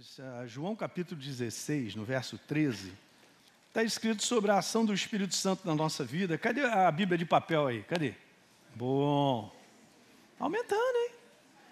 Uh, 0.00 0.48
João 0.48 0.74
capítulo 0.74 1.20
16, 1.20 1.94
no 1.94 2.06
verso 2.06 2.38
13, 2.38 2.90
está 3.68 3.84
escrito 3.84 4.24
sobre 4.24 4.50
a 4.50 4.56
ação 4.56 4.82
do 4.82 4.94
Espírito 4.94 5.34
Santo 5.34 5.66
na 5.66 5.74
nossa 5.74 6.02
vida. 6.02 6.38
Cadê 6.38 6.64
a 6.64 6.90
Bíblia 6.90 7.18
de 7.18 7.26
papel 7.26 7.66
aí? 7.66 7.82
Cadê? 7.82 8.14
Bom. 8.74 9.54
Aumentando, 10.38 10.96
hein? 10.96 11.10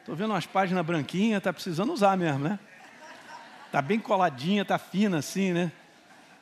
Estou 0.01 0.15
vendo 0.15 0.35
umas 0.35 0.45
páginas 0.45 0.85
branquinhas, 0.85 1.39
está 1.39 1.55
precisando 1.55 1.91
usar 1.91 2.19
mesmo, 2.19 2.41
né? 2.41 2.59
Está 3.65 3.81
bem 3.81 3.99
coladinha, 3.99 4.61
está 4.61 4.77
fina 4.77 5.21
assim, 5.21 5.55
né? 5.55 5.73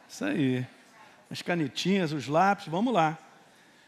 Isso 0.08 0.24
aí. 0.24 0.66
As 1.30 1.40
canetinhas, 1.40 2.10
os 2.10 2.26
lápis, 2.26 2.66
vamos 2.66 2.92
lá. 2.92 3.16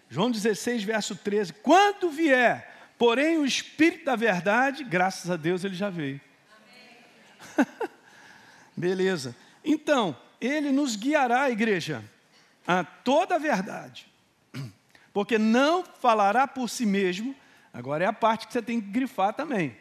João 0.08 0.30
16, 0.30 0.84
verso 0.84 1.16
13. 1.16 1.52
Quando 1.52 2.10
vier, 2.10 2.92
porém, 2.96 3.38
o 3.38 3.44
Espírito 3.44 4.04
da 4.04 4.14
verdade, 4.14 4.84
graças 4.84 5.28
a 5.28 5.36
Deus 5.36 5.64
ele 5.64 5.74
já 5.74 5.90
veio. 5.90 6.27
Beleza. 8.76 9.34
Então, 9.64 10.16
ele 10.40 10.70
nos 10.70 10.96
guiará, 10.96 11.50
igreja, 11.50 12.04
a 12.66 12.84
toda 12.84 13.36
a 13.36 13.38
verdade. 13.38 14.06
Porque 15.12 15.38
não 15.38 15.84
falará 15.84 16.46
por 16.46 16.68
si 16.68 16.86
mesmo. 16.86 17.34
Agora 17.72 18.04
é 18.04 18.06
a 18.06 18.12
parte 18.12 18.46
que 18.46 18.52
você 18.52 18.62
tem 18.62 18.80
que 18.80 18.88
grifar 18.88 19.32
também. 19.32 19.76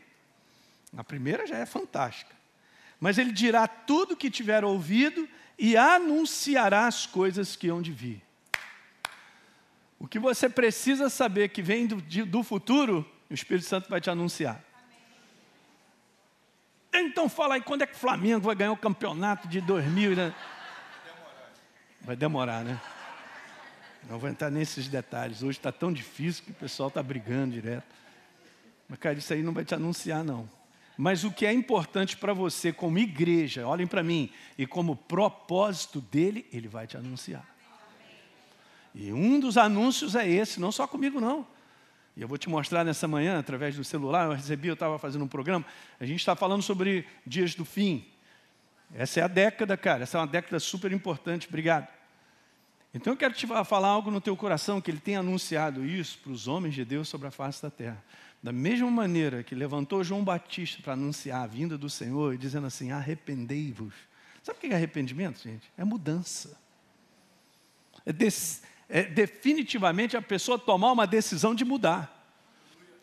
A 0.95 1.03
primeira 1.03 1.45
já 1.45 1.57
é 1.57 1.65
fantástica. 1.65 2.35
Mas 2.99 3.17
ele 3.17 3.31
dirá 3.31 3.67
tudo 3.67 4.15
que 4.15 4.31
tiver 4.31 4.63
ouvido 4.63 5.27
e 5.57 5.77
anunciará 5.77 6.87
as 6.87 7.05
coisas 7.05 7.55
que 7.55 7.67
hão 7.67 7.81
de 7.81 7.91
vir. 7.91 8.21
O 9.99 10.07
que 10.07 10.19
você 10.19 10.47
precisa 10.47 11.09
saber 11.09 11.49
que 11.49 11.61
vem 11.61 11.87
do, 11.87 12.01
do 12.25 12.43
futuro, 12.43 13.05
o 13.29 13.33
Espírito 13.33 13.65
Santo 13.65 13.89
vai 13.89 13.99
te 13.99 14.09
anunciar. 14.09 14.63
Então 16.93 17.29
fala 17.29 17.55
aí 17.55 17.61
quando 17.61 17.83
é 17.83 17.87
que 17.87 17.95
o 17.95 17.97
Flamengo 17.97 18.41
vai 18.41 18.55
ganhar 18.55 18.71
o 18.71 18.77
campeonato 18.77 19.47
de 19.47 19.61
2000, 19.61 20.15
né? 20.15 20.33
Vai 22.01 22.15
demorar, 22.15 22.63
né? 22.63 22.79
Não 24.09 24.17
vou 24.17 24.29
entrar 24.29 24.49
nesses 24.49 24.87
detalhes. 24.87 25.43
Hoje 25.43 25.57
está 25.57 25.71
tão 25.71 25.91
difícil 25.91 26.43
que 26.45 26.51
o 26.51 26.55
pessoal 26.55 26.87
está 26.87 27.03
brigando 27.03 27.53
direto. 27.53 27.85
Mas, 28.87 28.99
cara, 28.99 29.17
isso 29.17 29.33
aí 29.33 29.43
não 29.43 29.51
vai 29.51 29.65
te 29.65 29.75
anunciar, 29.75 30.23
não. 30.23 30.49
Mas 30.97 31.23
o 31.23 31.31
que 31.31 31.45
é 31.45 31.53
importante 31.53 32.17
para 32.17 32.33
você, 32.33 32.71
como 32.71 32.97
igreja, 32.97 33.67
olhem 33.67 33.85
para 33.85 34.01
mim, 34.01 34.31
e 34.57 34.65
como 34.65 34.95
propósito 34.95 36.01
dele, 36.01 36.47
ele 36.51 36.67
vai 36.67 36.87
te 36.87 36.97
anunciar. 36.97 37.45
E 38.95 39.13
um 39.13 39.39
dos 39.39 39.57
anúncios 39.57 40.15
é 40.15 40.27
esse, 40.27 40.59
não 40.59 40.71
só 40.71 40.87
comigo, 40.87 41.21
não. 41.21 41.45
E 42.17 42.21
eu 42.23 42.27
vou 42.27 42.35
te 42.35 42.49
mostrar 42.49 42.83
nessa 42.83 43.07
manhã, 43.07 43.37
através 43.37 43.75
do 43.75 43.83
celular, 43.83 44.25
eu 44.25 44.33
recebi, 44.33 44.67
eu 44.67 44.73
estava 44.73 44.97
fazendo 44.97 45.23
um 45.23 45.27
programa, 45.27 45.63
a 45.99 46.05
gente 46.05 46.17
está 46.17 46.35
falando 46.35 46.63
sobre 46.63 47.05
dias 47.23 47.53
do 47.53 47.63
fim. 47.63 48.03
Essa 48.91 49.19
é 49.19 49.23
a 49.23 49.27
década, 49.27 49.77
cara, 49.77 50.01
essa 50.01 50.17
é 50.17 50.21
uma 50.21 50.25
década 50.25 50.59
super 50.59 50.91
importante, 50.91 51.47
obrigado. 51.47 51.87
Então 52.91 53.13
eu 53.13 53.17
quero 53.17 53.35
te 53.35 53.45
falar 53.45 53.89
algo 53.89 54.09
no 54.09 54.19
teu 54.19 54.35
coração, 54.35 54.81
que 54.81 54.89
ele 54.89 54.99
tem 54.99 55.15
anunciado 55.15 55.85
isso 55.85 56.17
para 56.17 56.31
os 56.31 56.47
homens 56.47 56.73
de 56.73 56.83
Deus 56.83 57.07
sobre 57.07 57.27
a 57.27 57.31
face 57.31 57.61
da 57.61 57.69
terra. 57.69 58.03
Da 58.41 58.51
mesma 58.51 58.89
maneira 58.89 59.43
que 59.43 59.53
levantou 59.53 60.03
João 60.03 60.23
Batista 60.23 60.81
para 60.81 60.93
anunciar 60.93 61.43
a 61.43 61.47
vinda 61.47 61.77
do 61.77 61.89
Senhor, 61.89 62.35
dizendo 62.35 62.65
assim: 62.65 62.91
arrependei-vos. 62.91 63.93
Sabe 64.41 64.57
o 64.57 64.61
que 64.61 64.67
é 64.67 64.75
arrependimento, 64.75 65.43
gente? 65.43 65.71
É 65.77 65.83
mudança. 65.83 66.57
É 68.03 68.11
des 68.11 68.63
é 68.89 69.03
definitivamente 69.03 70.15
a 70.15 70.21
pessoa 70.21 70.57
tomar 70.57 70.91
uma 70.91 71.05
decisão 71.05 71.53
de 71.53 71.65
mudar. 71.65 72.13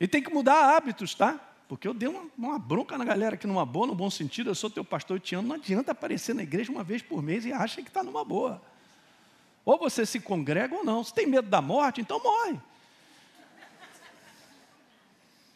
E 0.01 0.09
tem 0.09 0.23
que 0.23 0.33
mudar 0.33 0.77
hábitos, 0.77 1.15
tá? 1.15 1.39
Porque 1.69 1.87
eu 1.87 1.95
dei 1.95 2.09
uma, 2.09 2.27
uma 2.37 2.59
bronca 2.59 2.97
na 2.99 3.05
galera 3.05 3.35
aqui 3.35 3.47
numa 3.47 3.65
boa, 3.65 3.87
no 3.87 3.95
bom 3.95 4.11
sentido, 4.11 4.51
eu 4.51 4.55
sou 4.55 4.71
teu 4.71 4.85
pastor, 4.85 5.17
eu 5.17 5.21
te 5.21 5.35
amo. 5.35 5.49
Não 5.49 5.57
adianta 5.57 5.93
aparecer 5.93 6.35
na 6.35 6.43
igreja 6.43 6.71
uma 6.71 6.85
vez 6.85 7.03
por 7.03 7.23
mês 7.23 7.45
e 7.45 7.53
acha 7.53 7.83
que 7.83 7.89
está 7.89 8.03
numa 8.03 8.25
boa. 8.25 8.63
Ou 9.65 9.79
você 9.79 10.05
se 10.05 10.21
congrega 10.21 10.75
ou 10.75 10.85
não. 10.85 11.03
Se 11.03 11.13
tem 11.13 11.27
medo 11.27 11.49
da 11.49 11.61
morte, 11.61 12.01
então 12.01 12.23
morre. 12.23 12.59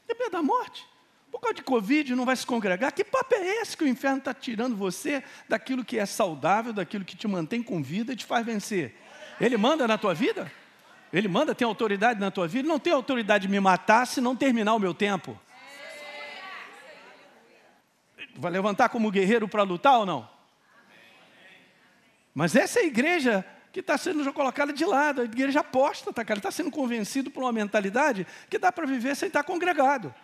Tem 0.06 0.19
medo 0.19 0.31
da 0.31 0.43
morte? 0.43 0.87
Por 1.31 1.41
causa 1.41 1.55
de 1.55 1.62
Covid 1.62 2.15
não 2.15 2.25
vai 2.25 2.34
se 2.34 2.47
congregar? 2.47 2.91
Que 2.93 3.05
papo 3.05 3.34
é 3.34 3.60
esse 3.60 3.77
que 3.77 3.84
o 3.84 3.89
inferno 3.89 4.19
está 4.19 4.33
tirando 4.33 4.75
você 4.75 5.22
daquilo 5.47 5.84
que 5.84 5.99
é 5.99 6.06
saudável, 6.06 6.72
daquilo 6.72 7.05
que 7.05 7.16
te 7.16 7.28
mantém 7.28 7.62
com 7.62 7.83
vida 7.83 8.15
e 8.15 8.16
te 8.16 8.25
faz 8.25 8.45
vencer? 8.45 8.95
Ele 9.41 9.56
manda 9.56 9.87
na 9.87 9.97
tua 9.97 10.15
vida? 10.15 10.50
Ele 11.12 11.28
manda, 11.28 11.54
tem 11.54 11.66
autoridade 11.66 12.21
na 12.21 12.31
tua 12.31 12.47
vida? 12.47 12.69
Não 12.69 12.78
tem 12.78 12.93
autoridade 12.93 13.47
de 13.47 13.50
me 13.50 13.60
matar 13.60 14.06
se 14.06 14.21
não 14.21 14.37
terminar 14.37 14.75
o 14.75 14.78
meu 14.78 14.93
tempo. 14.93 15.38
Vai 18.37 18.53
levantar 18.53 18.88
como 18.88 19.10
guerreiro 19.10 19.48
para 19.48 19.62
lutar 19.62 19.98
ou 19.98 20.06
não? 20.06 20.28
Mas 22.34 22.54
essa 22.54 22.78
é 22.78 22.82
a 22.82 22.87
igreja 22.87 23.44
que 23.72 23.81
está 23.81 23.98
sendo 23.98 24.32
colocada 24.32 24.72
de 24.72 24.84
lado, 24.84 25.22
a 25.22 25.25
igreja 25.25 25.60
aposta, 25.60 26.12
tá, 26.12 26.25
cara? 26.25 26.38
Está 26.38 26.50
sendo 26.50 26.71
convencido 26.71 27.31
por 27.31 27.43
uma 27.43 27.53
mentalidade 27.53 28.27
que 28.48 28.59
dá 28.59 28.71
para 28.71 28.87
viver 28.87 29.16
sem 29.16 29.28
estar 29.28 29.43
congregado. 29.43 30.15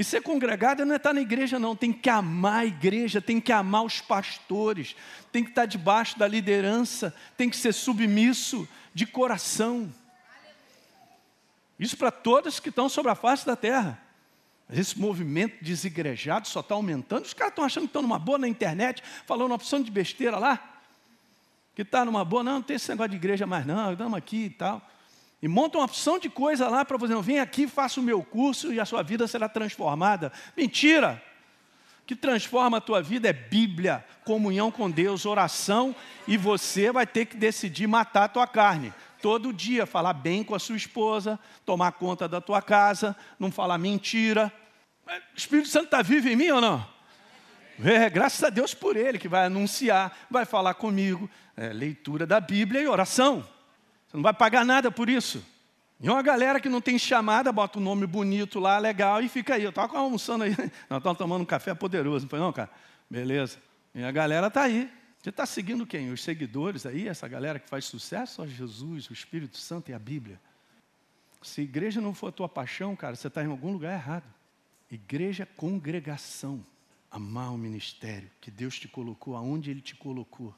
E 0.00 0.04
ser 0.04 0.22
congregado 0.22 0.82
não 0.86 0.94
é 0.94 0.96
estar 0.96 1.12
na 1.12 1.20
igreja, 1.20 1.58
não. 1.58 1.76
Tem 1.76 1.92
que 1.92 2.08
amar 2.08 2.60
a 2.60 2.64
igreja, 2.64 3.20
tem 3.20 3.38
que 3.38 3.52
amar 3.52 3.84
os 3.84 4.00
pastores, 4.00 4.96
tem 5.30 5.44
que 5.44 5.50
estar 5.50 5.66
debaixo 5.66 6.18
da 6.18 6.26
liderança, 6.26 7.14
tem 7.36 7.50
que 7.50 7.56
ser 7.58 7.74
submisso 7.74 8.66
de 8.94 9.04
coração. 9.04 9.92
Isso 11.78 11.98
para 11.98 12.10
todos 12.10 12.58
que 12.58 12.70
estão 12.70 12.88
sobre 12.88 13.12
a 13.12 13.14
face 13.14 13.44
da 13.44 13.54
terra. 13.54 14.00
Esse 14.72 14.98
movimento 14.98 15.62
desigrejado 15.62 16.48
só 16.48 16.60
está 16.60 16.74
aumentando. 16.74 17.26
Os 17.26 17.34
caras 17.34 17.52
estão 17.52 17.66
achando 17.66 17.82
que 17.82 17.90
estão 17.90 18.00
numa 18.00 18.18
boa 18.18 18.38
na 18.38 18.48
internet, 18.48 19.02
falando 19.26 19.48
uma 19.48 19.56
opção 19.56 19.82
de 19.82 19.90
besteira 19.90 20.38
lá. 20.38 20.80
Que 21.76 21.82
está 21.82 22.06
numa 22.06 22.24
boa, 22.24 22.42
não, 22.42 22.54
não 22.54 22.62
tem 22.62 22.76
esse 22.76 22.88
negócio 22.88 23.10
de 23.10 23.16
igreja 23.16 23.46
mais, 23.46 23.66
não, 23.66 23.92
estamos 23.92 24.16
aqui 24.16 24.46
e 24.46 24.50
tal. 24.50 24.80
E 25.42 25.48
monta 25.48 25.78
uma 25.78 25.84
opção 25.84 26.18
de 26.18 26.28
coisa 26.28 26.68
lá 26.68 26.84
para 26.84 26.98
você, 26.98 27.14
não, 27.14 27.22
vem 27.22 27.40
aqui, 27.40 27.66
faça 27.66 27.98
o 27.98 28.02
meu 28.02 28.22
curso 28.22 28.72
e 28.72 28.78
a 28.78 28.84
sua 28.84 29.02
vida 29.02 29.26
será 29.26 29.48
transformada. 29.48 30.30
Mentira! 30.56 31.22
O 32.02 32.06
que 32.06 32.14
transforma 32.14 32.78
a 32.78 32.80
tua 32.80 33.00
vida 33.00 33.28
é 33.28 33.32
Bíblia, 33.32 34.04
comunhão 34.24 34.70
com 34.70 34.90
Deus, 34.90 35.24
oração, 35.24 35.94
e 36.26 36.36
você 36.36 36.92
vai 36.92 37.06
ter 37.06 37.26
que 37.26 37.36
decidir 37.36 37.86
matar 37.86 38.24
a 38.24 38.28
tua 38.28 38.46
carne. 38.46 38.92
Todo 39.22 39.52
dia 39.52 39.86
falar 39.86 40.12
bem 40.12 40.42
com 40.42 40.54
a 40.54 40.58
sua 40.58 40.76
esposa, 40.76 41.38
tomar 41.64 41.92
conta 41.92 42.26
da 42.26 42.40
tua 42.40 42.60
casa, 42.60 43.16
não 43.38 43.50
falar 43.50 43.78
mentira. 43.78 44.52
O 45.06 45.36
Espírito 45.36 45.68
Santo 45.68 45.86
está 45.86 46.02
vivo 46.02 46.28
em 46.28 46.36
mim 46.36 46.50
ou 46.50 46.60
não? 46.60 46.86
É, 47.82 48.10
graças 48.10 48.42
a 48.42 48.50
Deus 48.50 48.74
por 48.74 48.96
ele, 48.96 49.18
que 49.18 49.28
vai 49.28 49.46
anunciar, 49.46 50.26
vai 50.30 50.44
falar 50.44 50.74
comigo. 50.74 51.30
É, 51.56 51.72
leitura 51.72 52.26
da 52.26 52.40
Bíblia 52.40 52.82
e 52.82 52.88
oração. 52.88 53.46
Você 54.10 54.16
não 54.16 54.24
vai 54.24 54.34
pagar 54.34 54.64
nada 54.64 54.90
por 54.90 55.08
isso. 55.08 55.40
E 56.00 56.10
uma 56.10 56.20
galera 56.20 56.58
que 56.58 56.68
não 56.68 56.80
tem 56.80 56.98
chamada, 56.98 57.52
bota 57.52 57.78
um 57.78 57.82
nome 57.82 58.08
bonito 58.08 58.58
lá, 58.58 58.76
legal, 58.76 59.22
e 59.22 59.28
fica 59.28 59.54
aí. 59.54 59.62
Eu 59.62 59.70
estava 59.70 59.98
almoçando 59.98 60.42
aí. 60.42 60.50
Nós 60.90 60.98
estamos 60.98 61.16
tomando 61.16 61.42
um 61.42 61.46
café 61.46 61.74
poderoso, 61.74 62.24
não 62.24 62.30
foi 62.30 62.40
não, 62.40 62.52
cara? 62.52 62.70
Beleza. 63.08 63.58
E 63.94 64.02
a 64.02 64.10
galera 64.10 64.48
está 64.48 64.62
aí. 64.62 64.90
Você 65.22 65.30
está 65.30 65.46
seguindo 65.46 65.86
quem? 65.86 66.10
Os 66.10 66.24
seguidores 66.24 66.86
aí, 66.86 67.06
essa 67.06 67.28
galera 67.28 67.60
que 67.60 67.68
faz 67.68 67.84
sucesso? 67.84 68.36
Só 68.36 68.46
Jesus, 68.46 69.10
o 69.10 69.12
Espírito 69.12 69.58
Santo 69.58 69.90
e 69.90 69.94
a 69.94 69.98
Bíblia. 69.98 70.40
Se 71.40 71.60
igreja 71.60 72.00
não 72.00 72.12
for 72.12 72.28
a 72.28 72.32
tua 72.32 72.48
paixão, 72.48 72.96
cara, 72.96 73.14
você 73.14 73.28
está 73.28 73.44
em 73.44 73.46
algum 73.48 73.70
lugar 73.70 73.92
errado. 73.92 74.24
Igreja 74.90 75.44
é 75.44 75.46
congregação. 75.46 76.66
Amar 77.08 77.52
o 77.52 77.58
ministério 77.58 78.28
que 78.40 78.50
Deus 78.50 78.76
te 78.76 78.88
colocou, 78.88 79.36
aonde 79.36 79.70
Ele 79.70 79.80
te 79.80 79.94
colocou. 79.94 80.52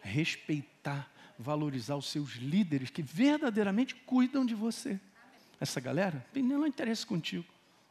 Respeitar 0.00 1.10
valorizar 1.38 1.96
os 1.96 2.06
seus 2.06 2.36
líderes 2.36 2.90
que 2.90 3.02
verdadeiramente 3.02 3.94
cuidam 3.94 4.44
de 4.44 4.54
você. 4.54 5.00
Essa 5.60 5.80
galera 5.80 6.24
tem 6.32 6.42
nenhum 6.42 6.66
interesse 6.66 7.06
contigo. 7.06 7.44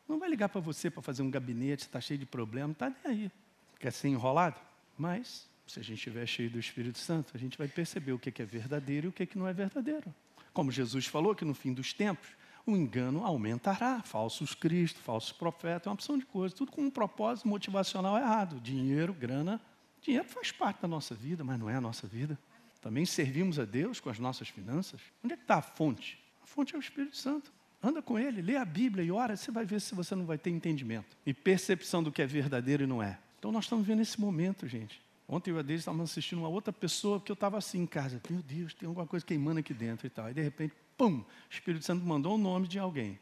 Não 0.07 0.19
vai 0.19 0.29
ligar 0.29 0.49
para 0.49 0.59
você 0.59 0.89
para 0.89 1.01
fazer 1.01 1.21
um 1.21 1.31
gabinete, 1.31 1.83
está 1.83 2.01
cheio 2.01 2.19
de 2.19 2.25
problemas, 2.25 2.71
está 2.71 2.89
nem 2.89 2.99
aí. 3.05 3.31
Quer 3.79 3.91
ser 3.91 4.09
enrolado? 4.09 4.59
Mas, 4.97 5.47
se 5.65 5.79
a 5.79 5.83
gente 5.83 5.97
estiver 5.97 6.25
cheio 6.25 6.49
do 6.49 6.59
Espírito 6.59 6.99
Santo, 6.99 7.31
a 7.33 7.37
gente 7.37 7.57
vai 7.57 7.67
perceber 7.67 8.11
o 8.11 8.19
que 8.19 8.41
é 8.41 8.45
verdadeiro 8.45 9.07
e 9.07 9.09
o 9.09 9.11
que 9.11 9.37
não 9.37 9.47
é 9.47 9.53
verdadeiro. 9.53 10.13
Como 10.53 10.71
Jesus 10.71 11.05
falou 11.05 11.33
que 11.33 11.45
no 11.45 11.53
fim 11.53 11.73
dos 11.73 11.93
tempos, 11.93 12.27
o 12.65 12.75
engano 12.75 13.25
aumentará. 13.25 14.01
Falsos 14.01 14.53
cristos, 14.53 15.01
falsos 15.01 15.31
profetas, 15.31 15.87
uma 15.87 15.93
opção 15.93 16.17
de 16.17 16.25
coisas, 16.25 16.57
tudo 16.57 16.71
com 16.71 16.81
um 16.81 16.91
propósito 16.91 17.47
motivacional 17.47 18.17
errado. 18.17 18.59
Dinheiro, 18.59 19.13
grana. 19.13 19.61
Dinheiro 20.01 20.27
faz 20.27 20.51
parte 20.51 20.81
da 20.81 20.87
nossa 20.87 21.15
vida, 21.15 21.43
mas 21.43 21.59
não 21.59 21.69
é 21.69 21.75
a 21.75 21.81
nossa 21.81 22.07
vida. 22.07 22.37
Também 22.81 23.05
servimos 23.05 23.59
a 23.59 23.65
Deus 23.65 23.99
com 23.99 24.09
as 24.09 24.19
nossas 24.19 24.49
finanças. 24.49 24.99
Onde 25.23 25.35
é 25.35 25.37
que 25.37 25.43
está 25.43 25.55
a 25.55 25.61
fonte? 25.61 26.19
A 26.43 26.47
fonte 26.47 26.73
é 26.73 26.77
o 26.77 26.81
Espírito 26.81 27.15
Santo. 27.15 27.53
Anda 27.83 28.01
com 28.01 28.17
ele, 28.17 28.41
lê 28.41 28.57
a 28.57 28.65
Bíblia 28.65 29.03
e 29.03 29.11
ora, 29.11 29.35
você 29.35 29.51
vai 29.51 29.65
ver 29.65 29.79
se 29.81 29.95
você 29.95 30.15
não 30.15 30.25
vai 30.25 30.37
ter 30.37 30.49
entendimento 30.49 31.17
e 31.25 31.33
percepção 31.33 32.03
do 32.03 32.11
que 32.11 32.21
é 32.21 32.27
verdadeiro 32.27 32.83
e 32.83 32.87
não 32.87 33.01
é. 33.01 33.17
Então 33.39 33.51
nós 33.51 33.65
estamos 33.65 33.85
vendo 33.85 34.01
esse 34.01 34.19
momento, 34.19 34.67
gente. 34.67 35.01
Ontem 35.27 35.49
eu 35.49 35.57
e 35.57 35.59
a 35.59 35.61
Deise 35.61 35.81
estávamos 35.81 36.11
assistindo 36.11 36.39
uma 36.39 36.49
outra 36.49 36.73
pessoa 36.73 37.19
que 37.19 37.31
eu 37.31 37.35
estava 37.35 37.57
assim 37.57 37.79
em 37.79 37.87
casa. 37.87 38.21
Meu 38.29 38.41
Deus, 38.41 38.73
tem 38.73 38.87
alguma 38.87 39.07
coisa 39.07 39.25
queimando 39.25 39.61
aqui 39.61 39.73
dentro 39.73 40.05
e 40.05 40.09
tal. 40.09 40.29
E 40.29 40.33
de 40.33 40.41
repente, 40.41 40.75
pum, 40.97 41.19
o 41.19 41.25
Espírito 41.49 41.85
Santo 41.85 42.05
mandou 42.05 42.35
o 42.35 42.37
nome 42.37 42.67
de 42.67 42.77
alguém 42.77 43.17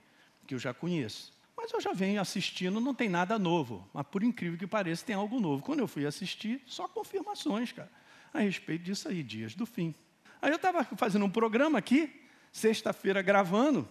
que 0.48 0.56
eu 0.56 0.60
já 0.60 0.74
conheço. 0.74 1.32
Mas 1.56 1.72
eu 1.72 1.80
já 1.80 1.94
venho 1.94 2.20
assistindo, 2.20 2.82
não 2.82 2.94
tem 2.94 3.08
nada 3.08 3.38
novo. 3.38 3.88
Mas 3.94 4.08
por 4.08 4.24
incrível 4.24 4.58
que 4.58 4.66
pareça, 4.66 5.06
tem 5.06 5.16
algo 5.16 5.40
novo. 5.40 5.64
Quando 5.64 5.80
eu 5.80 5.88
fui 5.88 6.06
assistir, 6.06 6.62
só 6.66 6.88
confirmações, 6.88 7.72
cara, 7.72 7.92
a 8.34 8.40
respeito 8.40 8.84
disso 8.84 9.08
aí, 9.08 9.24
dias 9.24 9.56
do 9.56 9.66
fim. 9.66 9.94
Aí 10.42 10.52
eu 10.52 10.56
estava 10.56 10.84
fazendo 10.96 11.26
um 11.26 11.30
programa 11.30 11.78
aqui, 11.78 12.22
sexta-feira 12.52 13.22
gravando, 13.22 13.88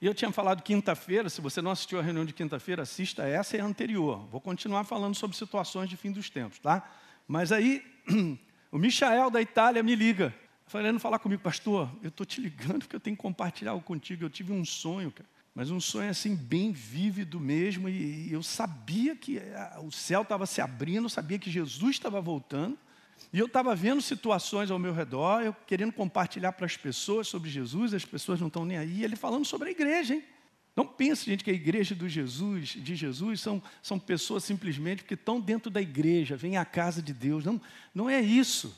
e 0.00 0.06
eu 0.06 0.12
tinha 0.12 0.32
falado 0.32 0.62
quinta-feira, 0.62 1.30
se 1.30 1.40
você 1.40 1.62
não 1.62 1.70
assistiu 1.70 2.00
a 2.00 2.02
reunião 2.02 2.24
de 2.24 2.32
quinta-feira, 2.32 2.82
assista 2.82 3.22
essa 3.22 3.56
e 3.56 3.60
a 3.60 3.64
anterior. 3.64 4.26
Vou 4.32 4.40
continuar 4.40 4.82
falando 4.82 5.14
sobre 5.14 5.36
situações 5.36 5.88
de 5.88 5.96
fim 5.96 6.10
dos 6.10 6.28
tempos, 6.28 6.58
tá? 6.58 6.90
Mas 7.28 7.52
aí, 7.52 7.84
o 8.72 8.78
Michael 8.78 9.30
da 9.30 9.40
Itália 9.40 9.80
me 9.80 9.94
liga, 9.94 10.34
falando 10.66 10.98
falar 10.98 11.20
comigo, 11.20 11.40
pastor, 11.40 11.88
eu 12.02 12.08
estou 12.08 12.26
te 12.26 12.40
ligando 12.40 12.80
porque 12.80 12.96
eu 12.96 13.00
tenho 13.00 13.14
que 13.14 13.22
compartilhar 13.22 13.72
algo 13.72 13.84
contigo. 13.84 14.24
Eu 14.24 14.30
tive 14.30 14.52
um 14.52 14.64
sonho, 14.64 15.12
cara. 15.12 15.28
Mas 15.54 15.70
um 15.70 15.78
sonho 15.78 16.10
assim 16.10 16.34
bem 16.34 16.72
vívido 16.72 17.38
mesmo, 17.38 17.88
e 17.88 18.32
eu 18.32 18.42
sabia 18.42 19.14
que 19.14 19.40
o 19.84 19.92
céu 19.92 20.22
estava 20.22 20.46
se 20.46 20.60
abrindo, 20.60 21.08
sabia 21.10 21.38
que 21.38 21.50
Jesus 21.50 21.96
estava 21.96 22.20
voltando, 22.20 22.76
e 23.32 23.38
eu 23.38 23.46
estava 23.46 23.74
vendo 23.74 24.02
situações 24.02 24.70
ao 24.70 24.78
meu 24.78 24.92
redor, 24.92 25.42
eu 25.42 25.54
querendo 25.66 25.92
compartilhar 25.92 26.52
para 26.52 26.66
as 26.66 26.76
pessoas 26.76 27.28
sobre 27.28 27.48
Jesus, 27.48 27.94
as 27.94 28.04
pessoas 28.04 28.38
não 28.38 28.48
estão 28.48 28.64
nem 28.64 28.76
aí, 28.76 29.02
ele 29.02 29.16
falando 29.16 29.46
sobre 29.46 29.68
a 29.68 29.72
igreja, 29.72 30.14
hein? 30.14 30.24
Não 30.74 30.86
pense, 30.86 31.26
gente, 31.26 31.44
que 31.44 31.50
a 31.50 31.54
igreja 31.54 31.94
do 31.94 32.08
Jesus, 32.08 32.70
de 32.70 32.94
Jesus 32.96 33.40
são, 33.40 33.62
são 33.82 33.98
pessoas 33.98 34.42
simplesmente 34.42 35.04
que 35.04 35.14
estão 35.14 35.38
dentro 35.38 35.70
da 35.70 35.82
igreja, 35.82 36.36
vêm 36.36 36.56
à 36.56 36.64
casa 36.64 37.02
de 37.02 37.12
Deus. 37.12 37.44
Não, 37.44 37.60
não 37.94 38.08
é 38.08 38.20
isso. 38.20 38.74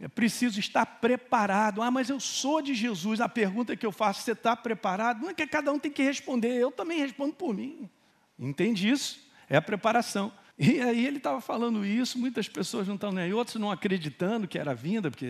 É 0.00 0.08
preciso 0.08 0.58
estar 0.58 0.86
preparado. 0.86 1.82
Ah, 1.82 1.90
mas 1.90 2.08
eu 2.08 2.18
sou 2.18 2.62
de 2.62 2.74
Jesus. 2.74 3.20
A 3.20 3.28
pergunta 3.28 3.76
que 3.76 3.84
eu 3.84 3.92
faço, 3.92 4.22
você 4.22 4.32
está 4.32 4.56
preparado? 4.56 5.20
Não 5.20 5.30
é 5.30 5.34
que 5.34 5.46
cada 5.46 5.70
um 5.70 5.78
tem 5.78 5.92
que 5.92 6.02
responder, 6.02 6.54
eu 6.54 6.72
também 6.72 6.98
respondo 6.98 7.34
por 7.34 7.52
mim. 7.52 7.90
Entende 8.38 8.88
isso? 8.88 9.20
É 9.48 9.56
a 9.56 9.62
preparação. 9.62 10.32
E 10.56 10.80
aí 10.80 11.04
ele 11.04 11.16
estava 11.16 11.40
falando 11.40 11.84
isso, 11.84 12.16
muitas 12.16 12.48
pessoas 12.48 12.86
não 12.86 12.94
estão 12.94 13.10
nem 13.10 13.24
aí, 13.24 13.34
outros 13.34 13.56
não 13.56 13.72
acreditando 13.72 14.46
que 14.46 14.56
era 14.56 14.70
a 14.70 14.74
vinda, 14.74 15.10
porque 15.10 15.26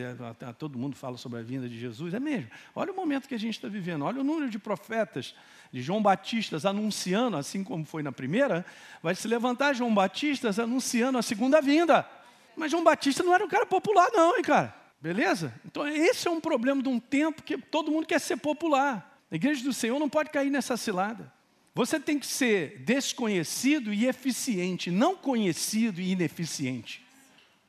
todo 0.58 0.78
mundo 0.78 0.96
fala 0.96 1.16
sobre 1.16 1.38
a 1.38 1.42
vinda 1.42 1.66
de 1.66 1.80
Jesus, 1.80 2.12
é 2.12 2.20
mesmo. 2.20 2.50
Olha 2.74 2.92
o 2.92 2.94
momento 2.94 3.26
que 3.26 3.34
a 3.34 3.38
gente 3.38 3.54
está 3.54 3.66
vivendo, 3.66 4.04
olha 4.04 4.20
o 4.20 4.24
número 4.24 4.50
de 4.50 4.58
profetas, 4.58 5.34
de 5.72 5.80
João 5.80 6.02
Batistas 6.02 6.66
anunciando, 6.66 7.38
assim 7.38 7.64
como 7.64 7.86
foi 7.86 8.02
na 8.02 8.12
primeira, 8.12 8.66
vai 9.02 9.14
se 9.14 9.26
levantar 9.26 9.72
João 9.72 9.94
Batistas 9.94 10.58
anunciando 10.58 11.16
a 11.16 11.22
segunda 11.22 11.58
vinda. 11.62 12.06
Mas 12.54 12.70
João 12.70 12.84
Batista 12.84 13.22
não 13.22 13.34
era 13.34 13.42
um 13.44 13.48
cara 13.48 13.64
popular, 13.64 14.10
não, 14.12 14.36
hein, 14.36 14.42
cara? 14.42 14.76
Beleza? 15.00 15.54
Então, 15.64 15.88
esse 15.88 16.28
é 16.28 16.30
um 16.30 16.40
problema 16.40 16.82
de 16.82 16.88
um 16.88 17.00
tempo 17.00 17.42
que 17.42 17.56
todo 17.56 17.90
mundo 17.90 18.06
quer 18.06 18.20
ser 18.20 18.36
popular. 18.36 19.18
A 19.30 19.34
igreja 19.34 19.64
do 19.64 19.72
Senhor 19.72 19.98
não 19.98 20.08
pode 20.08 20.28
cair 20.28 20.50
nessa 20.50 20.76
cilada. 20.76 21.32
Você 21.74 21.98
tem 21.98 22.18
que 22.18 22.26
ser 22.26 22.78
desconhecido 22.84 23.92
e 23.92 24.06
eficiente, 24.06 24.90
não 24.90 25.16
conhecido 25.16 26.00
e 26.00 26.12
ineficiente. 26.12 27.04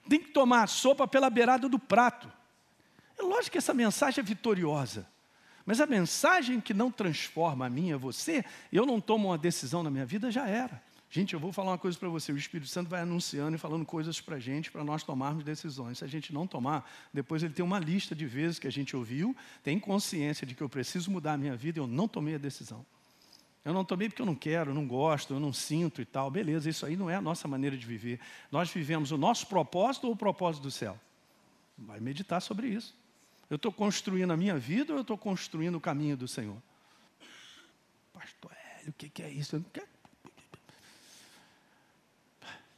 Tem 0.08 0.20
que 0.20 0.30
tomar 0.30 0.64
a 0.64 0.68
sopa 0.68 1.08
pela 1.08 1.30
beirada 1.30 1.68
do 1.68 1.80
prato. 1.80 2.32
É 3.18 3.24
lógico 3.24 3.54
que 3.54 3.58
essa 3.58 3.74
mensagem 3.74 4.22
é 4.22 4.24
vitoriosa. 4.24 5.08
Mas 5.66 5.82
a 5.82 5.88
mensagem 5.88 6.62
que 6.62 6.74
não 6.74 6.92
transforma 6.92 7.66
a 7.66 7.70
mim 7.70 7.90
e 7.90 7.94
a 7.94 7.98
você, 7.98 8.46
eu 8.72 8.86
não 8.86 9.02
tomo 9.02 9.30
uma 9.30 9.38
decisão 9.38 9.82
na 9.82 9.90
minha 9.90 10.06
vida, 10.06 10.30
já 10.30 10.48
era. 10.48 10.80
Gente, 11.10 11.34
eu 11.34 11.40
vou 11.40 11.52
falar 11.52 11.72
uma 11.72 11.78
coisa 11.78 11.98
para 11.98 12.10
você: 12.10 12.32
o 12.32 12.38
Espírito 12.38 12.70
Santo 12.70 12.88
vai 12.88 13.02
anunciando 13.02 13.56
e 13.56 13.60
falando 13.60 13.84
coisas 13.84 14.22
para 14.22 14.36
a 14.36 14.40
gente, 14.40 14.70
para 14.70 14.84
nós 14.84 15.02
tomarmos 15.02 15.44
decisões. 15.44 15.98
Se 15.98 16.04
a 16.04 16.08
gente 16.08 16.32
não 16.32 16.46
tomar, 16.46 16.88
depois 17.12 17.42
ele 17.42 17.54
tem 17.54 17.66
uma 17.66 17.80
lista 17.80 18.14
de 18.14 18.28
vezes 18.28 18.60
que 18.60 18.68
a 18.68 18.72
gente 18.72 18.96
ouviu, 18.96 19.36
tem 19.64 19.80
consciência 19.80 20.46
de 20.46 20.54
que 20.54 20.62
eu 20.62 20.70
preciso 20.70 21.10
mudar 21.10 21.34
a 21.34 21.38
minha 21.38 21.56
vida 21.56 21.80
e 21.80 21.82
eu 21.82 21.88
não 21.88 22.08
tomei 22.08 22.36
a 22.36 22.38
decisão. 22.38 22.86
Eu 23.66 23.74
não 23.74 23.84
tomei 23.84 24.08
porque 24.08 24.22
eu 24.22 24.26
não 24.26 24.36
quero, 24.36 24.74
não 24.74 24.88
gosto, 24.88 25.34
eu 25.34 25.40
não 25.40 25.52
sinto 25.52 26.02
e 26.02 26.06
tal. 26.06 26.30
Beleza, 26.30 26.70
isso 26.70 26.86
aí 26.86 26.96
não 26.96 27.10
é 27.10 27.16
a 27.16 27.22
nossa 27.22 27.48
maneira 27.48 27.76
de 27.76 27.86
viver. 27.86 28.20
Nós 28.52 28.70
vivemos 28.70 29.12
o 29.12 29.18
nosso 29.18 29.48
propósito 29.48 30.06
ou 30.06 30.14
o 30.14 30.16
propósito 30.16 30.64
do 30.64 30.72
céu? 30.72 31.00
Vai 31.76 32.00
meditar 32.00 32.42
sobre 32.42 32.68
isso. 32.68 32.96
Eu 33.50 33.56
estou 33.56 33.72
construindo 33.72 34.32
a 34.32 34.38
minha 34.38 34.58
vida 34.58 34.94
ou 34.94 35.00
eu 35.00 35.02
estou 35.02 35.18
construindo 35.18 35.76
o 35.76 35.82
caminho 35.82 36.16
do 36.16 36.28
Senhor? 36.28 36.62
Pastor 38.14 38.52
Hélio, 38.52 38.92
o 38.92 38.94
que, 38.94 39.10
que 39.10 39.24
é 39.24 39.32
isso? 39.32 39.56
Eu 39.56 39.62
não 39.62 39.70
quero 39.70 39.96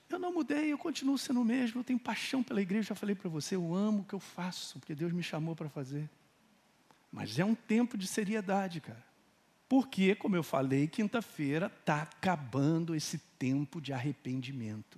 eu 0.09 0.19
não 0.19 0.33
mudei, 0.33 0.71
eu 0.71 0.77
continuo 0.77 1.17
sendo 1.17 1.41
o 1.41 1.45
mesmo, 1.45 1.81
eu 1.81 1.83
tenho 1.83 1.99
paixão 1.99 2.41
pela 2.41 2.61
igreja, 2.61 2.89
já 2.89 2.95
falei 2.95 3.13
para 3.13 3.29
você, 3.29 3.55
eu 3.55 3.75
amo 3.75 4.01
o 4.01 4.03
que 4.05 4.15
eu 4.15 4.19
faço, 4.19 4.79
porque 4.79 4.95
Deus 4.95 5.11
me 5.11 5.21
chamou 5.21 5.55
para 5.55 5.69
fazer. 5.69 6.09
Mas 7.11 7.37
é 7.37 7.45
um 7.45 7.53
tempo 7.53 7.97
de 7.97 8.07
seriedade, 8.07 8.79
cara. 8.79 9.05
Porque, 9.69 10.15
como 10.15 10.35
eu 10.35 10.43
falei, 10.43 10.87
quinta-feira 10.87 11.71
está 11.79 12.03
acabando 12.03 12.95
esse 12.95 13.17
tempo 13.37 13.81
de 13.81 13.91
arrependimento. 13.91 14.97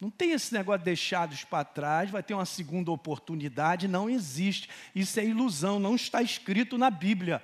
Não 0.00 0.10
tem 0.10 0.32
esse 0.32 0.52
negócio 0.52 0.80
de 0.80 0.84
deixados 0.86 1.44
para 1.44 1.64
trás, 1.64 2.10
vai 2.10 2.22
ter 2.22 2.34
uma 2.34 2.46
segunda 2.46 2.90
oportunidade, 2.90 3.88
não 3.88 4.08
existe. 4.08 4.68
Isso 4.94 5.18
é 5.20 5.24
ilusão, 5.24 5.78
não 5.78 5.94
está 5.94 6.22
escrito 6.22 6.78
na 6.78 6.90
Bíblia. 6.90 7.42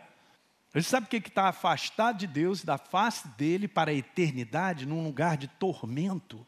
Ele 0.74 0.84
sabe 0.84 1.06
o 1.06 1.08
que 1.08 1.16
está 1.16 1.48
afastado 1.48 2.18
de 2.18 2.26
Deus, 2.26 2.64
da 2.64 2.76
face 2.76 3.28
dele 3.36 3.66
para 3.66 3.90
a 3.90 3.94
eternidade, 3.94 4.86
num 4.86 5.04
lugar 5.04 5.36
de 5.36 5.48
tormento? 5.48 6.46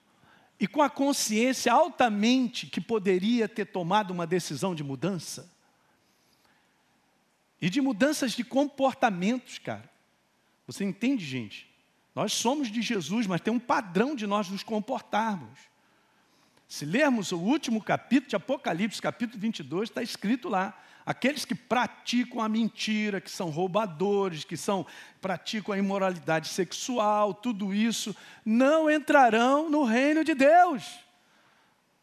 e 0.60 0.66
com 0.66 0.82
a 0.82 0.90
consciência 0.90 1.72
altamente 1.72 2.66
que 2.66 2.80
poderia 2.80 3.48
ter 3.48 3.66
tomado 3.66 4.10
uma 4.10 4.26
decisão 4.26 4.74
de 4.74 4.82
mudança. 4.82 5.50
E 7.60 7.68
de 7.68 7.80
mudanças 7.80 8.32
de 8.32 8.44
comportamentos, 8.44 9.58
cara. 9.58 9.90
Você 10.66 10.84
entende, 10.84 11.24
gente? 11.24 11.68
Nós 12.14 12.32
somos 12.32 12.70
de 12.70 12.82
Jesus, 12.82 13.26
mas 13.26 13.40
tem 13.40 13.52
um 13.52 13.58
padrão 13.58 14.14
de 14.14 14.26
nós 14.26 14.48
nos 14.48 14.62
comportarmos. 14.62 15.58
Se 16.68 16.84
lermos 16.84 17.32
o 17.32 17.38
último 17.38 17.82
capítulo 17.82 18.28
de 18.28 18.36
Apocalipse, 18.36 19.00
capítulo 19.00 19.40
22, 19.40 19.88
está 19.88 20.02
escrito 20.02 20.48
lá: 20.48 20.78
Aqueles 21.06 21.46
que 21.46 21.54
praticam 21.54 22.42
a 22.42 22.48
mentira, 22.48 23.20
que 23.20 23.30
são 23.30 23.48
roubadores, 23.48 24.44
que 24.44 24.56
são 24.56 24.84
praticam 25.22 25.74
a 25.74 25.78
imoralidade 25.78 26.48
sexual, 26.48 27.32
tudo 27.32 27.72
isso, 27.72 28.14
não 28.44 28.90
entrarão 28.90 29.70
no 29.70 29.84
reino 29.84 30.22
de 30.22 30.34
Deus. 30.34 30.98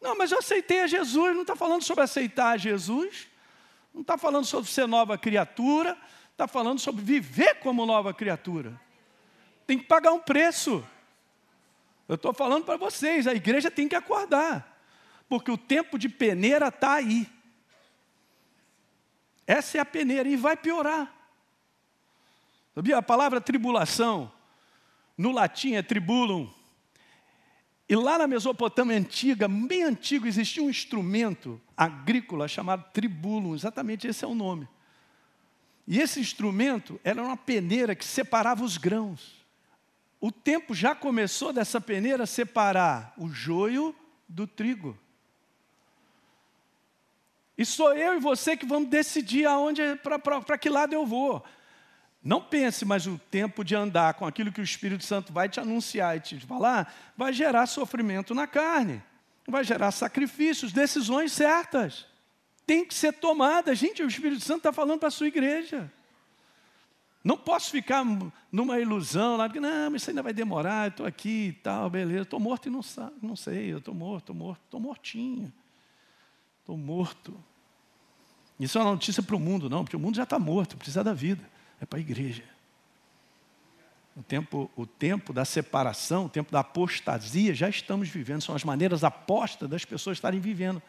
Não, 0.00 0.18
mas 0.18 0.32
eu 0.32 0.38
aceitei 0.38 0.80
a 0.80 0.86
Jesus, 0.88 1.34
não 1.34 1.42
está 1.42 1.54
falando 1.54 1.82
sobre 1.82 2.02
aceitar 2.02 2.50
a 2.50 2.56
Jesus, 2.56 3.28
não 3.96 4.02
está 4.02 4.18
falando 4.18 4.44
sobre 4.44 4.70
ser 4.70 4.86
nova 4.86 5.16
criatura, 5.16 5.96
está 6.30 6.46
falando 6.46 6.78
sobre 6.78 7.02
viver 7.02 7.54
como 7.60 7.86
nova 7.86 8.12
criatura. 8.12 8.78
Tem 9.66 9.78
que 9.78 9.86
pagar 9.86 10.12
um 10.12 10.20
preço. 10.20 10.86
Eu 12.06 12.16
estou 12.16 12.34
falando 12.34 12.66
para 12.66 12.76
vocês, 12.76 13.26
a 13.26 13.32
igreja 13.32 13.70
tem 13.70 13.88
que 13.88 13.96
acordar, 13.96 14.84
porque 15.30 15.50
o 15.50 15.56
tempo 15.56 15.98
de 15.98 16.10
peneira 16.10 16.68
está 16.68 16.92
aí. 16.92 17.26
Essa 19.46 19.78
é 19.78 19.80
a 19.80 19.84
peneira 19.86 20.28
e 20.28 20.36
vai 20.36 20.58
piorar. 20.58 21.10
Sabia? 22.74 22.98
A 22.98 23.02
palavra 23.02 23.40
tribulação, 23.40 24.30
no 25.16 25.32
latim 25.32 25.72
é 25.72 25.82
tribulum. 25.82 26.52
E 27.88 27.94
lá 27.94 28.18
na 28.18 28.26
Mesopotâmia 28.26 28.96
antiga, 28.96 29.46
bem 29.46 29.84
antigo, 29.84 30.26
existia 30.26 30.62
um 30.62 30.70
instrumento 30.70 31.60
agrícola 31.76 32.48
chamado 32.48 32.84
tribulum, 32.92 33.54
exatamente 33.54 34.08
esse 34.08 34.24
é 34.24 34.28
o 34.28 34.34
nome. 34.34 34.68
E 35.86 36.00
esse 36.00 36.18
instrumento 36.18 37.00
era 37.04 37.22
uma 37.22 37.36
peneira 37.36 37.94
que 37.94 38.04
separava 38.04 38.64
os 38.64 38.76
grãos. 38.76 39.46
O 40.20 40.32
tempo 40.32 40.74
já 40.74 40.94
começou 40.96 41.52
dessa 41.52 41.80
peneira 41.80 42.26
separar 42.26 43.14
o 43.16 43.28
joio 43.28 43.94
do 44.28 44.46
trigo. 44.48 44.98
E 47.56 47.64
sou 47.64 47.94
eu 47.94 48.14
e 48.16 48.20
você 48.20 48.56
que 48.56 48.66
vamos 48.66 48.88
decidir 48.88 49.46
aonde 49.46 49.80
para 50.44 50.58
que 50.58 50.68
lado 50.68 50.92
eu 50.92 51.06
vou. 51.06 51.44
Não 52.26 52.40
pense, 52.40 52.84
mas 52.84 53.06
o 53.06 53.20
tempo 53.30 53.62
de 53.62 53.76
andar 53.76 54.14
com 54.14 54.26
aquilo 54.26 54.50
que 54.50 54.60
o 54.60 54.64
Espírito 54.64 55.04
Santo 55.04 55.32
vai 55.32 55.48
te 55.48 55.60
anunciar 55.60 56.16
e 56.16 56.20
te 56.20 56.40
falar, 56.40 56.92
vai 57.16 57.32
gerar 57.32 57.66
sofrimento 57.66 58.34
na 58.34 58.48
carne, 58.48 59.00
vai 59.46 59.62
gerar 59.62 59.92
sacrifícios, 59.92 60.72
decisões 60.72 61.30
certas. 61.30 62.04
Tem 62.66 62.84
que 62.84 62.92
ser 62.92 63.12
tomada. 63.12 63.72
Gente, 63.76 64.02
o 64.02 64.08
Espírito 64.08 64.42
Santo 64.42 64.56
está 64.56 64.72
falando 64.72 64.98
para 64.98 65.06
a 65.06 65.12
sua 65.12 65.28
igreja. 65.28 65.88
Não 67.22 67.36
posso 67.36 67.70
ficar 67.70 68.04
numa 68.50 68.80
ilusão 68.80 69.36
lá, 69.36 69.48
não, 69.48 69.92
mas 69.92 70.02
isso 70.02 70.10
ainda 70.10 70.22
vai 70.24 70.32
demorar, 70.32 70.88
estou 70.88 71.06
aqui 71.06 71.50
e 71.50 71.52
tal, 71.52 71.88
beleza. 71.88 72.22
Estou 72.22 72.40
morto 72.40 72.66
e 72.66 72.70
não, 72.72 72.80
não 73.22 73.36
sei, 73.36 73.72
eu 73.72 73.78
estou 73.78 73.94
morto, 73.94 74.32
estou 74.32 74.34
morto, 74.34 74.62
estou 74.64 74.80
mortinho. 74.80 75.52
Estou 76.58 76.76
morto. 76.76 77.40
Isso 78.58 78.78
é 78.78 78.80
uma 78.80 78.90
notícia 78.90 79.22
para 79.22 79.36
o 79.36 79.38
mundo, 79.38 79.70
não, 79.70 79.84
porque 79.84 79.94
o 79.94 80.00
mundo 80.00 80.16
já 80.16 80.24
está 80.24 80.40
morto, 80.40 80.76
precisa 80.76 81.04
da 81.04 81.14
vida. 81.14 81.54
É 81.80 81.86
para 81.86 81.98
a 81.98 82.00
igreja. 82.00 82.42
O 84.16 84.22
tempo, 84.22 84.70
o 84.76 84.86
tempo 84.86 85.32
da 85.32 85.44
separação, 85.44 86.24
o 86.24 86.28
tempo 86.28 86.50
da 86.50 86.60
apostasia, 86.60 87.54
já 87.54 87.68
estamos 87.68 88.08
vivendo. 88.08 88.42
São 88.42 88.54
as 88.54 88.64
maneiras 88.64 89.04
apostas 89.04 89.68
das 89.68 89.84
pessoas 89.84 90.16
estarem 90.16 90.40
vivendo. 90.40 90.82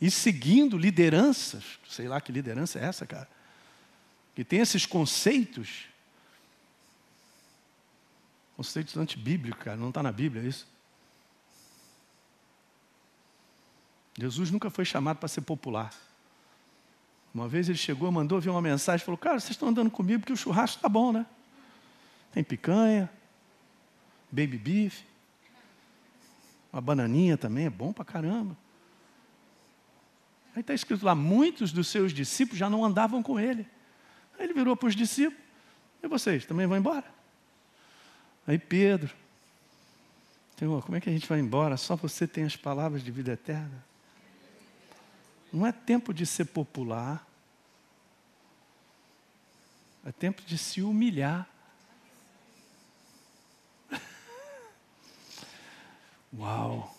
E 0.00 0.10
seguindo 0.10 0.76
lideranças, 0.76 1.78
sei 1.88 2.08
lá 2.08 2.20
que 2.20 2.32
liderança 2.32 2.80
é 2.80 2.84
essa, 2.84 3.06
cara, 3.06 3.28
que 4.34 4.44
tem 4.44 4.60
esses 4.60 4.84
conceitos 4.84 5.86
Conceito 8.56 8.98
antibíblico, 9.00 9.58
cara, 9.58 9.76
não 9.76 9.88
está 9.88 10.02
na 10.02 10.12
Bíblia 10.12 10.42
é 10.42 10.46
isso? 10.46 10.66
Jesus 14.16 14.50
nunca 14.50 14.70
foi 14.70 14.84
chamado 14.84 15.18
para 15.18 15.28
ser 15.28 15.40
popular. 15.40 15.92
Uma 17.34 17.48
vez 17.48 17.68
ele 17.68 17.76
chegou, 17.76 18.12
mandou 18.12 18.40
ver 18.40 18.50
uma 18.50 18.62
mensagem, 18.62 19.04
falou: 19.04 19.18
Cara, 19.18 19.40
vocês 19.40 19.50
estão 19.50 19.68
andando 19.68 19.90
comigo 19.90 20.20
porque 20.20 20.32
o 20.32 20.36
churrasco 20.36 20.76
está 20.76 20.88
bom, 20.88 21.12
né? 21.12 21.26
Tem 22.30 22.44
picanha, 22.44 23.10
baby 24.30 24.56
beef, 24.56 25.02
uma 26.72 26.80
bananinha 26.80 27.36
também, 27.36 27.66
é 27.66 27.70
bom 27.70 27.92
para 27.92 28.04
caramba. 28.04 28.56
Aí 30.54 30.60
está 30.60 30.72
escrito 30.72 31.04
lá: 31.04 31.14
muitos 31.14 31.72
dos 31.72 31.88
seus 31.88 32.12
discípulos 32.12 32.58
já 32.58 32.70
não 32.70 32.84
andavam 32.84 33.20
com 33.20 33.40
ele. 33.40 33.66
Aí 34.38 34.44
ele 34.44 34.54
virou 34.54 34.76
para 34.76 34.88
os 34.88 34.94
discípulos: 34.94 35.42
E 36.02 36.06
vocês 36.06 36.46
também 36.46 36.68
vão 36.68 36.78
embora? 36.78 37.04
Aí 38.46 38.58
Pedro, 38.58 39.12
como 40.56 40.96
é 40.96 41.00
que 41.00 41.08
a 41.10 41.12
gente 41.12 41.28
vai 41.28 41.40
embora? 41.40 41.76
Só 41.76 41.96
você 41.96 42.28
tem 42.28 42.44
as 42.44 42.56
palavras 42.56 43.02
de 43.02 43.10
vida 43.10 43.32
eterna. 43.32 43.84
Não 45.54 45.64
é 45.64 45.70
tempo 45.70 46.12
de 46.12 46.26
ser 46.26 46.46
popular. 46.46 47.24
É 50.04 50.10
tempo 50.10 50.42
de 50.42 50.58
se 50.58 50.82
humilhar. 50.82 51.48
Uau! 56.36 56.92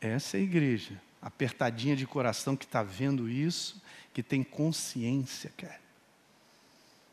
Essa 0.00 0.38
é 0.38 0.40
a 0.40 0.42
igreja, 0.42 0.98
apertadinha 1.20 1.94
de 1.94 2.06
coração 2.06 2.56
que 2.56 2.64
está 2.64 2.82
vendo 2.82 3.28
isso, 3.28 3.82
que 4.14 4.22
tem 4.22 4.42
consciência, 4.42 5.52
cara. 5.58 5.82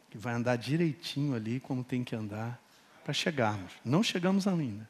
Que 0.09 0.17
vai 0.17 0.35
andar 0.35 0.55
direitinho 0.55 1.35
ali 1.35 1.59
como 1.59 1.83
tem 1.83 2.05
que 2.05 2.15
andar 2.15 2.57
para 3.03 3.11
chegarmos. 3.11 3.73
Não 3.83 4.01
chegamos 4.01 4.47
ainda. 4.47 4.89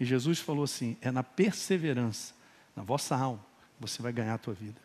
E 0.00 0.04
Jesus 0.04 0.40
falou 0.40 0.64
assim: 0.64 0.96
é 1.00 1.12
na 1.12 1.22
perseverança 1.22 2.39
na 2.74 2.82
vossa 2.82 3.16
alma, 3.16 3.44
você 3.78 4.02
vai 4.02 4.12
ganhar 4.12 4.34
a 4.34 4.38
tua 4.38 4.54
vida. 4.54 4.80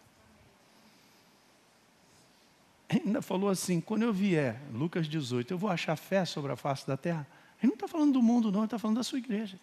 Ainda 2.89 3.21
falou 3.21 3.49
assim: 3.49 3.81
quando 3.81 4.03
eu 4.03 4.13
vier, 4.13 4.61
Lucas 4.71 5.07
18, 5.07 5.53
eu 5.53 5.57
vou 5.57 5.69
achar 5.69 5.95
fé 5.95 6.23
sobre 6.25 6.51
a 6.51 6.55
face 6.55 6.85
da 6.87 6.95
terra. 6.95 7.27
Ele 7.61 7.69
não 7.69 7.75
está 7.75 7.87
falando 7.87 8.13
do 8.13 8.21
mundo, 8.21 8.51
não, 8.51 8.59
ele 8.59 8.67
está 8.67 8.77
falando 8.79 8.97
da 8.97 9.03
sua 9.03 9.17
igreja. 9.17 9.59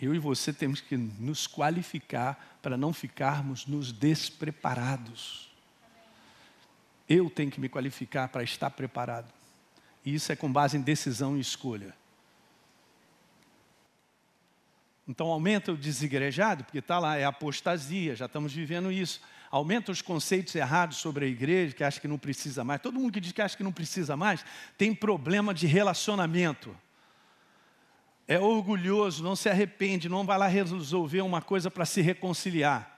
Eu 0.00 0.14
e 0.14 0.18
você 0.18 0.52
temos 0.52 0.80
que 0.80 0.96
nos 0.96 1.46
qualificar 1.46 2.58
para 2.60 2.76
não 2.76 2.92
ficarmos 2.92 3.66
nos 3.66 3.92
despreparados. 3.92 5.50
Eu 7.08 7.30
tenho 7.30 7.50
que 7.50 7.60
me 7.60 7.68
qualificar 7.68 8.28
para 8.28 8.42
estar 8.42 8.70
preparado. 8.70 9.32
E 10.04 10.14
isso 10.14 10.30
é 10.30 10.36
com 10.36 10.52
base 10.52 10.76
em 10.76 10.82
decisão 10.82 11.36
e 11.36 11.40
escolha. 11.40 11.94
Então 15.08 15.28
aumenta 15.28 15.72
o 15.72 15.76
desigrejado, 15.76 16.64
porque 16.64 16.78
está 16.78 16.98
lá, 16.98 17.16
é 17.16 17.24
apostasia, 17.24 18.16
já 18.16 18.26
estamos 18.26 18.52
vivendo 18.52 18.90
isso. 18.90 19.20
Aumenta 19.50 19.92
os 19.92 20.02
conceitos 20.02 20.54
errados 20.54 20.96
sobre 20.96 21.24
a 21.24 21.28
igreja, 21.28 21.74
que 21.74 21.84
acha 21.84 22.00
que 22.00 22.08
não 22.08 22.18
precisa 22.18 22.64
mais. 22.64 22.80
Todo 22.80 22.98
mundo 22.98 23.12
que 23.12 23.20
diz 23.20 23.30
que 23.30 23.40
acha 23.40 23.56
que 23.56 23.62
não 23.62 23.72
precisa 23.72 24.16
mais 24.16 24.44
tem 24.76 24.92
problema 24.92 25.54
de 25.54 25.66
relacionamento. 25.66 26.76
É 28.26 28.40
orgulhoso, 28.40 29.22
não 29.22 29.36
se 29.36 29.48
arrepende, 29.48 30.08
não 30.08 30.26
vai 30.26 30.36
lá 30.36 30.48
resolver 30.48 31.20
uma 31.20 31.40
coisa 31.40 31.70
para 31.70 31.84
se 31.84 32.00
reconciliar. 32.00 32.96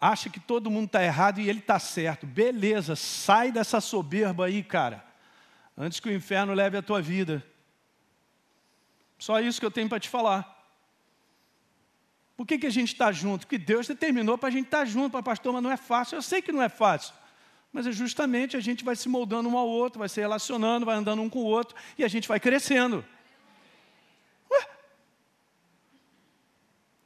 Acha 0.00 0.28
que 0.28 0.40
todo 0.40 0.68
mundo 0.68 0.86
está 0.86 1.04
errado 1.04 1.40
e 1.40 1.48
ele 1.48 1.60
está 1.60 1.78
certo. 1.78 2.26
Beleza, 2.26 2.96
sai 2.96 3.52
dessa 3.52 3.80
soberba 3.80 4.46
aí, 4.46 4.64
cara. 4.64 5.04
Antes 5.78 6.00
que 6.00 6.08
o 6.08 6.12
inferno 6.12 6.52
leve 6.52 6.76
a 6.76 6.82
tua 6.82 7.00
vida. 7.00 7.46
Só 9.22 9.38
isso 9.38 9.60
que 9.60 9.64
eu 9.64 9.70
tenho 9.70 9.88
para 9.88 10.00
te 10.00 10.08
falar. 10.08 10.40
Por 12.36 12.44
que, 12.44 12.58
que 12.58 12.66
a 12.66 12.70
gente 12.70 12.92
está 12.92 13.12
junto? 13.12 13.46
Porque 13.46 13.56
Deus 13.56 13.86
determinou 13.86 14.36
para 14.36 14.48
a 14.48 14.50
gente 14.50 14.64
estar 14.64 14.78
tá 14.78 14.84
junto, 14.84 15.12
para 15.12 15.22
pastor, 15.22 15.52
mas 15.52 15.62
não 15.62 15.70
é 15.70 15.76
fácil. 15.76 16.16
Eu 16.16 16.22
sei 16.22 16.42
que 16.42 16.50
não 16.50 16.60
é 16.60 16.68
fácil. 16.68 17.14
Mas 17.72 17.86
é 17.86 17.92
justamente 17.92 18.56
a 18.56 18.60
gente 18.60 18.82
vai 18.82 18.96
se 18.96 19.08
moldando 19.08 19.48
um 19.48 19.56
ao 19.56 19.68
outro, 19.68 20.00
vai 20.00 20.08
se 20.08 20.20
relacionando, 20.20 20.84
vai 20.84 20.96
andando 20.96 21.22
um 21.22 21.30
com 21.30 21.38
o 21.38 21.44
outro 21.44 21.76
e 21.96 22.02
a 22.02 22.08
gente 22.08 22.26
vai 22.26 22.40
crescendo. 22.40 23.04
Ué? 24.50 24.66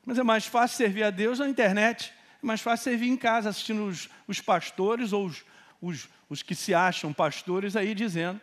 Mas 0.06 0.18
é 0.18 0.23
mais 0.23 0.46
fácil 0.46 0.78
servir 0.78 1.02
a 1.02 1.11
Deus 1.11 1.38
na 1.38 1.50
internet, 1.50 2.14
é 2.42 2.46
mais 2.46 2.62
fácil 2.62 2.85
servir 2.85 3.11
em 3.11 3.16
casa, 3.18 3.50
assistindo 3.50 3.85
os, 3.85 4.08
os 4.26 4.40
pastores 4.40 5.12
ou 5.12 5.26
os, 5.26 5.44
os, 5.82 6.08
os 6.30 6.42
que 6.42 6.54
se 6.54 6.73
acham 6.73 7.12
pastores 7.12 7.76
aí 7.76 7.94
dizendo 7.94 8.40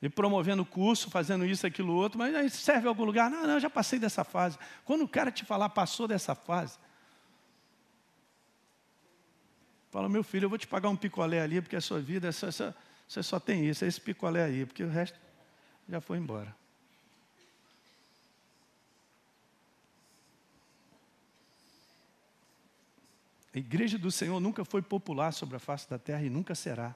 e 0.00 0.08
promovendo 0.08 0.64
curso, 0.64 1.10
fazendo 1.10 1.44
isso, 1.44 1.66
aquilo, 1.66 1.92
outro, 1.94 2.18
mas 2.18 2.34
aí 2.34 2.48
serve 2.48 2.86
algum 2.86 3.04
lugar? 3.04 3.28
Não, 3.28 3.46
não, 3.46 3.58
já 3.58 3.68
passei 3.68 3.98
dessa 3.98 4.22
fase. 4.22 4.56
Quando 4.84 5.02
o 5.02 5.08
cara 5.08 5.30
te 5.30 5.44
falar, 5.44 5.68
passou 5.70 6.06
dessa 6.06 6.34
fase, 6.34 6.78
fala, 9.90 10.08
meu 10.08 10.22
filho, 10.22 10.44
eu 10.44 10.48
vou 10.48 10.58
te 10.58 10.66
pagar 10.66 10.88
um 10.88 10.96
picolé 10.96 11.40
ali, 11.40 11.60
porque 11.60 11.76
a 11.76 11.80
sua 11.80 12.00
vida, 12.00 12.28
é 12.28 12.32
só, 12.32 12.50
só, 12.50 12.72
você 13.08 13.22
só 13.22 13.40
tem 13.40 13.66
isso, 13.66 13.84
é 13.84 13.88
esse 13.88 14.00
picolé 14.00 14.44
aí, 14.44 14.64
porque 14.64 14.84
o 14.84 14.88
resto 14.88 15.18
já 15.88 16.00
foi 16.00 16.18
embora. 16.18 16.54
A 23.52 23.58
igreja 23.58 23.98
do 23.98 24.12
Senhor 24.12 24.38
nunca 24.38 24.64
foi 24.64 24.80
popular 24.80 25.32
sobre 25.32 25.56
a 25.56 25.58
face 25.58 25.90
da 25.90 25.98
terra 25.98 26.22
e 26.22 26.30
nunca 26.30 26.54
será. 26.54 26.94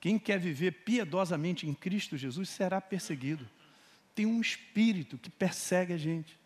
Quem 0.00 0.18
quer 0.18 0.38
viver 0.38 0.72
piedosamente 0.84 1.68
em 1.68 1.74
Cristo 1.74 2.16
Jesus 2.16 2.48
será 2.48 2.80
perseguido. 2.80 3.46
Tem 4.14 4.24
um 4.24 4.40
espírito 4.40 5.18
que 5.18 5.28
persegue 5.28 5.92
a 5.92 5.98
gente. 5.98 6.38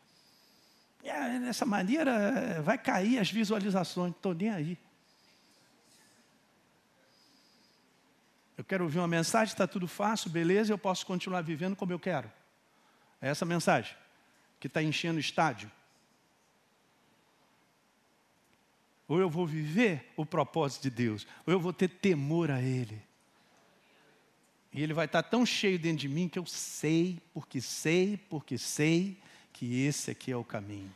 E 1.05 1.09
é, 1.09 1.39
dessa 1.39 1.65
maneira 1.65 2.61
vai 2.63 2.77
cair 2.77 3.19
as 3.19 3.31
visualizações, 3.31 4.11
não 4.11 4.17
estou 4.17 4.35
nem 4.35 4.51
aí. 4.51 4.79
Eu 8.57 8.65
quero 8.65 8.85
ouvir 8.85 8.99
uma 8.99 9.09
mensagem, 9.09 9.53
está 9.53 9.67
tudo 9.67 9.87
fácil, 9.87 10.31
beleza, 10.31 10.73
eu 10.73 10.79
posso 10.79 11.05
continuar 11.07 11.43
vivendo 11.43 11.77
como 11.77 11.93
eu 11.93 11.99
quero. 11.99 12.31
É 13.21 13.29
essa 13.29 13.45
mensagem 13.45 13.97
que 14.59 14.67
está 14.67 14.83
enchendo 14.83 15.19
o 15.19 15.21
estádio. 15.21 15.71
Ou 19.07 19.21
eu 19.21 19.29
vou 19.29 19.47
viver 19.47 20.13
o 20.17 20.25
propósito 20.25 20.85
de 20.85 20.91
Deus, 20.91 21.27
ou 21.47 21.53
eu 21.53 21.61
vou 21.61 21.73
ter 21.73 21.89
temor 21.89 22.51
a 22.51 22.63
Ele. 22.63 23.03
E 24.75 24.83
ele 24.83 24.93
vai 24.93 25.07
estar 25.07 25.23
tão 25.23 25.47
cheio 25.47 25.79
dentro 25.79 25.99
de 25.99 26.09
mim 26.09 26.29
que 26.29 26.37
eu 26.37 26.45
sei, 26.45 27.23
porque 27.33 27.61
sei, 27.61 28.17
porque 28.29 28.59
sei 28.59 29.17
que 29.53 29.83
esse 29.83 30.11
aqui 30.11 30.33
é 30.33 30.37
o 30.37 30.43
caminho. 30.43 30.93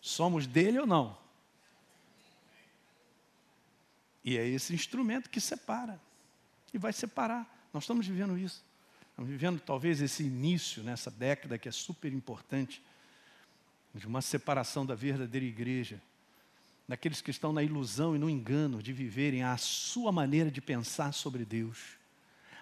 Somos 0.00 0.46
dele 0.46 0.78
ou 0.78 0.86
não? 0.86 1.18
E 4.24 4.38
é 4.38 4.46
esse 4.46 4.72
instrumento 4.72 5.28
que 5.28 5.40
separa. 5.40 6.00
E 6.72 6.78
vai 6.78 6.92
separar. 6.92 7.68
Nós 7.74 7.82
estamos 7.82 8.06
vivendo 8.06 8.38
isso. 8.38 8.64
Estamos 9.10 9.28
vivendo 9.28 9.60
talvez 9.60 10.00
esse 10.00 10.22
início 10.22 10.84
nessa 10.84 11.10
década 11.10 11.58
que 11.58 11.68
é 11.68 11.72
super 11.72 12.12
importante 12.12 12.80
de 13.92 14.06
uma 14.06 14.22
separação 14.22 14.86
da 14.86 14.94
verdadeira 14.94 15.44
igreja 15.44 16.00
daqueles 16.86 17.20
que 17.20 17.30
estão 17.30 17.52
na 17.52 17.62
ilusão 17.62 18.14
e 18.14 18.18
no 18.18 18.28
engano 18.28 18.82
de 18.82 18.92
viverem 18.92 19.42
a 19.42 19.56
sua 19.56 20.10
maneira 20.10 20.50
de 20.50 20.60
pensar 20.60 21.12
sobre 21.12 21.44
Deus. 21.44 21.96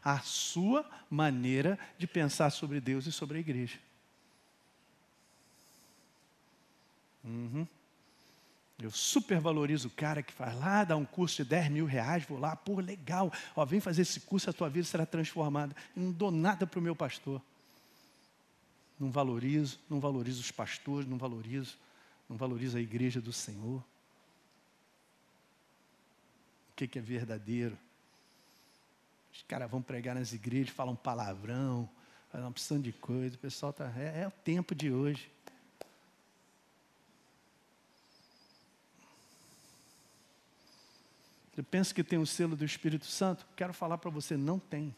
A 0.03 0.21
sua 0.21 0.89
maneira 1.11 1.79
de 1.99 2.07
pensar 2.07 2.51
sobre 2.51 2.81
Deus 2.81 3.07
e 3.07 3.13
sobre 3.13 3.39
a 3.39 3.41
igreja. 3.41 3.79
Uhum. 7.25 7.67
Eu 8.79 8.91
supervalorizo 8.91 9.89
o 9.89 9.91
cara 9.91 10.23
que 10.23 10.33
faz 10.33 10.59
lá, 10.59 10.85
dá 10.85 10.97
um 10.97 11.05
curso 11.05 11.43
de 11.43 11.51
10 11.51 11.69
mil 11.69 11.85
reais, 11.85 12.25
vou 12.25 12.39
lá, 12.39 12.57
pô, 12.57 12.81
legal, 12.81 13.31
ó, 13.55 13.65
vem 13.65 13.79
fazer 13.79 14.03
esse 14.03 14.21
curso, 14.21 14.49
a 14.49 14.55
tua 14.55 14.71
vida 14.71 14.87
será 14.87 15.05
transformada. 15.05 15.77
Eu 15.95 16.03
não 16.03 16.13
dou 16.13 16.31
nada 16.31 16.67
para 16.67 16.79
o 16.79 16.83
meu 16.83 16.97
pastor. 16.97 17.43
Não 18.99 19.11
valorizo, 19.11 19.79
não 19.89 20.01
valorizo 20.01 20.41
os 20.41 20.51
pastores, 20.51 21.07
não 21.07 21.19
valorizo, 21.19 21.77
não 22.27 22.37
valorizo 22.39 22.79
a 22.79 22.81
igreja 22.81 23.21
do 23.21 23.33
Senhor 23.33 23.85
que, 26.81 26.89
que 26.89 26.99
é 26.99 27.03
verdadeiro. 27.03 27.77
Os 29.33 29.43
caras 29.43 29.71
vão 29.71 29.83
pregar 29.83 30.15
nas 30.15 30.33
igrejas, 30.33 30.75
falam 30.75 30.97
palavrão, 30.97 31.89
falam 32.31 32.47
uma 32.47 32.51
opção 32.51 32.81
de 32.81 32.93
coisa. 32.93 33.37
O 33.37 33.39
pessoal 33.39 33.71
está. 33.71 33.93
É, 33.99 34.23
é 34.23 34.29
o 34.29 34.31
tempo 34.31 34.75
de 34.75 34.91
hoje. 34.91 35.31
Você 41.53 41.63
pensa 41.63 41.93
que 41.93 42.03
tem 42.03 42.19
o 42.19 42.27
selo 42.27 42.57
do 42.57 42.65
Espírito 42.65 43.07
Santo? 43.07 43.47
Quero 43.55 43.75
falar 43.75 43.99
para 43.99 44.11
você, 44.11 44.37
não 44.37 44.59
tem. 44.59 44.95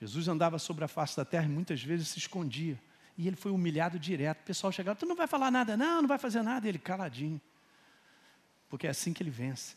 Jesus 0.00 0.28
andava 0.28 0.58
sobre 0.58 0.84
a 0.84 0.88
face 0.88 1.16
da 1.16 1.24
terra 1.24 1.44
e 1.44 1.48
muitas 1.48 1.82
vezes 1.82 2.08
se 2.08 2.18
escondia. 2.18 2.80
E 3.18 3.26
ele 3.26 3.36
foi 3.36 3.50
humilhado 3.50 3.98
direto. 3.98 4.40
O 4.40 4.44
pessoal 4.44 4.72
chegava, 4.72 4.98
tu 4.98 5.06
não 5.06 5.16
vai 5.16 5.26
falar 5.26 5.50
nada, 5.50 5.76
não, 5.76 6.02
não 6.02 6.08
vai 6.08 6.18
fazer 6.18 6.42
nada. 6.42 6.66
E 6.66 6.68
ele 6.70 6.78
caladinho. 6.78 7.40
Porque 8.68 8.86
é 8.86 8.90
assim 8.90 9.12
que 9.12 9.22
ele 9.22 9.30
vence. 9.30 9.74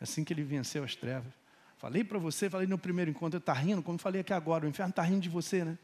Assim 0.00 0.24
que 0.24 0.32
ele 0.32 0.42
venceu 0.42 0.84
as 0.84 0.94
trevas. 0.94 1.32
Falei 1.78 2.02
para 2.02 2.18
você, 2.18 2.48
falei 2.48 2.66
no 2.66 2.78
primeiro 2.78 3.10
encontro, 3.10 3.38
está 3.38 3.52
rindo, 3.52 3.82
como 3.82 3.98
falei 3.98 4.22
aqui 4.22 4.32
agora, 4.32 4.66
o 4.66 4.68
inferno 4.68 4.90
está 4.90 5.02
rindo 5.02 5.20
de 5.20 5.28
você, 5.28 5.64
né? 5.64 5.78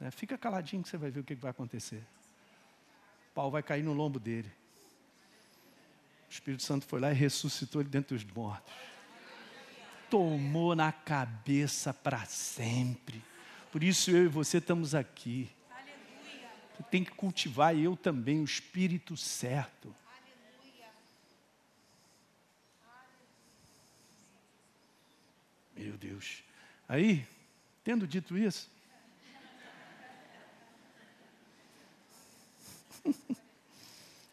É, 0.00 0.10
fica 0.10 0.38
caladinho 0.38 0.82
que 0.82 0.88
você 0.88 0.96
vai 0.96 1.10
ver 1.10 1.20
o 1.20 1.24
que 1.24 1.34
vai 1.34 1.50
acontecer. 1.50 2.02
O 3.30 3.34
pau 3.34 3.50
vai 3.50 3.62
cair 3.62 3.82
no 3.82 3.92
lombo 3.92 4.18
dele. 4.18 4.50
O 6.28 6.32
Espírito 6.32 6.62
Santo 6.62 6.86
foi 6.86 7.00
lá 7.00 7.10
e 7.10 7.14
ressuscitou 7.14 7.82
ele 7.82 7.90
dentro 7.90 8.16
dos 8.16 8.24
mortos. 8.24 8.72
Tomou 10.08 10.74
na 10.74 10.90
cabeça 10.90 11.92
para 11.92 12.24
sempre. 12.24 13.22
Por 13.70 13.84
isso 13.84 14.10
eu 14.10 14.24
e 14.24 14.28
você 14.28 14.58
estamos 14.58 14.94
aqui. 14.94 15.50
Você 16.76 16.82
tem 16.84 17.04
que 17.04 17.10
cultivar, 17.10 17.76
e 17.76 17.84
eu 17.84 17.96
também, 17.96 18.40
o 18.40 18.44
espírito 18.44 19.16
certo. 19.16 19.94
Meu 25.76 25.96
Deus. 25.96 26.42
Aí, 26.92 27.24
tendo 27.84 28.04
dito 28.04 28.36
isso, 28.36 28.68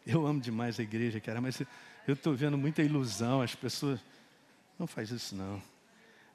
eu 0.04 0.26
amo 0.26 0.40
demais 0.40 0.80
a 0.80 0.82
igreja, 0.82 1.20
cara, 1.20 1.40
mas 1.40 1.60
eu 2.04 2.14
estou 2.14 2.34
vendo 2.34 2.58
muita 2.58 2.82
ilusão, 2.82 3.40
as 3.40 3.54
pessoas. 3.54 4.00
Não 4.76 4.88
faz 4.88 5.12
isso 5.12 5.36
não. 5.36 5.62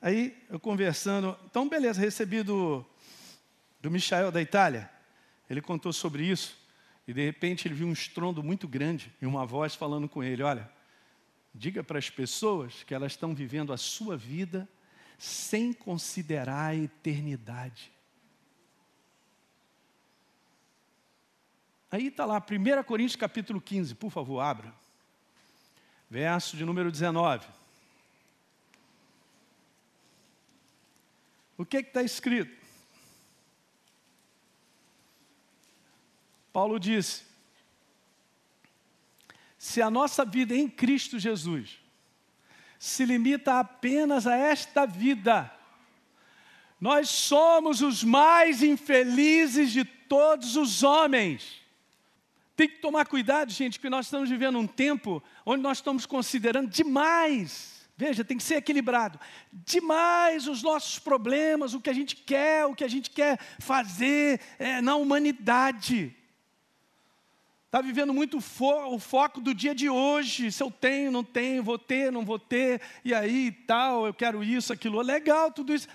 Aí, 0.01 0.41
eu 0.49 0.57
conversando, 0.61 1.37
então 1.43 1.67
beleza, 1.67 1.99
recebi 1.99 2.41
do, 2.41 2.85
do 3.81 3.91
Michael 3.91 4.31
da 4.31 4.41
Itália. 4.41 4.89
Ele 5.49 5.59
contou 5.59 5.91
sobre 5.91 6.23
isso. 6.23 6.57
E 7.05 7.11
de 7.11 7.25
repente 7.25 7.67
ele 7.67 7.75
viu 7.75 7.87
um 7.87 7.91
estrondo 7.91 8.41
muito 8.41 8.65
grande 8.65 9.13
e 9.21 9.25
uma 9.25 9.45
voz 9.45 9.75
falando 9.75 10.07
com 10.07 10.23
ele: 10.23 10.41
Olha, 10.41 10.71
diga 11.53 11.83
para 11.83 11.99
as 11.99 12.09
pessoas 12.09 12.81
que 12.83 12.95
elas 12.95 13.11
estão 13.11 13.35
vivendo 13.35 13.73
a 13.73 13.77
sua 13.77 14.15
vida 14.15 14.69
sem 15.23 15.71
considerar 15.71 16.71
a 16.71 16.75
eternidade. 16.75 17.89
Aí 21.89 22.07
está 22.07 22.25
lá, 22.25 22.39
1 22.39 22.83
Coríntios 22.83 23.15
capítulo 23.15 23.61
15, 23.61 23.95
por 23.95 24.11
favor, 24.11 24.41
abra. 24.41 24.75
Verso 26.09 26.57
de 26.57 26.65
número 26.65 26.91
19. 26.91 27.47
O 31.57 31.65
que 31.65 31.77
está 31.77 32.03
escrito? 32.03 32.61
Paulo 36.51 36.77
disse: 36.77 37.23
se 39.57 39.81
a 39.81 39.89
nossa 39.89 40.25
vida 40.25 40.53
em 40.53 40.69
Cristo 40.69 41.17
Jesus 41.17 41.79
se 42.83 43.05
limita 43.05 43.61
apenas 43.61 44.27
a 44.27 44.35
esta 44.35 44.85
vida. 44.85 45.49
Nós 46.81 47.07
somos 47.07 47.81
os 47.81 48.03
mais 48.03 48.61
infelizes 48.61 49.71
de 49.71 49.85
todos 49.85 50.57
os 50.57 50.83
homens. 50.83 51.61
Tem 52.57 52.67
que 52.67 52.79
tomar 52.79 53.05
cuidado, 53.05 53.53
gente, 53.53 53.79
porque 53.79 53.89
nós 53.89 54.07
estamos 54.07 54.29
vivendo 54.29 54.59
um 54.59 54.67
tempo 54.67 55.23
onde 55.45 55.63
nós 55.63 55.77
estamos 55.77 56.05
considerando 56.05 56.69
demais. 56.69 57.87
Veja, 57.95 58.21
tem 58.21 58.35
que 58.35 58.43
ser 58.43 58.55
equilibrado. 58.55 59.17
Demais 59.49 60.45
os 60.45 60.61
nossos 60.61 60.99
problemas, 60.99 61.73
o 61.73 61.79
que 61.79 61.89
a 61.89 61.93
gente 61.93 62.17
quer, 62.17 62.65
o 62.65 62.75
que 62.75 62.83
a 62.83 62.89
gente 62.89 63.09
quer 63.09 63.39
fazer 63.59 64.41
é, 64.59 64.81
na 64.81 64.97
humanidade. 64.97 66.13
Está 67.73 67.81
vivendo 67.81 68.13
muito 68.13 68.39
fo 68.39 68.93
o 68.93 68.99
foco 68.99 69.41
do 69.41 69.51
dia 69.51 69.73
de 69.73 69.89
hoje. 69.89 70.51
Se 70.51 70.61
eu 70.61 70.69
tenho, 70.69 71.11
não 71.11 71.23
tenho, 71.23 71.63
vou 71.63 71.79
ter, 71.79 72.11
não 72.11 72.23
vou 72.23 72.37
ter, 72.37 72.79
e 73.03 73.15
aí 73.15 73.51
tal, 73.51 74.05
eu 74.05 74.13
quero 74.13 74.43
isso, 74.43 74.71
aquilo. 74.71 75.01
Legal, 75.01 75.51
tudo 75.51 75.73
isso. 75.73 75.87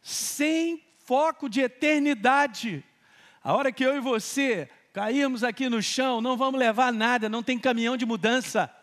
Sem 0.00 0.82
foco 1.04 1.46
de 1.46 1.60
eternidade. 1.60 2.82
A 3.44 3.52
hora 3.52 3.70
que 3.70 3.84
eu 3.84 3.94
e 3.94 4.00
você 4.00 4.66
caímos 4.94 5.44
aqui 5.44 5.68
no 5.68 5.82
chão, 5.82 6.22
não 6.22 6.38
vamos 6.38 6.58
levar 6.58 6.90
nada, 6.90 7.28
não 7.28 7.42
tem 7.42 7.58
caminhão 7.58 7.98
de 7.98 8.06
mudança. 8.06 8.74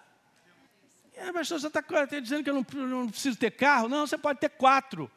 É, 1.16 1.34
pastor, 1.34 1.60
você 1.60 1.66
está 1.66 1.82
tá 1.82 2.20
dizendo 2.20 2.44
que 2.44 2.52
eu 2.52 2.54
não, 2.54 2.88
não 2.88 3.10
preciso 3.10 3.36
ter 3.36 3.50
carro? 3.50 3.90
Não, 3.90 4.06
você 4.06 4.16
pode 4.16 4.40
ter 4.40 4.50
quatro, 4.50 5.10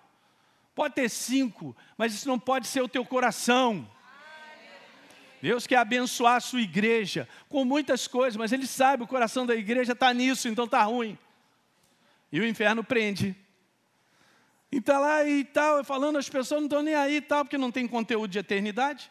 pode 0.75 0.95
ter 0.95 1.11
cinco, 1.11 1.77
mas 1.99 2.15
isso 2.15 2.27
não 2.27 2.39
pode 2.39 2.67
ser 2.67 2.81
o 2.81 2.89
teu 2.89 3.05
coração. 3.05 3.87
Deus 5.47 5.65
quer 5.65 5.77
abençoar 5.77 6.35
a 6.35 6.41
sua 6.41 6.61
igreja 6.61 7.29
com 7.49 7.65
muitas 7.65 8.09
coisas, 8.09 8.35
mas 8.35 8.51
Ele 8.51 8.67
sabe, 8.67 9.05
o 9.05 9.07
coração 9.07 9.47
da 9.47 9.55
igreja 9.55 9.93
está 9.93 10.13
nisso, 10.13 10.49
então 10.49 10.65
está 10.65 10.83
ruim. 10.83 11.17
E 12.33 12.41
o 12.41 12.45
inferno 12.45 12.83
prende. 12.83 13.33
E 14.73 14.79
está 14.79 14.99
lá 14.99 15.25
e 15.25 15.45
tal, 15.45 15.85
falando, 15.85 16.19
as 16.19 16.29
pessoas 16.29 16.63
não 16.63 16.67
estão 16.67 16.83
nem 16.83 16.97
aí 16.97 17.19
e 17.19 17.21
tal, 17.21 17.45
porque 17.45 17.57
não 17.57 17.71
tem 17.71 17.87
conteúdo 17.87 18.29
de 18.29 18.41
eternidade. 18.41 19.09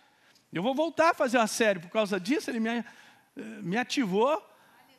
Eu 0.51 0.61
vou 0.61 0.75
voltar 0.75 1.11
a 1.11 1.13
fazer 1.13 1.37
uma 1.37 1.47
série 1.47 1.79
por 1.79 1.89
causa 1.89 2.19
disso, 2.19 2.51
ele 2.51 2.59
me, 2.59 2.69
eh, 2.79 2.83
me 3.61 3.77
ativou 3.77 4.45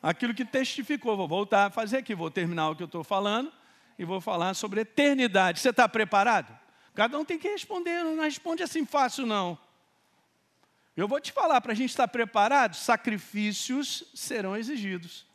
aquilo 0.01 0.33
que 0.33 0.43
testificou. 0.43 1.15
Vou 1.15 1.27
voltar 1.27 1.67
a 1.67 1.69
fazer 1.69 1.97
aqui, 1.97 2.15
vou 2.15 2.31
terminar 2.31 2.71
o 2.71 2.75
que 2.75 2.81
eu 2.81 2.87
estou 2.87 3.03
falando 3.03 3.53
e 3.99 4.03
vou 4.03 4.19
falar 4.19 4.55
sobre 4.55 4.81
eternidade. 4.81 5.59
Você 5.59 5.69
está 5.69 5.87
preparado? 5.87 6.51
Cada 6.95 7.15
um 7.19 7.23
tem 7.23 7.37
que 7.37 7.47
responder, 7.47 8.03
não 8.03 8.23
responde 8.23 8.63
assim 8.63 8.87
fácil, 8.87 9.27
não. 9.27 9.66
Eu 10.97 11.07
vou 11.07 11.21
te 11.21 11.31
falar, 11.31 11.61
para 11.61 11.73
a 11.73 11.75
gente 11.75 11.91
estar 11.91 12.07
preparado, 12.07 12.75
sacrifícios 12.75 14.03
serão 14.15 14.57
exigidos. 14.57 15.27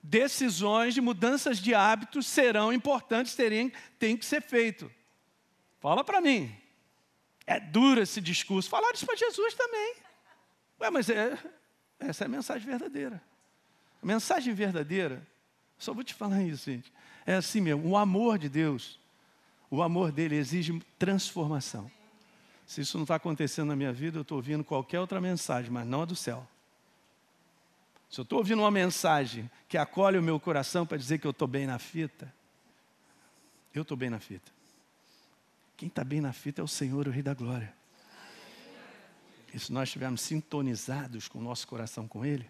Decisões 0.00 0.94
de 0.94 1.00
mudanças 1.00 1.58
de 1.58 1.74
hábitos 1.74 2.24
serão 2.24 2.72
importantes, 2.72 3.34
terem, 3.34 3.72
tem 3.98 4.16
que 4.16 4.24
ser 4.24 4.40
feito. 4.40 4.88
Fala 5.80 6.04
para 6.04 6.20
mim. 6.20 6.56
É 7.44 7.58
duro 7.58 8.00
esse 8.00 8.20
discurso. 8.20 8.70
Falaram 8.70 8.94
isso 8.94 9.04
para 9.04 9.16
Jesus 9.16 9.54
também. 9.54 9.96
Ué, 10.80 10.90
mas 10.90 11.10
é, 11.10 11.36
essa 11.98 12.22
é 12.22 12.26
a 12.26 12.28
mensagem 12.28 12.64
verdadeira. 12.64 13.20
A 14.00 14.06
mensagem 14.06 14.54
verdadeira, 14.54 15.26
só 15.76 15.92
vou 15.92 16.04
te 16.04 16.14
falar 16.14 16.42
isso, 16.42 16.70
gente. 16.70 16.92
É 17.26 17.34
assim 17.34 17.60
mesmo, 17.60 17.88
o 17.88 17.96
amor 17.96 18.38
de 18.38 18.48
Deus, 18.48 19.00
o 19.68 19.82
amor 19.82 20.12
dele 20.12 20.36
exige 20.36 20.80
transformação. 20.96 21.90
Se 22.66 22.80
isso 22.80 22.98
não 22.98 23.04
está 23.04 23.14
acontecendo 23.14 23.68
na 23.68 23.76
minha 23.76 23.92
vida, 23.92 24.18
eu 24.18 24.22
estou 24.22 24.36
ouvindo 24.36 24.64
qualquer 24.64 24.98
outra 24.98 25.20
mensagem, 25.20 25.70
mas 25.70 25.86
não 25.86 26.02
a 26.02 26.04
do 26.04 26.16
céu. 26.16 26.46
Se 28.10 28.20
eu 28.20 28.24
estou 28.24 28.38
ouvindo 28.38 28.60
uma 28.60 28.70
mensagem 28.70 29.48
que 29.68 29.78
acolhe 29.78 30.18
o 30.18 30.22
meu 30.22 30.38
coração 30.40 30.84
para 30.84 30.96
dizer 30.96 31.18
que 31.18 31.26
eu 31.26 31.30
estou 31.30 31.46
bem 31.46 31.66
na 31.66 31.78
fita, 31.78 32.32
eu 33.72 33.82
estou 33.82 33.96
bem 33.96 34.10
na 34.10 34.18
fita. 34.18 34.50
Quem 35.76 35.88
está 35.88 36.02
bem 36.02 36.20
na 36.20 36.32
fita 36.32 36.60
é 36.60 36.64
o 36.64 36.68
Senhor, 36.68 37.06
o 37.06 37.10
Rei 37.10 37.22
da 37.22 37.34
Glória. 37.34 37.72
E 39.54 39.58
se 39.58 39.72
nós 39.72 39.88
estivermos 39.88 40.20
sintonizados 40.22 41.28
com 41.28 41.38
o 41.38 41.42
nosso 41.42 41.68
coração 41.68 42.08
com 42.08 42.24
Ele, 42.24 42.48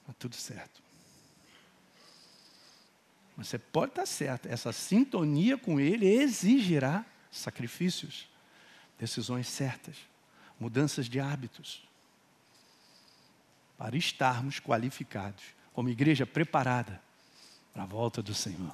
está 0.00 0.12
tudo 0.18 0.34
certo. 0.34 0.82
Mas 3.36 3.48
você 3.48 3.58
pode 3.58 3.92
estar 3.92 4.06
certo, 4.06 4.46
essa 4.46 4.72
sintonia 4.72 5.56
com 5.56 5.78
Ele 5.78 6.06
exigirá 6.06 7.04
sacrifícios 7.30 8.31
decisões 9.02 9.48
certas, 9.48 9.96
mudanças 10.60 11.06
de 11.06 11.18
hábitos, 11.18 11.82
para 13.76 13.96
estarmos 13.96 14.60
qualificados 14.60 15.42
como 15.72 15.88
igreja 15.88 16.24
preparada 16.24 17.02
para 17.74 17.82
a 17.82 17.86
volta 17.86 18.22
do 18.22 18.32
Senhor. 18.32 18.72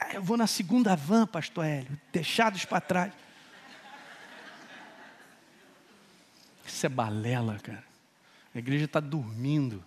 Ah, 0.00 0.14
eu 0.14 0.22
vou 0.22 0.36
na 0.36 0.48
segunda 0.48 0.96
van, 0.96 1.28
pastor 1.28 1.64
Hélio, 1.64 1.96
deixados 2.12 2.64
para 2.64 2.80
trás. 2.80 3.12
Isso 6.66 6.86
é 6.86 6.88
balela, 6.88 7.56
cara. 7.60 7.84
A 8.52 8.58
igreja 8.58 8.86
está 8.86 8.98
dormindo 8.98 9.84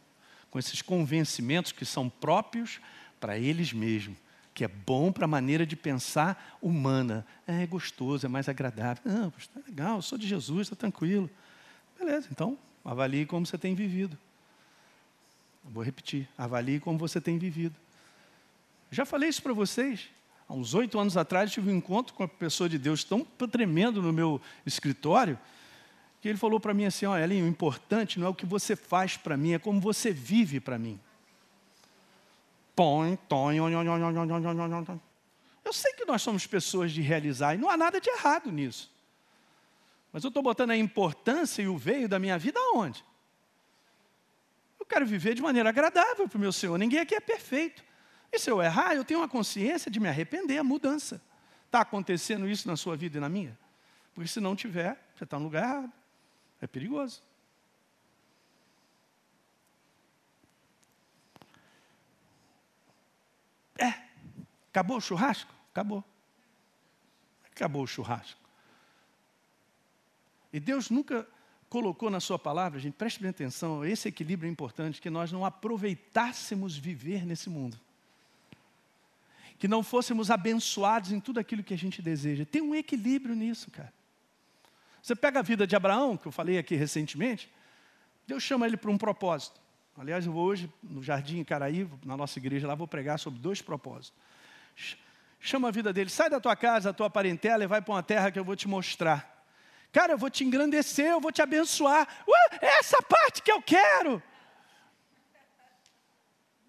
com 0.50 0.58
esses 0.58 0.82
convencimentos 0.82 1.74
que 1.74 1.84
são 1.84 2.08
próprios 2.10 2.80
para 3.20 3.38
eles 3.38 3.74
mesmos 3.74 4.18
que 4.58 4.64
é 4.64 4.68
bom 4.68 5.12
para 5.12 5.26
a 5.26 5.28
maneira 5.28 5.68
de 5.68 5.76
pensar 5.76 6.58
humana. 6.60 7.24
É, 7.46 7.62
é 7.62 7.68
gostoso, 7.68 8.26
é 8.26 8.30
mais 8.30 8.50
agradável. 8.50 9.04
Não, 9.06 9.32
está 9.38 9.60
legal, 9.68 9.98
eu 9.98 10.02
sou 10.02 10.18
de 10.18 10.28
Jesus, 10.28 10.62
está 10.62 10.76
tranquilo. 10.76 11.30
Beleza, 11.96 12.28
então 12.32 12.58
avalie 12.84 13.28
como 13.28 13.46
você 13.46 13.56
tem 13.56 13.76
vivido. 13.76 14.18
vou 15.64 15.84
repetir, 15.84 16.28
avalie 16.36 16.80
como 16.80 16.98
você 16.98 17.22
tem 17.22 17.38
vivido. 17.38 17.76
Já 18.90 19.06
falei 19.06 19.30
isso 19.30 19.44
para 19.44 19.54
vocês. 19.54 20.10
Há 20.50 20.56
uns 20.56 20.74
oito 20.74 20.98
anos 20.98 21.16
atrás, 21.16 21.52
tive 21.52 21.70
um 21.70 21.76
encontro 21.76 22.16
com 22.16 22.24
uma 22.24 22.28
pessoa 22.30 22.68
de 22.68 22.80
Deus 22.80 23.04
tão 23.04 23.24
tremendo 23.52 24.02
no 24.02 24.12
meu 24.12 24.42
escritório, 24.66 25.38
que 26.20 26.28
ele 26.28 26.38
falou 26.40 26.60
para 26.60 26.74
mim 26.74 26.86
assim: 26.86 27.06
Olha, 27.06 27.24
Elinho, 27.24 27.46
o 27.46 27.48
importante 27.48 28.18
não 28.18 28.26
é 28.26 28.30
o 28.32 28.34
que 28.34 28.48
você 28.48 28.76
faz 28.76 29.18
para 29.18 29.38
mim, 29.38 29.54
é 29.54 29.60
como 29.60 29.80
você 29.80 30.12
vive 30.12 30.60
para 30.60 30.80
mim. 30.80 31.00
Eu 35.66 35.74
sei 35.74 35.94
que 35.94 36.06
nós 36.06 36.22
somos 36.22 36.48
pessoas 36.48 36.92
de 36.92 37.02
realizar 37.02 37.56
e 37.56 37.58
não 37.58 37.70
há 37.70 37.76
nada 37.76 38.00
de 38.00 38.10
errado 38.10 38.52
nisso. 38.52 38.90
Mas 40.14 40.24
eu 40.24 40.30
estou 40.30 40.42
botando 40.42 40.72
a 40.72 40.78
importância 40.78 41.62
e 41.62 41.68
o 41.68 41.78
veio 41.78 42.08
da 42.08 42.18
minha 42.18 42.38
vida 42.38 42.60
aonde? 42.60 43.04
quero 44.88 45.06
viver 45.06 45.36
de 45.36 45.42
maneira 45.42 45.70
agradável 45.70 46.28
para 46.28 46.38
o 46.38 46.42
meu 46.42 46.52
Senhor. 46.52 46.78
Ninguém 46.78 47.00
aqui 47.00 47.14
é 47.14 47.20
perfeito. 47.20 47.84
E 48.32 48.40
se 48.40 48.50
eu 48.50 48.62
errar, 48.62 48.96
eu 48.96 49.04
tenho 49.04 49.20
uma 49.20 49.28
consciência 49.28 49.92
de 49.92 50.00
me 50.00 50.08
arrepender, 50.08 50.58
a 50.58 50.64
mudança. 50.64 51.22
Está 51.66 51.82
acontecendo 51.82 52.48
isso 52.48 52.68
na 52.68 52.76
sua 52.76 52.96
vida 52.96 53.18
e 53.18 53.22
na 53.22 53.30
minha? 53.30 53.58
Porque 54.14 54.28
se 54.28 54.40
não 54.40 54.56
tiver, 54.56 54.98
você 55.16 55.24
está 55.24 55.38
no 55.38 55.46
lugar 55.46 55.64
errado. 55.64 55.92
É 56.62 56.66
perigoso. 56.66 57.22
É. 63.78 63.94
Acabou 64.70 64.98
o 64.98 65.02
churrasco? 65.02 65.54
Acabou. 65.72 66.04
Acabou 67.52 67.84
o 67.84 67.88
churrasco. 67.88 68.40
E 70.52 70.60
Deus 70.60 70.90
nunca 70.90 71.28
colocou 71.70 72.10
na 72.10 72.20
sua 72.20 72.40
palavra, 72.40 72.80
gente, 72.80 72.94
preste 72.94 73.20
bem 73.20 73.30
atenção, 73.30 73.84
esse 73.84 74.08
equilíbrio 74.08 74.48
é 74.48 74.52
importante, 74.52 75.02
que 75.02 75.10
nós 75.10 75.32
não 75.32 75.44
aproveitássemos 75.44 76.78
viver 76.78 77.26
nesse 77.26 77.50
mundo. 77.50 77.78
Que 79.60 79.68
não 79.68 79.84
fôssemos 79.84 80.32
abençoados 80.32 81.12
em 81.12 81.20
tudo 81.20 81.40
aquilo 81.40 81.64
que 81.64 81.74
a 81.74 81.78
gente 81.78 82.02
deseja. 82.02 82.46
Tem 82.46 82.62
um 82.62 82.74
equilíbrio 82.74 83.36
nisso, 83.36 83.70
cara. 83.72 83.92
Você 85.02 85.16
pega 85.16 85.40
a 85.40 85.44
vida 85.44 85.66
de 85.66 85.76
Abraão, 85.76 86.18
que 86.18 86.28
eu 86.28 86.32
falei 86.32 86.58
aqui 86.58 86.76
recentemente, 86.76 87.50
Deus 88.26 88.44
chama 88.44 88.68
ele 88.68 88.78
para 88.78 88.92
um 88.92 88.98
propósito. 88.98 89.60
Aliás, 89.98 90.28
eu 90.28 90.32
vou 90.32 90.46
hoje 90.46 90.72
no 90.84 91.02
Jardim 91.02 91.44
Caraí, 91.44 91.90
na 92.06 92.16
nossa 92.16 92.38
igreja 92.38 92.68
lá, 92.68 92.76
vou 92.76 92.88
pregar 92.88 93.18
sobre 93.18 93.40
dois 93.40 93.64
propósitos. 93.64 94.14
Chama 95.40 95.70
a 95.70 95.72
vida 95.72 95.92
dele, 95.92 96.10
sai 96.10 96.30
da 96.30 96.40
tua 96.40 96.56
casa, 96.56 96.90
da 96.90 96.94
tua 96.94 97.10
parentela 97.10 97.64
e 97.64 97.68
vai 97.68 97.82
para 97.82 97.94
uma 97.96 98.04
terra 98.04 98.30
que 98.30 98.38
eu 98.38 98.44
vou 98.44 98.56
te 98.56 98.68
mostrar. 98.68 99.44
Cara, 99.92 100.14
eu 100.14 100.18
vou 100.18 100.30
te 100.30 100.44
engrandecer, 100.44 101.08
eu 101.08 101.20
vou 101.20 101.32
te 101.32 101.42
abençoar. 101.42 102.08
Ué, 102.28 102.60
é 102.62 102.78
essa 102.80 103.02
parte 103.02 103.42
que 103.42 103.52
eu 103.52 103.60
quero. 103.60 104.22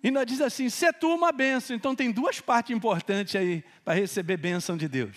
E 0.03 0.11
nós 0.11 0.25
diz 0.27 0.41
assim: 0.41 0.71
ser 0.71 0.95
tu 0.95 1.15
uma 1.15 1.31
bênção. 1.31 1.77
Então 1.77 1.95
tem 1.95 2.11
duas 2.11 2.41
partes 2.41 2.75
importantes 2.75 3.37
aí 3.37 3.63
para 3.85 3.95
receber 3.95 4.39
bênção 4.39 4.77
de 4.77 4.89
Deus. 4.89 5.17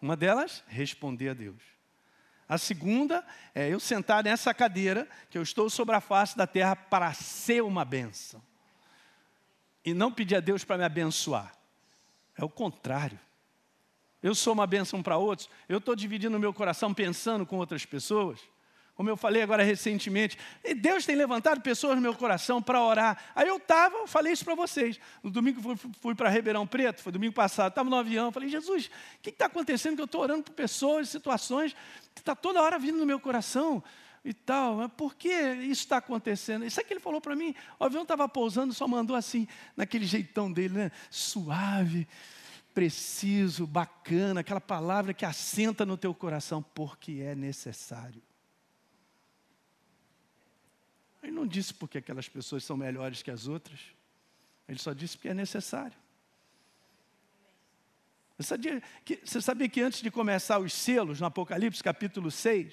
Uma 0.00 0.16
delas, 0.16 0.64
responder 0.66 1.30
a 1.30 1.34
Deus. 1.34 1.60
A 2.50 2.58
segunda 2.58 3.24
é 3.54 3.72
eu 3.72 3.78
sentar 3.78 4.24
nessa 4.24 4.52
cadeira, 4.52 5.08
que 5.30 5.38
eu 5.38 5.42
estou 5.42 5.70
sobre 5.70 5.94
a 5.94 6.00
face 6.00 6.36
da 6.36 6.48
terra 6.48 6.74
para 6.74 7.12
ser 7.12 7.62
uma 7.62 7.84
bênção. 7.84 8.42
E 9.84 9.94
não 9.94 10.10
pedir 10.10 10.34
a 10.34 10.40
Deus 10.40 10.64
para 10.64 10.76
me 10.76 10.82
abençoar. 10.82 11.54
É 12.36 12.44
o 12.44 12.48
contrário. 12.48 13.20
Eu 14.20 14.34
sou 14.34 14.52
uma 14.52 14.66
bênção 14.66 15.00
para 15.00 15.16
outros. 15.16 15.48
Eu 15.68 15.78
estou 15.78 15.94
dividindo 15.94 16.36
o 16.36 16.40
meu 16.40 16.52
coração 16.52 16.92
pensando 16.92 17.46
com 17.46 17.56
outras 17.56 17.86
pessoas. 17.86 18.40
Como 19.00 19.08
eu 19.08 19.16
falei 19.16 19.40
agora 19.40 19.62
recentemente, 19.62 20.36
Deus 20.76 21.06
tem 21.06 21.16
levantado 21.16 21.62
pessoas 21.62 21.96
no 21.96 22.02
meu 22.02 22.14
coração 22.14 22.60
para 22.60 22.82
orar. 22.82 23.16
Aí 23.34 23.48
eu 23.48 23.56
estava, 23.56 24.06
falei 24.06 24.30
isso 24.30 24.44
para 24.44 24.54
vocês. 24.54 25.00
No 25.22 25.30
domingo 25.30 25.58
fui, 25.62 25.74
fui 26.02 26.14
para 26.14 26.28
Ribeirão 26.28 26.66
Preto, 26.66 27.00
foi 27.00 27.10
domingo 27.10 27.32
passado, 27.32 27.70
estava 27.70 27.88
no 27.88 27.96
avião. 27.96 28.30
Falei, 28.30 28.50
Jesus, 28.50 28.88
o 28.88 29.22
que 29.22 29.30
está 29.30 29.46
acontecendo? 29.46 29.94
Que 29.94 30.02
eu 30.02 30.04
estou 30.04 30.20
orando 30.20 30.42
por 30.42 30.52
pessoas, 30.52 31.08
situações, 31.08 31.74
que 32.14 32.20
está 32.20 32.34
toda 32.34 32.60
hora 32.60 32.78
vindo 32.78 32.98
no 32.98 33.06
meu 33.06 33.18
coração 33.18 33.82
e 34.22 34.34
tal. 34.34 34.76
Mas 34.76 34.92
por 34.92 35.14
que 35.14 35.30
isso 35.30 35.80
está 35.80 35.96
acontecendo? 35.96 36.66
Isso 36.66 36.78
é 36.78 36.84
que 36.84 36.92
ele 36.92 37.00
falou 37.00 37.22
para 37.22 37.34
mim. 37.34 37.54
O 37.78 37.84
avião 37.84 38.02
estava 38.02 38.28
pousando, 38.28 38.74
só 38.74 38.86
mandou 38.86 39.16
assim, 39.16 39.48
naquele 39.74 40.04
jeitão 40.04 40.52
dele, 40.52 40.74
né? 40.74 40.92
Suave 41.08 42.06
preciso, 42.74 43.66
bacana, 43.66 44.40
aquela 44.40 44.60
palavra 44.60 45.14
que 45.14 45.24
assenta 45.24 45.86
no 45.86 45.96
teu 45.96 46.14
coração, 46.14 46.62
porque 46.74 47.22
é 47.24 47.34
necessário. 47.34 48.22
Ele 51.22 51.32
não 51.32 51.46
disse 51.46 51.74
porque 51.74 51.98
aquelas 51.98 52.28
pessoas 52.28 52.64
são 52.64 52.76
melhores 52.76 53.22
que 53.22 53.30
as 53.30 53.46
outras, 53.46 53.80
ele 54.68 54.78
só 54.78 54.92
disse 54.92 55.16
porque 55.16 55.28
é 55.28 55.34
necessário. 55.34 55.96
Você 58.38 59.40
sabia, 59.42 59.68
que, 59.68 59.82
antes 59.82 60.00
de 60.00 60.10
começar 60.10 60.58
os 60.58 60.72
selos, 60.72 61.20
no 61.20 61.26
Apocalipse 61.26 61.82
capítulo 61.82 62.30
6, 62.30 62.72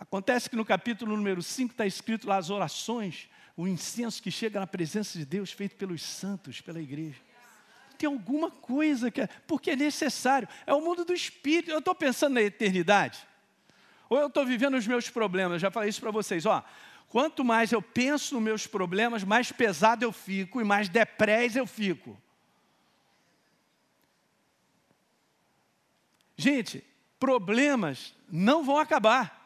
acontece 0.00 0.50
que 0.50 0.56
no 0.56 0.64
capítulo 0.64 1.16
número 1.16 1.40
5 1.40 1.72
está 1.72 1.86
escrito 1.86 2.26
lá 2.26 2.38
as 2.38 2.50
orações, 2.50 3.28
o 3.56 3.68
incenso 3.68 4.20
que 4.20 4.32
chega 4.32 4.58
na 4.58 4.66
presença 4.66 5.16
de 5.16 5.24
Deus, 5.24 5.52
feito 5.52 5.76
pelos 5.76 6.02
santos, 6.02 6.60
pela 6.60 6.80
igreja 6.80 7.20
tem 8.00 8.08
alguma 8.08 8.50
coisa 8.50 9.10
que 9.10 9.20
é, 9.20 9.26
porque 9.46 9.72
é 9.72 9.76
necessário. 9.76 10.48
É 10.66 10.72
o 10.72 10.80
mundo 10.80 11.04
do 11.04 11.12
espírito. 11.12 11.70
Eu 11.70 11.80
estou 11.80 11.94
pensando 11.94 12.32
na 12.32 12.40
eternidade. 12.40 13.18
Ou 14.10 14.18
eu 14.18 14.26
estou 14.26 14.44
vivendo 14.44 14.74
os 14.76 14.86
meus 14.88 15.08
problemas. 15.08 15.62
Já 15.62 15.70
falei 15.70 15.88
isso 15.88 16.00
para 16.00 16.10
vocês. 16.10 16.44
Ó, 16.44 16.62
quanto 17.08 17.44
mais 17.44 17.70
eu 17.70 17.80
penso 17.80 18.34
nos 18.34 18.42
meus 18.42 18.66
problemas, 18.66 19.22
mais 19.22 19.52
pesado 19.52 20.04
eu 20.04 20.10
fico 20.10 20.60
e 20.60 20.64
mais 20.64 20.88
deprés 20.88 21.54
eu 21.54 21.64
fico. 21.64 22.20
Gente, 26.36 26.84
problemas 27.20 28.12
não 28.28 28.64
vão 28.64 28.78
acabar. 28.78 29.38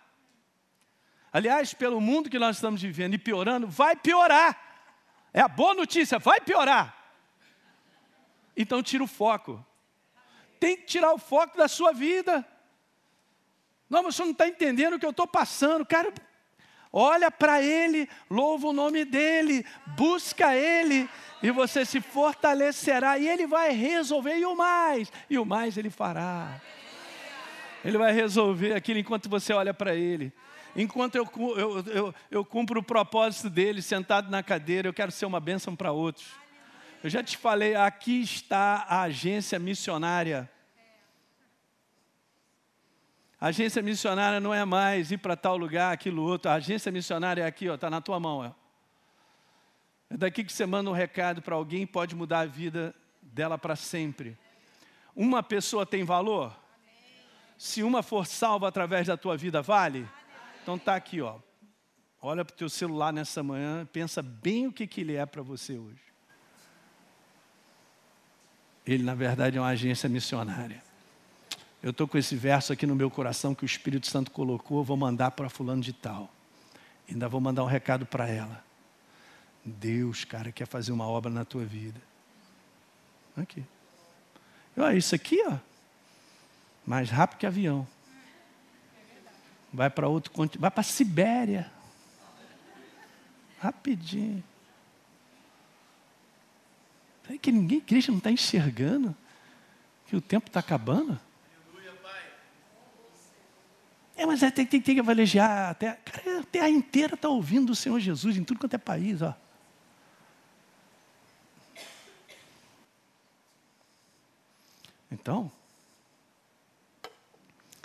Aliás, 1.31 1.75
pelo 1.75 2.01
mundo 2.01 2.31
que 2.31 2.39
nós 2.39 2.57
estamos 2.57 2.81
vivendo 2.81 3.15
e 3.15 3.19
piorando, 3.19 3.69
vai 3.69 3.95
piorar. 3.95 4.59
É 5.33 5.41
a 5.41 5.49
boa 5.49 5.75
notícia, 5.75 6.19
vai 6.19 6.41
piorar. 6.41 6.97
Então 8.57 8.83
tira 8.83 9.05
o 9.05 9.09
foco. 9.09 9.63
Tem 10.59 10.77
que 10.77 10.85
tirar 10.85 11.13
o 11.13 11.19
foco 11.19 11.59
da 11.59 11.69
sua 11.69 11.93
vida. 11.93 12.47
Não, 13.95 14.03
mas 14.03 14.17
você 14.17 14.25
não 14.25 14.33
está 14.33 14.49
entendendo 14.49 14.95
o 14.95 14.99
que 14.99 15.07
eu 15.07 15.11
estou 15.11 15.25
passando. 15.25 15.87
Cara, 15.87 16.13
olha 16.93 17.31
para 17.31 17.63
Ele, 17.63 18.09
louva 18.29 18.67
o 18.67 18.73
nome 18.73 19.05
dEle, 19.05 19.65
busca 19.97 20.53
Ele, 20.53 21.09
e 21.41 21.53
você 21.53 21.85
se 21.85 22.01
fortalecerá, 22.01 23.17
e 23.19 23.29
Ele 23.29 23.47
vai 23.47 23.71
resolver, 23.71 24.37
e 24.37 24.45
o 24.45 24.57
mais, 24.57 25.13
e 25.31 25.39
o 25.39 25.45
mais 25.45 25.77
Ele 25.77 25.91
fará. 25.91 26.61
Ele 27.85 27.97
vai 27.97 28.13
resolver 28.13 28.75
aquilo 28.75 28.99
enquanto 28.99 29.29
você 29.29 29.53
olha 29.53 29.73
para 29.73 29.95
Ele. 29.95 30.33
Enquanto 30.75 31.15
eu, 31.15 31.31
eu, 31.57 31.85
eu, 31.87 32.15
eu 32.33 32.45
cumpro 32.45 32.81
o 32.81 32.83
propósito 32.83 33.49
dele, 33.49 33.81
sentado 33.81 34.29
na 34.29 34.43
cadeira, 34.43 34.89
eu 34.89 34.93
quero 34.93 35.13
ser 35.13 35.25
uma 35.25 35.39
bênção 35.39 35.77
para 35.77 35.93
outros. 35.93 36.27
Eu 37.01 37.09
já 37.09 37.23
te 37.23 37.37
falei, 37.37 37.77
aqui 37.77 38.23
está 38.23 38.87
a 38.89 39.03
agência 39.03 39.57
missionária. 39.57 40.51
A 43.45 43.49
agência 43.49 43.83
missionária 43.83 44.41
não 44.41 44.55
é 44.55 44.65
mais 44.65 45.11
ir 45.11 45.19
para 45.19 45.37
tal 45.37 45.55
lugar, 45.55 45.93
aquilo 45.93 46.23
outro. 46.23 46.51
A 46.51 46.55
agência 46.55 46.91
missionária 46.91 47.43
é 47.43 47.47
aqui, 47.47 47.67
está 47.67 47.91
na 47.91 48.01
tua 48.01 48.19
mão. 48.19 48.39
Ó. 48.39 48.51
É 50.09 50.17
daqui 50.17 50.43
que 50.43 50.51
você 50.51 50.65
manda 50.65 50.89
um 50.89 50.95
recado 50.95 51.43
para 51.43 51.55
alguém 51.55 51.87
pode 51.87 52.15
mudar 52.15 52.41
a 52.41 52.47
vida 52.47 52.95
dela 53.21 53.59
para 53.59 53.77
sempre. 53.77 54.39
Uma 55.15 55.43
pessoa 55.43 55.85
tem 55.85 56.05
valor? 56.05 56.59
Se 57.59 57.83
uma 57.83 58.03
for 58.03 58.27
salva 58.27 58.67
através 58.67 59.09
da 59.09 59.17
tua 59.19 59.37
vida, 59.37 59.61
vale? 59.61 60.09
Então 60.63 60.79
tá 60.79 60.97
aqui, 60.97 61.21
ó. 61.21 61.37
Olha 62.23 62.47
para 62.47 62.55
o 62.55 62.57
teu 62.57 62.71
celular 62.71 63.13
nessa 63.13 63.43
manhã, 63.43 63.85
pensa 63.93 64.23
bem 64.23 64.69
o 64.69 64.73
que, 64.73 64.87
que 64.87 65.03
ele 65.03 65.17
é 65.17 65.27
para 65.27 65.43
você 65.43 65.77
hoje. 65.77 66.01
Ele, 68.87 69.03
na 69.03 69.15
verdade, 69.15 69.59
é 69.59 69.61
uma 69.61 69.69
agência 69.69 70.09
missionária. 70.09 70.83
Eu 71.85 71.91
estou 71.91 72.09
com 72.09 72.17
esse 72.17 72.35
verso 72.35 72.73
aqui 72.73 72.87
no 72.87 72.97
meu 72.97 73.11
coração 73.11 73.55
que 73.55 73.63
o 73.63 73.67
Espírito 73.67 74.07
Santo 74.07 74.31
colocou, 74.31 74.83
vou 74.83 74.97
mandar 74.97 75.33
para 75.33 75.51
fulano 75.51 75.83
de 75.83 75.93
tal. 75.93 76.31
Ainda 77.07 77.29
vou 77.29 77.43
mandar 77.43 77.63
um 77.63 77.67
recado 77.67 78.07
para 78.07 78.27
ela. 78.27 78.65
Deus, 79.63 80.25
cara, 80.25 80.51
quer 80.51 80.67
fazer 80.67 80.93
uma 80.93 81.07
obra 81.07 81.31
na 81.31 81.45
tua 81.45 81.63
vida. 81.63 82.01
Aqui. 83.37 83.63
Olha, 84.75 84.97
isso 84.97 85.15
aqui, 85.15 85.45
ó. 85.47 85.59
Mais 86.87 87.11
rápido 87.11 87.41
que 87.41 87.47
avião. 87.47 87.87
Vai 89.71 89.91
para 89.91 90.09
outro 90.09 90.31
continente. 90.31 90.63
Vai 90.63 90.71
para 90.71 90.83
Sibéria. 90.83 91.71
Rapidinho. 93.61 94.43
É 97.29 97.37
que 97.37 97.53
ninguém, 97.53 97.77
igreja, 97.77 98.11
não 98.11 98.17
está 98.17 98.31
enxergando 98.31 99.15
que 100.07 100.17
o 100.17 100.21
tempo 100.23 100.47
está 100.47 100.61
acabando. 100.61 101.21
É, 104.25 104.27
mas 104.27 104.43
é, 104.43 104.51
tem, 104.51 104.65
tem, 104.65 104.81
tem 104.81 104.95
que 104.95 105.03
valejar 105.03 105.71
até. 105.71 105.93
Cara, 105.93 106.41
a 106.41 106.43
terra 106.45 106.71
inteira 106.71 107.15
está 107.15 107.29
ouvindo 107.29 107.71
o 107.71 107.77
Senhor 107.77 108.01
Jesus 108.01 108.39
em 108.39 108.43
tudo 108.43 108.59
quanto 108.59 108.73
é 108.73 108.79
país. 108.79 109.21
Ó. 109.21 109.35
Então, 115.13 115.53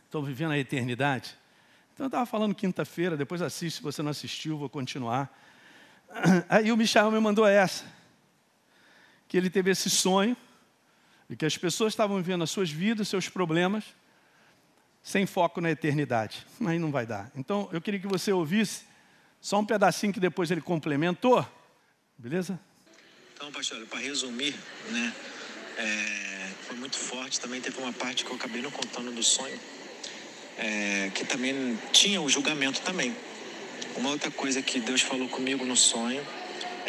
estou 0.05 0.23
vivendo 0.23 0.51
a 0.51 0.57
eternidade. 0.57 1.37
Então, 1.93 2.05
eu 2.05 2.07
estava 2.07 2.25
falando 2.25 2.55
quinta-feira, 2.55 3.17
depois 3.17 3.41
assiste, 3.41 3.77
se 3.77 3.83
você 3.83 4.01
não 4.01 4.11
assistiu, 4.11 4.57
vou 4.57 4.69
continuar. 4.69 5.29
Aí 6.47 6.71
o 6.71 6.77
Michel 6.77 7.11
me 7.11 7.19
mandou 7.19 7.45
essa 7.45 7.83
que 9.27 9.35
ele 9.35 9.49
teve 9.49 9.69
esse 9.71 9.89
sonho 9.89 10.37
de 11.29 11.35
que 11.35 11.45
as 11.45 11.57
pessoas 11.57 11.91
estavam 11.91 12.15
vivendo 12.15 12.45
as 12.45 12.49
suas 12.49 12.71
vidas, 12.71 13.09
seus 13.09 13.27
problemas, 13.27 13.83
sem 15.01 15.25
foco 15.25 15.61
na 15.61 15.71
eternidade. 15.71 16.45
Aí 16.65 16.77
não 16.77 16.91
vai 16.91 17.05
dar. 17.05 17.31
Então, 17.35 17.69
eu 17.71 17.81
queria 17.81 17.99
que 17.99 18.07
você 18.07 18.31
ouvisse 18.31 18.83
Só 19.41 19.57
um 19.59 19.65
pedacinho 19.65 20.11
que 20.11 20.19
depois 20.19 20.51
ele 20.51 20.61
complementou. 20.61 21.45
Beleza? 22.17 22.59
Então, 23.33 23.49
pastor, 23.51 23.85
para 23.85 23.99
resumir, 23.99 24.53
né? 24.91 25.13
É, 25.77 26.49
foi 26.67 26.75
muito 26.75 26.97
forte. 26.97 27.39
Também 27.39 27.61
teve 27.61 27.79
uma 27.79 27.93
parte 27.93 28.25
que 28.25 28.31
eu 28.31 28.35
acabei 28.35 28.61
não 28.61 28.69
contando 28.69 29.13
do 29.13 29.23
sonho, 29.23 29.57
é, 30.57 31.09
que 31.15 31.23
também 31.23 31.79
tinha 31.93 32.21
o 32.21 32.27
julgamento 32.27 32.81
também. 32.81 33.15
Uma 33.95 34.09
outra 34.09 34.29
coisa 34.29 34.61
que 34.61 34.81
Deus 34.81 35.01
falou 35.01 35.29
comigo 35.29 35.63
no 35.65 35.75
sonho 35.77 36.21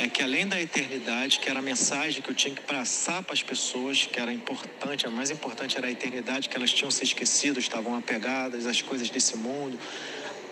é 0.02 0.08
que 0.08 0.22
além 0.22 0.46
da 0.46 0.58
eternidade, 0.58 1.38
que 1.38 1.50
era 1.50 1.58
a 1.58 1.62
mensagem 1.62 2.22
que 2.22 2.30
eu 2.30 2.34
tinha 2.34 2.54
que 2.54 2.62
passar 2.62 3.22
para 3.22 3.34
as 3.34 3.42
pessoas, 3.42 4.08
que 4.10 4.18
era 4.18 4.32
importante, 4.32 5.06
a 5.06 5.10
mais 5.10 5.30
importante 5.30 5.76
era 5.76 5.88
a 5.88 5.90
eternidade, 5.90 6.48
que 6.48 6.56
elas 6.56 6.72
tinham 6.72 6.90
se 6.90 7.04
esquecido, 7.04 7.60
estavam 7.60 7.94
apegadas 7.94 8.66
às 8.66 8.80
coisas 8.80 9.10
desse 9.10 9.36
mundo, 9.36 9.78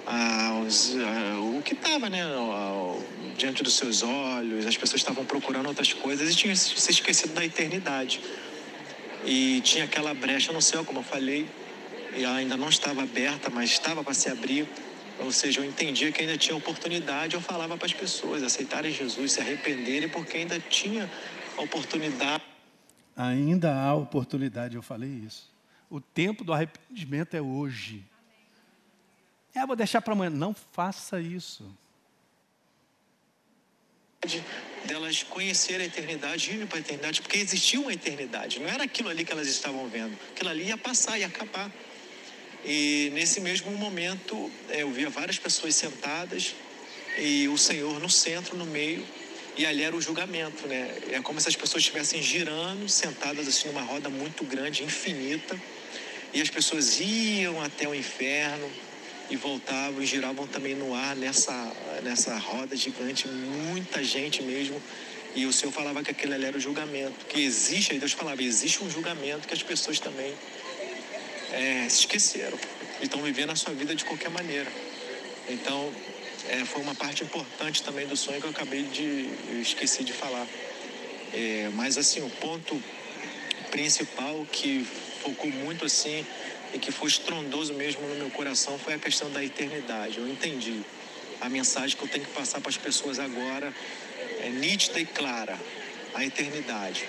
aos, 0.04 0.94
o 1.56 1.62
que 1.62 1.72
estava 1.72 2.10
né, 2.10 2.22
diante 3.38 3.62
dos 3.62 3.74
seus 3.74 4.02
olhos, 4.02 4.66
as 4.66 4.76
pessoas 4.76 5.00
estavam 5.00 5.24
procurando 5.24 5.66
outras 5.66 5.94
coisas 5.94 6.30
e 6.30 6.36
tinham 6.36 6.54
se 6.54 6.90
esquecido 6.90 7.32
da 7.32 7.42
eternidade. 7.42 8.20
E 9.24 9.62
tinha 9.62 9.84
aquela 9.84 10.12
brecha 10.12 10.52
no 10.52 10.60
céu, 10.60 10.84
como 10.84 10.98
eu 11.00 11.02
falei, 11.02 11.46
e 12.14 12.24
ainda 12.24 12.54
não 12.54 12.68
estava 12.68 13.02
aberta, 13.02 13.48
mas 13.48 13.70
estava 13.70 14.04
para 14.04 14.12
se 14.12 14.28
abrir. 14.28 14.68
Ou 15.20 15.32
seja, 15.32 15.60
eu 15.60 15.64
entendia 15.64 16.12
que 16.12 16.20
ainda 16.20 16.38
tinha 16.38 16.56
oportunidade, 16.56 17.34
eu 17.34 17.40
falava 17.40 17.76
para 17.76 17.86
as 17.86 17.92
pessoas 17.92 18.42
aceitarem 18.42 18.92
Jesus, 18.92 19.32
se 19.32 19.40
arrependerem, 19.40 20.08
porque 20.08 20.36
ainda 20.36 20.60
tinha 20.60 21.10
oportunidade. 21.56 22.44
Ainda 23.16 23.74
há 23.74 23.94
oportunidade, 23.94 24.76
eu 24.76 24.82
falei 24.82 25.10
isso. 25.10 25.52
O 25.90 26.00
tempo 26.00 26.44
do 26.44 26.52
arrependimento 26.52 27.34
é 27.34 27.40
hoje. 27.40 28.04
É, 29.54 29.66
vou 29.66 29.74
deixar 29.74 30.00
para 30.00 30.12
amanhã. 30.12 30.30
Não 30.30 30.54
faça 30.54 31.20
isso. 31.20 31.64
Delas 34.84 35.22
conhecer 35.22 35.80
a 35.80 35.84
eternidade, 35.84 36.50
ir 36.52 36.66
para 36.66 36.78
a 36.78 36.80
eternidade, 36.80 37.22
porque 37.22 37.38
existia 37.38 37.80
uma 37.80 37.92
eternidade, 37.92 38.58
não 38.58 38.68
era 38.68 38.84
aquilo 38.84 39.08
ali 39.08 39.24
que 39.24 39.32
elas 39.32 39.46
estavam 39.46 39.88
vendo, 39.88 40.16
aquilo 40.32 40.50
ali 40.50 40.64
ia 40.64 40.76
passar, 40.76 41.18
ia 41.18 41.26
acabar. 41.26 41.70
E 42.64 43.10
nesse 43.14 43.40
mesmo 43.40 43.70
momento, 43.72 44.50
é, 44.68 44.82
eu 44.82 44.90
via 44.90 45.08
várias 45.08 45.38
pessoas 45.38 45.74
sentadas 45.74 46.54
e 47.18 47.48
o 47.48 47.56
Senhor 47.56 47.98
no 48.00 48.10
centro, 48.10 48.56
no 48.56 48.66
meio, 48.66 49.04
e 49.56 49.66
ali 49.66 49.82
era 49.82 49.96
o 49.96 50.00
julgamento, 50.00 50.66
né? 50.68 50.90
É 51.10 51.20
como 51.20 51.40
se 51.40 51.48
as 51.48 51.56
pessoas 51.56 51.82
estivessem 51.82 52.22
girando, 52.22 52.88
sentadas 52.88 53.48
assim 53.48 53.68
numa 53.68 53.82
roda 53.82 54.08
muito 54.08 54.44
grande, 54.44 54.84
infinita, 54.84 55.60
e 56.32 56.40
as 56.40 56.48
pessoas 56.48 57.00
iam 57.00 57.60
até 57.60 57.88
o 57.88 57.94
inferno, 57.94 58.70
e 59.30 59.36
voltavam 59.36 60.02
e 60.02 60.06
giravam 60.06 60.46
também 60.46 60.74
no 60.74 60.94
ar 60.94 61.14
nessa, 61.14 61.72
nessa 62.02 62.36
roda 62.38 62.74
gigante, 62.74 63.28
muita 63.28 64.02
gente 64.02 64.42
mesmo. 64.42 64.80
E 65.34 65.44
o 65.44 65.52
Senhor 65.52 65.70
falava 65.70 66.02
que 66.02 66.10
aquele 66.10 66.34
ali 66.34 66.46
era 66.46 66.56
o 66.56 66.60
julgamento, 66.60 67.26
que 67.26 67.40
existe, 67.40 67.92
aí 67.92 67.98
Deus 67.98 68.12
falava, 68.12 68.42
existe 68.42 68.82
um 68.82 68.90
julgamento 68.90 69.46
que 69.46 69.54
as 69.54 69.62
pessoas 69.62 70.00
também 70.00 70.32
é, 71.52 71.88
se 71.88 72.00
esqueceram 72.00 72.58
e 73.00 73.04
estão 73.04 73.22
vivendo 73.22 73.50
a 73.50 73.56
sua 73.56 73.72
vida 73.72 73.94
de 73.94 74.04
qualquer 74.04 74.30
maneira. 74.30 74.70
Então, 75.48 75.92
é, 76.48 76.64
foi 76.64 76.82
uma 76.82 76.94
parte 76.94 77.24
importante 77.24 77.82
também 77.82 78.06
do 78.06 78.16
sonho 78.16 78.40
que 78.40 78.46
eu 78.46 78.50
acabei 78.50 78.84
de 78.84 79.28
eu 79.50 79.60
esqueci 79.60 80.04
de 80.04 80.12
falar. 80.12 80.46
É, 81.32 81.70
mas 81.74 81.98
assim, 81.98 82.20
o 82.22 82.30
ponto 82.30 82.82
principal 83.70 84.46
que 84.50 84.86
focou 85.22 85.50
muito 85.50 85.84
assim 85.84 86.24
e 86.72 86.78
que 86.78 86.90
foi 86.90 87.08
estrondoso 87.08 87.74
mesmo 87.74 88.06
no 88.06 88.14
meu 88.14 88.30
coração 88.30 88.78
foi 88.78 88.94
a 88.94 88.98
questão 88.98 89.30
da 89.30 89.44
eternidade. 89.44 90.18
Eu 90.18 90.28
entendi. 90.28 90.82
A 91.40 91.48
mensagem 91.48 91.96
que 91.96 92.02
eu 92.02 92.08
tenho 92.08 92.24
que 92.24 92.32
passar 92.32 92.60
para 92.60 92.70
as 92.70 92.76
pessoas 92.76 93.18
agora 93.18 93.72
é 94.40 94.48
nítida 94.50 95.00
e 95.00 95.06
clara. 95.06 95.58
A 96.14 96.24
eternidade. 96.24 97.06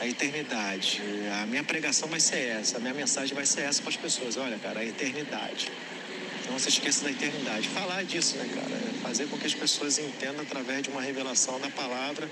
A 0.00 0.06
eternidade. 0.06 1.00
A 1.42 1.46
minha 1.46 1.62
pregação 1.62 2.08
vai 2.08 2.20
ser 2.20 2.48
essa, 2.60 2.76
a 2.76 2.80
minha 2.80 2.94
mensagem 2.94 3.34
vai 3.34 3.46
ser 3.46 3.62
essa 3.62 3.80
para 3.80 3.90
as 3.90 3.96
pessoas. 3.96 4.36
Olha, 4.36 4.58
cara, 4.58 4.80
a 4.80 4.84
eternidade. 4.84 5.70
Não 6.50 6.58
se 6.58 6.68
esqueça 6.68 7.04
da 7.04 7.10
eternidade. 7.10 7.68
Falar 7.68 8.04
disso, 8.04 8.36
né, 8.36 8.48
cara? 8.54 8.74
É 8.74 9.00
fazer 9.02 9.26
com 9.28 9.38
que 9.38 9.46
as 9.46 9.54
pessoas 9.54 9.98
entendam 9.98 10.42
através 10.42 10.82
de 10.82 10.90
uma 10.90 11.00
revelação 11.00 11.58
da 11.60 11.70
palavra 11.70 12.28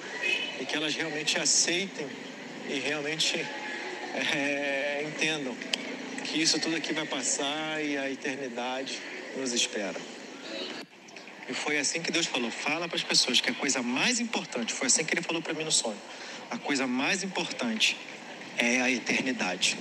e 0.60 0.64
que 0.64 0.76
elas 0.76 0.94
realmente 0.94 1.38
aceitem 1.38 2.06
e 2.68 2.78
realmente 2.78 3.44
é, 4.14 5.04
entendam 5.06 5.56
que 6.24 6.40
isso 6.40 6.58
tudo 6.58 6.76
aqui 6.76 6.92
vai 6.92 7.06
passar 7.06 7.82
e 7.82 7.96
a 7.96 8.10
eternidade 8.10 8.98
nos 9.36 9.52
espera. 9.52 10.00
E 11.48 11.54
foi 11.54 11.78
assim 11.78 12.00
que 12.00 12.10
Deus 12.10 12.26
falou: 12.26 12.50
fala 12.50 12.88
para 12.88 12.96
as 12.96 13.02
pessoas 13.02 13.40
que 13.40 13.50
a 13.50 13.54
coisa 13.54 13.82
mais 13.82 14.20
importante, 14.20 14.72
foi 14.72 14.86
assim 14.86 15.04
que 15.04 15.14
Ele 15.14 15.22
falou 15.22 15.42
para 15.42 15.54
mim 15.54 15.64
no 15.64 15.72
sonho: 15.72 16.00
a 16.52 16.58
coisa 16.58 16.86
mais 16.86 17.22
importante 17.22 17.96
é 18.56 18.80
a 18.80 18.90
eternidade. 18.90 19.76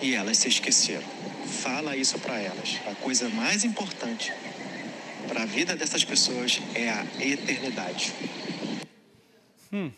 E 0.00 0.14
elas 0.14 0.38
se 0.38 0.48
esqueceram. 0.48 1.06
Fala 1.62 1.96
isso 1.96 2.18
para 2.18 2.38
elas. 2.38 2.80
A 2.90 2.94
coisa 2.94 3.28
mais 3.28 3.64
importante 3.64 4.32
para 5.28 5.42
a 5.42 5.46
vida 5.46 5.76
dessas 5.76 6.04
pessoas 6.04 6.60
é 6.74 6.88
a 6.88 7.04
eternidade. 7.20 8.12
Hum. 9.72 9.92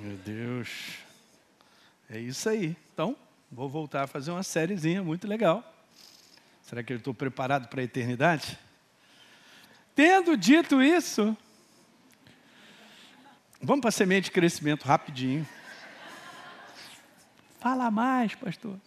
Meu 0.00 0.16
Deus. 0.18 0.68
É 2.10 2.18
isso 2.18 2.48
aí. 2.48 2.76
Então, 2.92 3.16
Vou 3.54 3.68
voltar 3.68 4.02
a 4.02 4.06
fazer 4.08 4.32
uma 4.32 4.42
sériezinha 4.42 5.00
muito 5.00 5.28
legal. 5.28 5.62
Será 6.60 6.82
que 6.82 6.92
eu 6.92 6.96
estou 6.96 7.14
preparado 7.14 7.68
para 7.68 7.80
a 7.80 7.84
eternidade? 7.84 8.58
Tendo 9.94 10.36
dito 10.36 10.82
isso, 10.82 11.36
vamos 13.64 13.80
para 13.80 13.88
a 13.88 13.92
semente 13.92 14.24
de 14.24 14.30
crescimento 14.30 14.84
rapidinho. 14.84 15.46
Fala 17.58 17.90
mais, 17.90 18.34
pastor. 18.34 18.78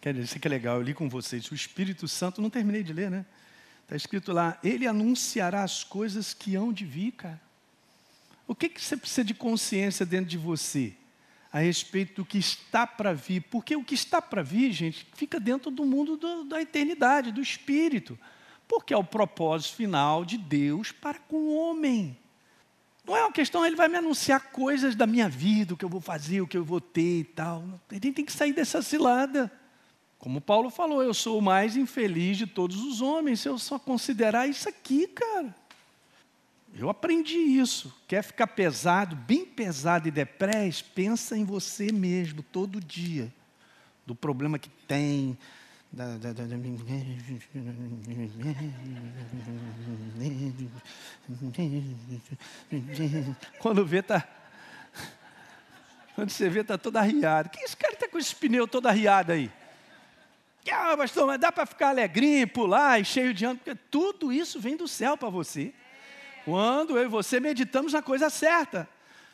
Quer 0.00 0.14
dizer, 0.14 0.38
que 0.38 0.46
é 0.46 0.50
legal, 0.50 0.76
eu 0.76 0.82
li 0.82 0.94
com 0.94 1.08
vocês. 1.08 1.50
O 1.50 1.54
Espírito 1.54 2.06
Santo, 2.06 2.40
não 2.40 2.48
terminei 2.48 2.82
de 2.82 2.92
ler, 2.92 3.10
né? 3.10 3.26
Está 3.82 3.96
escrito 3.96 4.32
lá, 4.32 4.58
ele 4.62 4.86
anunciará 4.86 5.62
as 5.62 5.82
coisas 5.82 6.32
que 6.32 6.54
hão 6.54 6.72
de 6.72 6.84
vir, 6.84 7.12
cara. 7.12 7.40
O 8.46 8.54
que, 8.54 8.68
que 8.68 8.80
você 8.80 8.96
precisa 8.96 9.24
de 9.24 9.34
consciência 9.34 10.06
dentro 10.06 10.26
de 10.26 10.38
você? 10.38 10.94
a 11.50 11.60
respeito 11.60 12.16
do 12.16 12.26
que 12.26 12.38
está 12.38 12.86
para 12.86 13.14
vir, 13.14 13.40
porque 13.50 13.74
o 13.74 13.82
que 13.82 13.94
está 13.94 14.20
para 14.20 14.42
vir, 14.42 14.70
gente, 14.72 15.06
fica 15.14 15.40
dentro 15.40 15.70
do 15.70 15.84
mundo 15.84 16.16
do, 16.16 16.44
da 16.44 16.60
eternidade, 16.60 17.32
do 17.32 17.40
espírito, 17.40 18.18
porque 18.66 18.92
é 18.92 18.96
o 18.96 19.02
propósito 19.02 19.76
final 19.76 20.26
de 20.26 20.36
Deus 20.36 20.92
para 20.92 21.18
com 21.18 21.36
o 21.36 21.56
homem. 21.56 22.16
Não 23.08 23.16
é 23.16 23.22
uma 23.22 23.32
questão, 23.32 23.64
ele 23.64 23.74
vai 23.74 23.88
me 23.88 23.96
anunciar 23.96 24.38
coisas 24.52 24.94
da 24.94 25.06
minha 25.06 25.30
vida, 25.30 25.72
o 25.72 25.76
que 25.78 25.84
eu 25.84 25.88
vou 25.88 26.00
fazer, 26.00 26.42
o 26.42 26.46
que 26.46 26.58
eu 26.58 26.62
vou 26.62 26.78
ter 26.78 27.20
e 27.20 27.24
tal. 27.24 27.64
Ele 27.90 28.12
tem 28.12 28.22
que 28.22 28.30
sair 28.30 28.52
dessa 28.52 28.82
cilada. 28.82 29.50
Como 30.18 30.42
Paulo 30.42 30.68
falou, 30.68 31.02
eu 31.02 31.14
sou 31.14 31.38
o 31.38 31.42
mais 31.42 31.74
infeliz 31.74 32.36
de 32.36 32.46
todos 32.46 32.82
os 32.82 33.00
homens, 33.00 33.40
se 33.40 33.48
eu 33.48 33.56
só 33.56 33.78
considerar 33.78 34.46
isso 34.46 34.68
aqui, 34.68 35.06
cara. 35.06 35.54
Eu 36.74 36.90
aprendi 36.90 37.38
isso. 37.38 37.96
Quer 38.06 38.22
ficar 38.22 38.48
pesado, 38.48 39.16
bem 39.16 39.46
pesado 39.46 40.06
e 40.06 40.10
depressa? 40.10 40.84
Pensa 40.94 41.34
em 41.34 41.46
você 41.46 41.90
mesmo 41.90 42.42
todo 42.42 42.78
dia. 42.78 43.32
Do 44.06 44.14
problema 44.14 44.58
que 44.58 44.68
tem. 44.86 45.38
Quando 53.58 53.84
vê, 53.84 54.02
tá. 54.02 54.26
Quando 56.14 56.30
você 56.30 56.48
vê, 56.48 56.62
tá 56.62 56.76
todo 56.76 56.96
arriado. 56.96 57.48
Que 57.48 57.60
esse 57.60 57.76
cara 57.76 57.94
está 57.94 58.08
com 58.08 58.18
esse 58.18 58.34
pneu 58.34 58.68
todo 58.68 58.86
arriado 58.86 59.32
aí? 59.32 59.50
Ah, 60.70 60.96
pastor, 60.96 61.26
mas 61.26 61.40
dá 61.40 61.50
para 61.50 61.64
ficar 61.64 61.88
alegrinho, 61.88 62.46
pular 62.46 63.00
e 63.00 63.04
cheio 63.04 63.32
de 63.32 63.44
ânimo, 63.44 63.60
porque 63.64 63.78
tudo 63.90 64.32
isso 64.32 64.60
vem 64.60 64.76
do 64.76 64.86
céu 64.86 65.16
para 65.16 65.30
você. 65.30 65.72
Quando 66.44 66.98
eu 66.98 67.04
e 67.04 67.08
você 67.08 67.40
meditamos 67.40 67.92
na 67.92 68.02
coisa 68.02 68.28
certa. 68.30 68.88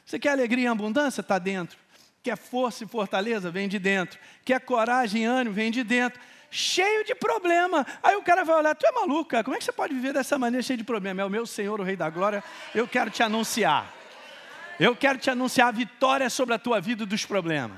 Você 0.04 0.18
quer 0.18 0.30
alegria 0.30 0.64
e 0.64 0.66
abundância? 0.66 1.20
Está 1.20 1.38
dentro. 1.38 1.78
Quer 2.22 2.36
força 2.36 2.84
e 2.84 2.86
fortaleza? 2.86 3.50
Vem 3.50 3.68
de 3.68 3.78
dentro. 3.78 4.18
Quer 4.44 4.60
coragem 4.60 5.22
e 5.22 5.24
ânimo? 5.24 5.54
Vem 5.54 5.70
de 5.70 5.82
dentro. 5.82 6.20
Cheio 6.56 7.04
de 7.04 7.14
problema. 7.14 7.84
Aí 8.00 8.14
o 8.14 8.22
cara 8.22 8.44
vai 8.44 8.56
olhar, 8.56 8.74
tu 8.76 8.86
é 8.86 8.92
maluco, 8.92 9.30
cara. 9.30 9.42
Como 9.42 9.56
é 9.56 9.58
que 9.58 9.64
você 9.64 9.72
pode 9.72 9.92
viver 9.92 10.12
dessa 10.12 10.38
maneira 10.38 10.62
cheio 10.62 10.76
de 10.76 10.84
problema? 10.84 11.20
É 11.20 11.24
o 11.24 11.30
meu 11.30 11.46
Senhor, 11.46 11.80
o 11.80 11.82
Rei 11.82 11.96
da 11.96 12.08
Glória. 12.08 12.44
Eu 12.72 12.86
quero 12.86 13.10
te 13.10 13.22
anunciar. 13.22 13.92
Eu 14.78 14.94
quero 14.94 15.18
te 15.18 15.28
anunciar 15.28 15.68
a 15.68 15.72
vitória 15.72 16.30
sobre 16.30 16.54
a 16.54 16.58
tua 16.58 16.80
vida 16.80 17.04
dos 17.04 17.26
problemas. 17.26 17.76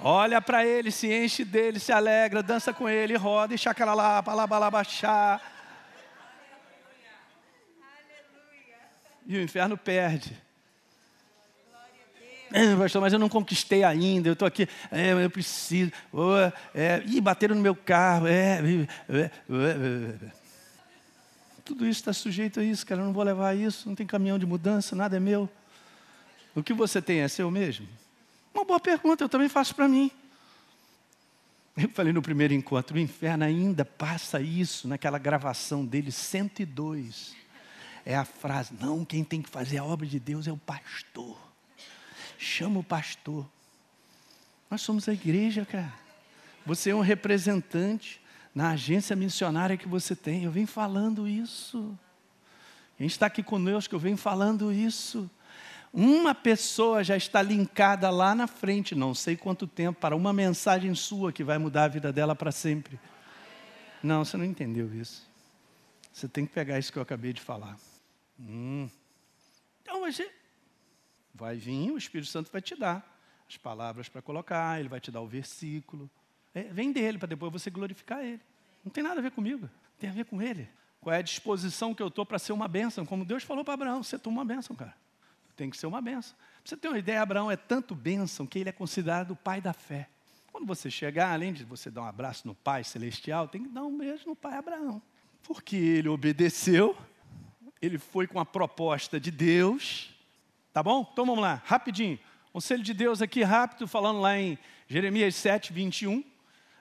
Olha 0.00 0.40
para 0.40 0.64
ele, 0.64 0.90
se 0.90 1.12
enche 1.12 1.44
dele, 1.44 1.78
se 1.78 1.92
alegra, 1.92 2.42
dança 2.42 2.72
com 2.72 2.88
ele, 2.88 3.16
roda 3.16 3.54
e 3.54 3.58
chacaralá, 3.58 4.22
balabalabaxá. 4.22 5.40
e 9.26 9.36
o 9.36 9.42
inferno 9.42 9.76
perde. 9.76 10.45
Pastor, 12.78 13.02
mas 13.02 13.12
eu 13.12 13.18
não 13.18 13.28
conquistei 13.28 13.84
ainda, 13.84 14.28
eu 14.28 14.32
estou 14.32 14.46
aqui, 14.46 14.68
é, 14.90 15.12
eu 15.12 15.30
preciso. 15.30 15.92
Oh, 16.12 16.34
é, 16.74 17.02
ih, 17.06 17.20
bateram 17.20 17.54
no 17.54 17.60
meu 17.60 17.74
carro. 17.74 18.26
É, 18.26 18.60
é, 19.08 19.30
tudo 21.64 21.86
isso 21.86 22.00
está 22.00 22.12
sujeito 22.12 22.60
a 22.60 22.64
isso, 22.64 22.86
cara. 22.86 23.00
Eu 23.00 23.06
não 23.06 23.12
vou 23.12 23.22
levar 23.22 23.54
isso, 23.56 23.88
não 23.88 23.94
tem 23.94 24.06
caminhão 24.06 24.38
de 24.38 24.46
mudança, 24.46 24.96
nada 24.96 25.16
é 25.16 25.20
meu. 25.20 25.48
O 26.54 26.62
que 26.62 26.72
você 26.72 27.02
tem 27.02 27.20
é 27.20 27.28
seu 27.28 27.50
mesmo? 27.50 27.86
Uma 28.54 28.64
boa 28.64 28.80
pergunta, 28.80 29.22
eu 29.22 29.28
também 29.28 29.48
faço 29.48 29.74
para 29.74 29.86
mim. 29.86 30.10
Eu 31.76 31.90
falei 31.90 32.12
no 32.12 32.22
primeiro 32.22 32.54
encontro, 32.54 32.96
o 32.96 32.98
inferno 32.98 33.44
ainda 33.44 33.84
passa 33.84 34.40
isso 34.40 34.88
naquela 34.88 35.18
gravação 35.18 35.84
dele, 35.84 36.10
102. 36.10 37.36
É 38.06 38.16
a 38.16 38.24
frase: 38.24 38.72
não, 38.80 39.04
quem 39.04 39.22
tem 39.22 39.42
que 39.42 39.50
fazer 39.50 39.76
a 39.76 39.84
obra 39.84 40.06
de 40.06 40.18
Deus 40.18 40.46
é 40.46 40.52
o 40.52 40.56
pastor. 40.56 41.45
Chama 42.38 42.80
o 42.80 42.84
pastor. 42.84 43.46
Nós 44.70 44.82
somos 44.82 45.08
a 45.08 45.12
igreja, 45.12 45.64
cara. 45.64 45.92
Você 46.64 46.90
é 46.90 46.94
um 46.94 47.00
representante 47.00 48.20
na 48.54 48.70
agência 48.70 49.14
missionária 49.14 49.76
que 49.76 49.86
você 49.86 50.16
tem. 50.16 50.44
Eu 50.44 50.50
venho 50.50 50.66
falando 50.66 51.28
isso. 51.28 51.96
Quem 52.96 53.06
está 53.06 53.26
aqui 53.26 53.42
conosco, 53.42 53.94
eu 53.94 53.98
venho 53.98 54.16
falando 54.16 54.72
isso. 54.72 55.30
Uma 55.92 56.34
pessoa 56.34 57.04
já 57.04 57.16
está 57.16 57.40
linkada 57.40 58.10
lá 58.10 58.34
na 58.34 58.46
frente, 58.46 58.94
não 58.94 59.14
sei 59.14 59.36
quanto 59.36 59.66
tempo, 59.66 60.00
para 60.00 60.16
uma 60.16 60.32
mensagem 60.32 60.94
sua 60.94 61.32
que 61.32 61.44
vai 61.44 61.58
mudar 61.58 61.84
a 61.84 61.88
vida 61.88 62.12
dela 62.12 62.34
para 62.34 62.52
sempre. 62.52 62.98
Não, 64.02 64.24
você 64.24 64.36
não 64.36 64.44
entendeu 64.44 64.92
isso. 64.94 65.26
Você 66.12 66.26
tem 66.26 66.46
que 66.46 66.52
pegar 66.52 66.78
isso 66.78 66.92
que 66.92 66.98
eu 66.98 67.02
acabei 67.02 67.32
de 67.32 67.40
falar. 67.40 67.78
Hum. 68.40 68.88
Então, 69.82 70.00
você 70.00 70.30
vai 71.36 71.56
vir, 71.56 71.92
o 71.92 71.98
Espírito 71.98 72.30
Santo 72.30 72.50
vai 72.50 72.60
te 72.60 72.74
dar 72.74 73.16
as 73.48 73.56
palavras 73.56 74.08
para 74.08 74.20
colocar, 74.20 74.80
ele 74.80 74.88
vai 74.88 74.98
te 74.98 75.10
dar 75.10 75.20
o 75.20 75.26
versículo. 75.26 76.10
É, 76.54 76.64
vem 76.64 76.90
dele, 76.90 77.18
para 77.18 77.28
depois 77.28 77.52
você 77.52 77.70
glorificar 77.70 78.24
ele. 78.24 78.40
Não 78.84 78.90
tem 78.90 79.04
nada 79.04 79.20
a 79.20 79.22
ver 79.22 79.30
comigo, 79.30 79.70
tem 79.98 80.10
a 80.10 80.12
ver 80.12 80.24
com 80.24 80.42
ele. 80.42 80.68
Qual 81.00 81.14
é 81.14 81.18
a 81.18 81.22
disposição 81.22 81.94
que 81.94 82.02
eu 82.02 82.08
estou 82.08 82.26
para 82.26 82.38
ser 82.38 82.52
uma 82.52 82.66
bênção? 82.66 83.06
Como 83.06 83.24
Deus 83.24 83.44
falou 83.44 83.64
para 83.64 83.74
Abraão, 83.74 84.02
você 84.02 84.18
toma 84.18 84.38
uma 84.38 84.44
bênção, 84.44 84.74
cara. 84.74 84.94
Tem 85.54 85.70
que 85.70 85.76
ser 85.76 85.86
uma 85.86 86.02
bênção. 86.02 86.36
Você 86.64 86.76
ter 86.76 86.88
uma 86.88 86.98
ideia, 86.98 87.22
Abraão 87.22 87.50
é 87.50 87.56
tanto 87.56 87.94
bênção 87.94 88.46
que 88.46 88.58
ele 88.58 88.68
é 88.68 88.72
considerado 88.72 89.30
o 89.30 89.36
pai 89.36 89.60
da 89.60 89.72
fé. 89.72 90.08
Quando 90.50 90.66
você 90.66 90.90
chegar, 90.90 91.32
além 91.32 91.52
de 91.52 91.64
você 91.64 91.90
dar 91.90 92.02
um 92.02 92.06
abraço 92.06 92.46
no 92.46 92.54
Pai 92.54 92.82
Celestial, 92.82 93.46
tem 93.46 93.62
que 93.62 93.68
dar 93.68 93.84
um 93.84 93.96
beijo 93.96 94.26
no 94.26 94.34
Pai 94.34 94.56
Abraão. 94.56 95.02
Porque 95.42 95.76
ele 95.76 96.08
obedeceu, 96.08 96.96
ele 97.80 97.98
foi 97.98 98.26
com 98.26 98.40
a 98.40 98.44
proposta 98.44 99.20
de 99.20 99.30
Deus. 99.30 100.15
Tá 100.76 100.82
bom? 100.82 101.08
Então 101.10 101.24
vamos 101.24 101.40
lá, 101.40 101.62
rapidinho. 101.64 102.18
Conselho 102.52 102.82
de 102.82 102.92
Deus 102.92 103.22
aqui 103.22 103.42
rápido, 103.42 103.88
falando 103.88 104.20
lá 104.20 104.38
em 104.38 104.58
Jeremias 104.86 105.34
7, 105.34 105.72
21, 105.72 106.22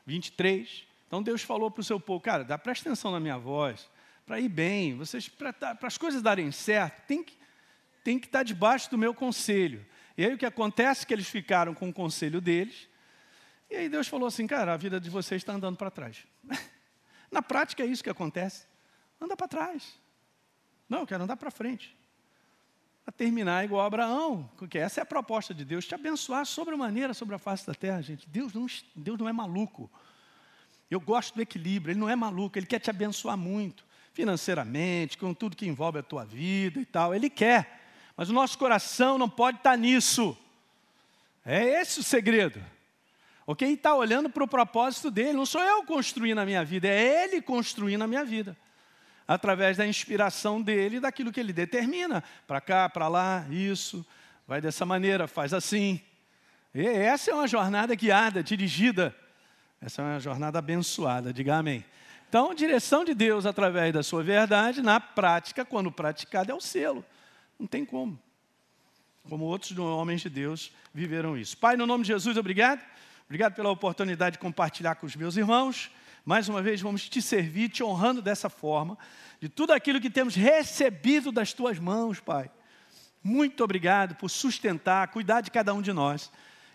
23. 0.06 0.86
Então 1.08 1.24
Deus 1.24 1.42
falou 1.44 1.72
para 1.72 1.80
o 1.80 1.84
seu 1.86 1.98
povo, 1.98 2.20
cara, 2.20 2.44
dá, 2.44 2.58
presta 2.58 2.90
atenção 2.90 3.10
na 3.10 3.22
minha 3.22 3.38
voz, 3.38 3.90
para 4.26 4.38
ir 4.38 4.50
bem, 4.50 4.98
vocês 4.98 5.30
para 5.30 5.78
as 5.82 5.98
coisas 5.98 6.22
darem 6.22 6.52
certo, 6.52 7.08
tem 7.08 7.24
que, 7.24 7.38
tem 8.04 8.20
que 8.20 8.26
estar 8.26 8.44
debaixo 8.44 8.92
do 8.92 8.98
meu 8.98 9.14
conselho. 9.14 9.86
E 10.18 10.26
aí 10.26 10.34
o 10.34 10.38
que 10.38 10.46
acontece 10.46 11.06
é 11.06 11.08
que 11.08 11.14
eles 11.14 11.30
ficaram 11.30 11.74
com 11.74 11.88
o 11.88 11.94
conselho 11.94 12.42
deles, 12.42 12.90
e 13.70 13.78
aí 13.78 13.88
Deus 13.88 14.10
falou 14.10 14.28
assim, 14.28 14.46
cara, 14.46 14.74
a 14.74 14.78
vida 14.78 15.00
de 15.00 15.10
vocês 15.10 15.42
está 15.42 15.54
andando 15.54 15.78
para 15.78 15.90
trás. 15.90 16.28
Na 17.32 17.42
prática 17.42 17.82
é 17.82 17.86
isso 17.86 18.04
que 18.04 18.10
acontece. 18.10 18.68
Anda 19.22 19.38
para 19.38 19.48
trás. 19.48 19.98
Não, 20.90 21.00
eu 21.00 21.08
quero 21.08 21.24
andar 21.24 21.38
para 21.38 21.50
frente 21.50 21.96
a 23.08 23.12
terminar 23.12 23.63
igual 23.63 23.86
Abraão, 23.86 24.50
porque 24.58 24.80
essa 24.80 25.00
é 25.00 25.04
a 25.04 25.06
proposta 25.06 25.54
de 25.54 25.63
Deus, 25.63 25.86
te 25.86 25.94
abençoar 25.94 26.46
sobremaneira 26.46 27.13
sobre 27.13 27.36
a 27.36 27.38
face 27.38 27.65
da 27.65 27.74
terra, 27.74 28.02
gente. 28.02 28.28
Deus 28.28 28.52
não, 28.54 28.65
Deus 28.96 29.20
não 29.20 29.30
é 29.30 29.34
maluco. 29.34 29.89
Eu 30.89 31.00
gosto 31.00 31.36
do 31.36 31.41
equilíbrio, 31.41 31.91
Ele 31.91 32.00
não 32.00 32.10
é 32.10 32.15
maluco, 32.15 32.58
Ele 32.58 32.65
quer 32.65 32.80
te 32.80 32.89
abençoar 32.89 33.38
muito, 33.38 33.86
financeiramente, 34.12 35.18
com 35.18 35.34
tudo 35.34 35.56
que 35.56 35.68
envolve 35.68 36.00
a 36.00 36.04
tua 36.04 36.26
vida 36.26 36.80
e 36.80 36.86
tal. 36.86 37.13
Ele 37.13 37.30
quer, 37.30 37.84
mas 38.18 38.30
o 38.30 38.34
nosso 38.34 38.58
coração 38.58 39.18
não 39.20 39.30
pode 39.30 39.58
estar 39.58 39.78
nisso. 39.78 40.36
É 41.46 41.82
esse 41.82 42.00
o 42.00 42.04
segredo. 42.04 42.60
Ok? 43.46 43.72
Está 43.72 43.94
olhando 43.94 44.32
para 44.32 44.44
o 44.44 44.48
propósito 44.48 45.12
dele, 45.12 45.34
não 45.34 45.46
sou 45.46 45.62
eu 45.62 45.84
construindo 45.84 46.39
a 46.39 46.46
minha 46.46 46.65
vida, 46.65 46.88
é 46.88 47.24
Ele 47.24 47.39
construindo 47.39 48.02
a 48.02 48.08
minha 48.08 48.26
vida 48.26 48.58
através 49.28 49.78
da 49.78 49.88
inspiração 49.88 50.62
dele, 50.62 51.00
daquilo 51.00 51.32
que 51.32 51.40
ele 51.40 51.54
determina. 51.54 52.24
Para 52.48 52.62
cá, 52.62 52.90
para 52.90 53.08
lá, 53.08 53.46
isso, 53.50 54.06
vai 54.48 54.62
dessa 54.62 54.86
maneira, 54.86 55.28
faz 55.28 55.54
assim. 55.54 56.00
E 56.74 56.86
essa 56.86 57.32
é 57.32 57.34
uma 57.34 57.48
jornada 57.48 57.96
guiada, 57.96 58.44
dirigida. 58.44 59.16
Essa 59.82 60.02
é 60.02 60.06
uma 60.06 60.20
jornada 60.20 60.60
abençoada, 60.60 61.34
diga 61.34 61.56
amém. 61.56 61.84
Então, 62.28 62.54
direção 62.54 63.06
de 63.06 63.14
Deus 63.14 63.46
através 63.46 63.94
da 63.94 64.04
sua 64.04 64.24
verdade, 64.24 64.82
na 64.82 65.00
prática, 65.00 65.64
quando 65.64 65.92
praticada, 65.92 66.52
é 66.52 66.56
o 66.56 66.62
selo. 66.62 67.06
Não 67.60 67.68
tem 67.68 67.86
como. 67.86 68.20
Como 69.30 69.46
outros 69.46 69.78
homens 69.78 70.22
de 70.22 70.30
Deus 70.30 70.72
viveram 70.94 71.38
isso. 71.38 71.58
Pai, 71.58 71.76
no 71.76 71.88
nome 71.88 72.04
de 72.04 72.10
Jesus, 72.10 72.38
obrigado. 72.38 72.82
Obrigado 73.26 73.56
pela 73.56 73.70
oportunidade 73.70 74.34
de 74.34 74.40
compartilhar 74.40 74.96
com 74.96 75.06
os 75.06 75.16
meus 75.16 75.36
irmãos. 75.36 75.90
Mais 76.26 76.50
uma 76.50 76.60
vez, 76.60 76.82
vamos 76.82 77.08
te 77.08 77.22
servir, 77.22 77.70
te 77.70 77.84
honrando 77.84 78.20
dessa 78.20 78.50
forma, 78.50 78.98
de 79.40 79.48
tudo 79.48 79.72
aquilo 79.72 80.02
que 80.02 80.10
temos 80.10 80.34
recebido 80.34 81.32
das 81.32 81.54
tuas 81.54 81.78
mãos, 81.78 82.20
Pai. 82.20 82.50
Muito 83.24 83.64
obrigado 83.64 84.16
por 84.16 84.30
sustentar, 84.30 85.08
cuidar 85.10 85.42
de 85.42 85.52
cada 85.52 85.72
um 85.72 85.84
de 85.84 85.94
nós. 85.94 86.32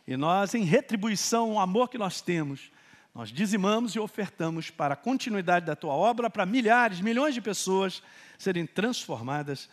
E 0.06 0.16
nós, 0.16 0.54
em 0.54 0.62
retribuição 0.62 1.52
ao 1.52 1.58
amor 1.58 1.88
que 1.88 1.98
nós 1.98 2.20
temos, 2.20 2.70
nós 3.12 3.30
dizimamos 3.30 3.96
e 3.96 3.98
ofertamos 3.98 4.70
para 4.70 4.94
a 4.94 4.96
continuidade 4.96 5.66
da 5.66 5.74
tua 5.74 5.94
obra, 5.94 6.30
para 6.30 6.46
milhares, 6.46 7.00
milhões 7.00 7.34
de 7.34 7.40
pessoas 7.40 8.02
serem 8.38 8.66
transformadas 8.66 9.68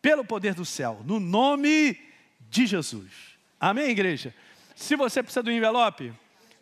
pelo 0.00 0.24
poder 0.24 0.54
do 0.54 0.64
céu, 0.64 1.02
no 1.04 1.18
nome 1.18 2.00
de 2.48 2.66
Jesus. 2.66 3.10
Amém, 3.58 3.90
igreja? 3.90 4.32
Se 4.76 4.94
você 4.94 5.24
precisa 5.24 5.42
do 5.42 5.50
envelope, 5.50 6.12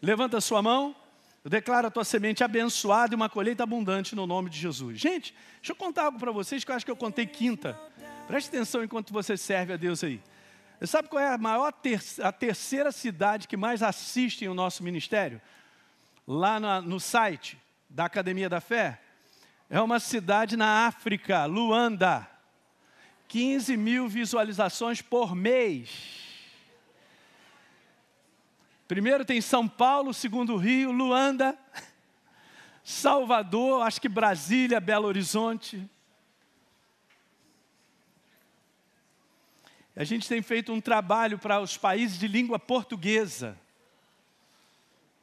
levanta 0.00 0.38
a 0.38 0.40
sua 0.40 0.62
mão. 0.62 0.96
Eu 1.46 1.50
declaro 1.50 1.86
a 1.86 1.90
tua 1.92 2.02
semente 2.02 2.42
abençoada 2.42 3.14
e 3.14 3.16
uma 3.16 3.28
colheita 3.28 3.62
abundante 3.62 4.16
no 4.16 4.26
nome 4.26 4.50
de 4.50 4.58
Jesus. 4.58 4.98
Gente, 4.98 5.32
deixa 5.58 5.70
eu 5.70 5.76
contar 5.76 6.06
algo 6.06 6.18
para 6.18 6.32
vocês 6.32 6.64
que 6.64 6.72
eu 6.72 6.74
acho 6.74 6.84
que 6.84 6.90
eu 6.90 6.96
contei 6.96 7.24
quinta. 7.24 7.78
Preste 8.26 8.48
atenção 8.48 8.82
enquanto 8.82 9.12
você 9.12 9.36
serve 9.36 9.72
a 9.72 9.76
Deus 9.76 10.02
aí. 10.02 10.20
Você 10.80 10.88
sabe 10.88 11.08
qual 11.08 11.22
é 11.22 11.32
a 11.32 11.38
maior 11.38 11.70
ter 11.70 12.02
a 12.20 12.32
terceira 12.32 12.90
cidade 12.90 13.46
que 13.46 13.56
mais 13.56 13.80
assiste 13.80 14.48
o 14.48 14.54
nosso 14.54 14.82
ministério? 14.82 15.40
Lá 16.26 16.58
no, 16.58 16.82
no 16.82 16.98
site 16.98 17.56
da 17.88 18.06
Academia 18.06 18.48
da 18.48 18.60
Fé. 18.60 19.00
É 19.70 19.80
uma 19.80 20.00
cidade 20.00 20.56
na 20.56 20.88
África, 20.88 21.44
Luanda. 21.44 22.28
15 23.28 23.76
mil 23.76 24.08
visualizações 24.08 25.00
por 25.00 25.36
mês. 25.36 26.25
Primeiro 28.88 29.24
tem 29.24 29.40
São 29.40 29.66
Paulo, 29.66 30.14
segundo 30.14 30.56
Rio, 30.56 30.92
Luanda, 30.92 31.58
Salvador, 32.84 33.82
acho 33.82 34.00
que 34.00 34.08
Brasília, 34.08 34.78
Belo 34.78 35.08
Horizonte. 35.08 35.90
A 39.96 40.04
gente 40.04 40.28
tem 40.28 40.40
feito 40.40 40.72
um 40.72 40.80
trabalho 40.80 41.36
para 41.36 41.60
os 41.60 41.76
países 41.76 42.16
de 42.16 42.28
língua 42.28 42.58
portuguesa. 42.60 43.58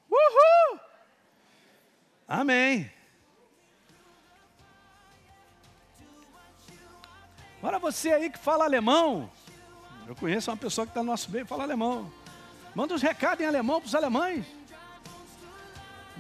Uhul! 0.09 0.79
Amém. 2.27 2.91
Agora 7.59 7.79
você 7.79 8.11
aí 8.11 8.29
que 8.29 8.39
fala 8.39 8.65
alemão. 8.65 9.31
Eu 10.05 10.15
conheço 10.17 10.51
uma 10.51 10.57
pessoa 10.57 10.85
que 10.85 10.91
está 10.91 11.01
no 11.01 11.11
nosso 11.11 11.31
meio 11.31 11.45
fala 11.45 11.63
alemão. 11.63 12.11
Manda 12.75 12.95
os 12.95 13.01
recados 13.01 13.43
em 13.43 13.47
alemão 13.47 13.79
para 13.79 13.87
os 13.87 13.95
alemães. 13.95 14.45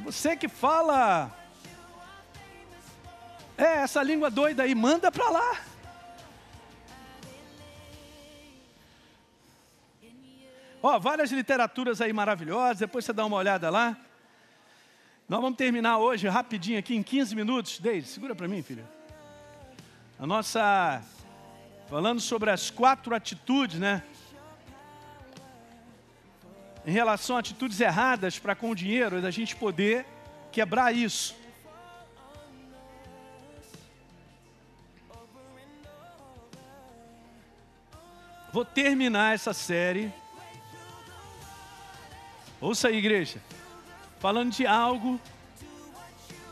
Você 0.03 0.35
que 0.35 0.47
fala 0.47 1.31
é 3.57 3.83
essa 3.83 4.01
língua 4.03 4.29
doida 4.29 4.63
aí, 4.63 4.73
manda 4.75 5.11
para 5.11 5.29
lá. 5.29 5.61
Ó, 10.81 10.99
várias 10.99 11.31
literaturas 11.31 12.01
aí 12.01 12.11
maravilhosas, 12.11 12.79
depois 12.79 13.05
você 13.05 13.13
dá 13.13 13.25
uma 13.25 13.37
olhada 13.37 13.69
lá. 13.69 13.97
Nós 15.29 15.39
vamos 15.39 15.57
terminar 15.57 15.97
hoje 15.97 16.27
rapidinho 16.27 16.77
aqui 16.77 16.93
em 16.93 17.01
15 17.01 17.35
minutos. 17.35 17.79
Deise, 17.79 18.07
segura 18.07 18.35
para 18.35 18.47
mim, 18.47 18.61
filho. 18.61 18.85
A 20.19 20.27
nossa 20.27 21.01
falando 21.87 22.19
sobre 22.19 22.49
as 22.49 22.69
quatro 22.69 23.15
atitudes, 23.15 23.79
né? 23.79 24.03
Em 26.85 26.91
relação 26.91 27.35
a 27.37 27.39
atitudes 27.39 27.79
erradas 27.79 28.39
para 28.39 28.55
com 28.55 28.69
o 28.71 28.75
dinheiro, 28.75 29.21
da 29.21 29.31
gente 29.31 29.55
poder 29.55 30.05
quebrar 30.51 30.93
isso. 30.93 31.35
Vou 38.51 38.63
terminar 38.63 39.33
essa 39.33 39.51
série. 39.51 40.13
Ouça 42.61 42.89
aí, 42.89 42.97
igreja. 42.97 43.41
Falando 44.19 44.51
de 44.51 44.67
algo 44.67 45.19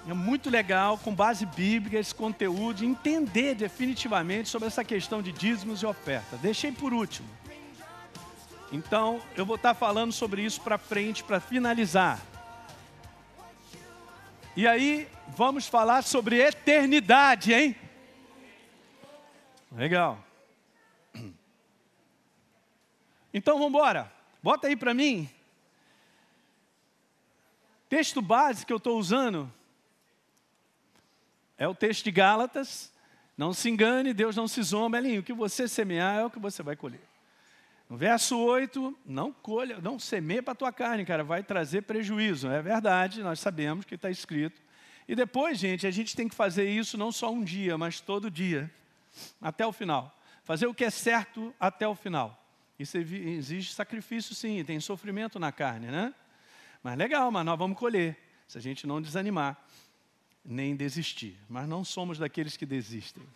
É 0.08 0.14
muito 0.14 0.50
legal, 0.50 0.98
com 0.98 1.14
base 1.14 1.46
bíblica, 1.46 2.00
esse 2.00 2.14
conteúdo, 2.14 2.84
entender 2.84 3.54
definitivamente 3.54 4.50
sobre 4.50 4.68
essa 4.68 4.84
questão 4.84 5.22
de 5.22 5.32
dízimos 5.32 5.84
e 5.84 5.86
oferta. 5.86 6.38
Deixei 6.38 6.72
por 6.72 6.92
último. 6.92 7.30
Então, 8.72 9.22
eu 9.36 9.46
vou 9.46 9.58
estar 9.58 9.74
falando 9.74 10.14
sobre 10.14 10.44
isso 10.44 10.62
para 10.62 10.78
frente, 10.78 11.24
para 11.24 11.42
finalizar. 11.42 12.22
E 14.56 14.66
aí, 14.66 15.10
vamos 15.28 15.68
falar 15.68 16.04
sobre 16.04 16.40
eternidade, 16.40 17.54
hein? 17.54 17.76
Legal. 19.72 20.24
Então, 23.34 23.56
vamos 23.56 23.70
embora. 23.70 24.12
Bota 24.42 24.68
aí 24.68 24.76
para 24.76 24.94
mim. 24.94 25.30
Texto 27.90 28.22
base 28.22 28.66
que 28.66 28.72
eu 28.72 28.78
estou 28.78 28.98
usando 28.98 29.52
é 31.58 31.68
o 31.68 31.76
texto 31.76 32.06
de 32.06 32.12
Gálatas. 32.12 32.92
Não 33.38 33.54
se 33.54 33.70
engane, 33.70 34.14
Deus 34.14 34.36
não 34.36 34.48
se 34.48 34.64
zomba. 34.64 34.98
Elinho, 34.98 35.20
o 35.20 35.24
que 35.24 35.34
você 35.34 35.68
semear 35.68 36.20
é 36.20 36.26
o 36.26 36.30
que 36.30 36.40
você 36.40 36.64
vai 36.64 36.76
colher. 36.76 37.11
No 37.92 37.98
verso 37.98 38.39
8, 38.39 38.98
não 39.06 39.34
colha, 39.34 39.82
não 39.82 40.00
semeia 40.00 40.42
para 40.42 40.54
a 40.54 40.56
tua 40.56 40.72
carne, 40.72 41.04
cara, 41.04 41.26
vai 41.26 41.44
trazer 41.44 41.82
prejuízo. 41.82 42.48
É 42.48 42.62
verdade, 42.62 43.22
nós 43.22 43.42
sabemos 43.42 43.84
que 43.84 43.96
está 43.96 44.10
escrito. 44.10 44.62
E 45.06 45.14
depois, 45.14 45.60
gente, 45.60 45.86
a 45.86 45.92
gente 45.92 46.16
tem 46.16 46.30
que 46.30 46.34
fazer 46.34 46.70
isso 46.70 46.98
não 46.98 47.12
só 47.12 47.30
um 47.30 47.44
dia, 47.44 47.78
mas 47.78 48.00
todo 48.00 48.32
dia, 48.32 48.72
até 49.42 49.68
o 49.68 49.74
final. 49.74 50.18
Fazer 50.46 50.68
o 50.68 50.74
que 50.74 50.86
é 50.86 50.89
certo 50.89 51.54
até 51.60 51.86
o 51.86 51.94
final. 51.94 52.42
Isso 52.80 52.98
exige 52.98 53.74
sacrifício, 53.74 54.34
sim, 54.34 54.64
tem 54.64 54.80
sofrimento 54.80 55.38
na 55.38 55.52
carne, 55.52 55.88
né? 55.88 56.14
Mas 56.82 56.98
legal, 56.98 57.30
mas 57.30 57.46
nós 57.46 57.60
vamos 57.60 57.78
colher, 57.78 58.18
se 58.48 58.58
a 58.58 58.62
gente 58.62 58.88
não 58.88 59.02
desanimar, 59.02 59.62
nem 60.46 60.78
desistir. 60.78 61.38
Mas 61.50 61.68
não 61.68 61.84
somos 61.84 62.18
daqueles 62.18 62.56
que 62.56 62.66
desistem. 62.66 63.28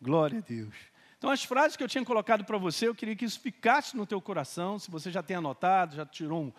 Glória 0.00 0.38
a 0.38 0.40
Deus. 0.40 0.95
Então, 1.18 1.30
as 1.30 1.42
frases 1.42 1.76
que 1.76 1.82
eu 1.82 1.88
tinha 1.88 2.04
colocado 2.04 2.44
para 2.44 2.58
você, 2.58 2.88
eu 2.88 2.94
queria 2.94 3.16
que 3.16 3.24
isso 3.24 3.40
ficasse 3.40 3.96
no 3.96 4.06
teu 4.06 4.20
coração. 4.20 4.78
Se 4.78 4.90
você 4.90 5.10
já 5.10 5.22
tem 5.22 5.36
anotado, 5.36 5.96
já 5.96 6.04
tirou 6.04 6.42
um, 6.44 6.52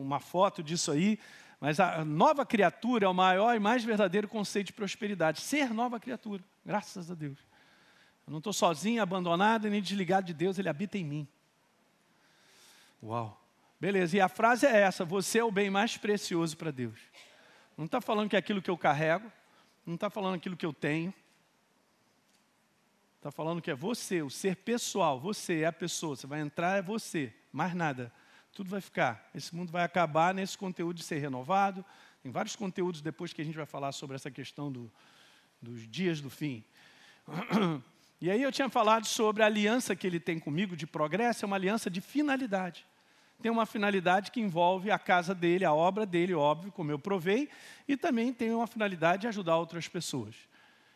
uma 0.00 0.18
foto 0.18 0.62
disso 0.62 0.90
aí. 0.90 1.18
Mas 1.60 1.78
a 1.78 2.04
nova 2.04 2.44
criatura 2.44 3.06
é 3.06 3.08
o 3.08 3.14
maior 3.14 3.54
e 3.54 3.60
mais 3.60 3.84
verdadeiro 3.84 4.26
conceito 4.26 4.68
de 4.68 4.72
prosperidade. 4.72 5.40
Ser 5.40 5.72
nova 5.72 6.00
criatura, 6.00 6.42
graças 6.66 7.10
a 7.10 7.14
Deus. 7.14 7.38
Eu 8.26 8.32
não 8.32 8.38
estou 8.38 8.52
sozinho, 8.52 9.00
abandonado 9.00 9.68
nem 9.68 9.80
desligado 9.80 10.26
de 10.26 10.34
Deus, 10.34 10.58
Ele 10.58 10.68
habita 10.68 10.98
em 10.98 11.04
mim. 11.04 11.28
Uau. 13.00 13.40
Beleza, 13.80 14.16
e 14.16 14.20
a 14.20 14.28
frase 14.28 14.66
é 14.66 14.80
essa: 14.80 15.04
Você 15.04 15.38
é 15.38 15.44
o 15.44 15.50
bem 15.50 15.70
mais 15.70 15.96
precioso 15.96 16.56
para 16.56 16.70
Deus. 16.70 16.98
Não 17.76 17.86
está 17.86 18.00
falando 18.00 18.28
que 18.28 18.36
é 18.36 18.38
aquilo 18.38 18.62
que 18.62 18.70
eu 18.70 18.78
carrego, 18.78 19.30
não 19.84 19.94
está 19.94 20.08
falando 20.08 20.34
aquilo 20.34 20.56
que 20.56 20.66
eu 20.66 20.72
tenho, 20.72 21.12
Está 23.22 23.30
falando 23.30 23.62
que 23.62 23.70
é 23.70 23.74
você, 23.76 24.20
o 24.20 24.28
ser 24.28 24.56
pessoal, 24.56 25.20
você 25.20 25.60
é 25.60 25.66
a 25.66 25.72
pessoa, 25.72 26.16
você 26.16 26.26
vai 26.26 26.40
entrar, 26.40 26.78
é 26.78 26.82
você, 26.82 27.32
mais 27.52 27.72
nada. 27.72 28.12
Tudo 28.52 28.68
vai 28.68 28.80
ficar. 28.80 29.30
Esse 29.32 29.54
mundo 29.54 29.70
vai 29.70 29.84
acabar 29.84 30.34
nesse 30.34 30.58
conteúdo 30.58 30.96
de 30.96 31.04
ser 31.04 31.18
renovado. 31.18 31.84
Tem 32.20 32.32
vários 32.32 32.56
conteúdos 32.56 33.00
depois 33.00 33.32
que 33.32 33.40
a 33.40 33.44
gente 33.44 33.54
vai 33.54 33.64
falar 33.64 33.92
sobre 33.92 34.16
essa 34.16 34.28
questão 34.28 34.72
do, 34.72 34.90
dos 35.60 35.88
dias 35.88 36.20
do 36.20 36.28
fim. 36.28 36.64
E 38.20 38.30
aí 38.30 38.40
eu 38.40 38.52
tinha 38.52 38.68
falado 38.68 39.04
sobre 39.04 39.42
a 39.42 39.46
aliança 39.46 39.96
que 39.96 40.06
ele 40.06 40.20
tem 40.20 40.38
comigo 40.38 40.76
de 40.76 40.86
progresso, 40.86 41.44
é 41.44 41.46
uma 41.46 41.56
aliança 41.56 41.90
de 41.90 42.00
finalidade. 42.00 42.86
Tem 43.40 43.50
uma 43.50 43.66
finalidade 43.66 44.30
que 44.30 44.40
envolve 44.40 44.92
a 44.92 44.98
casa 44.98 45.34
dele, 45.34 45.64
a 45.64 45.72
obra 45.72 46.06
dele, 46.06 46.32
óbvio, 46.32 46.70
como 46.70 46.92
eu 46.92 47.00
provei, 47.00 47.48
e 47.88 47.96
também 47.96 48.32
tem 48.32 48.52
uma 48.52 48.68
finalidade 48.68 49.22
de 49.22 49.26
ajudar 49.26 49.56
outras 49.56 49.88
pessoas. 49.88 50.36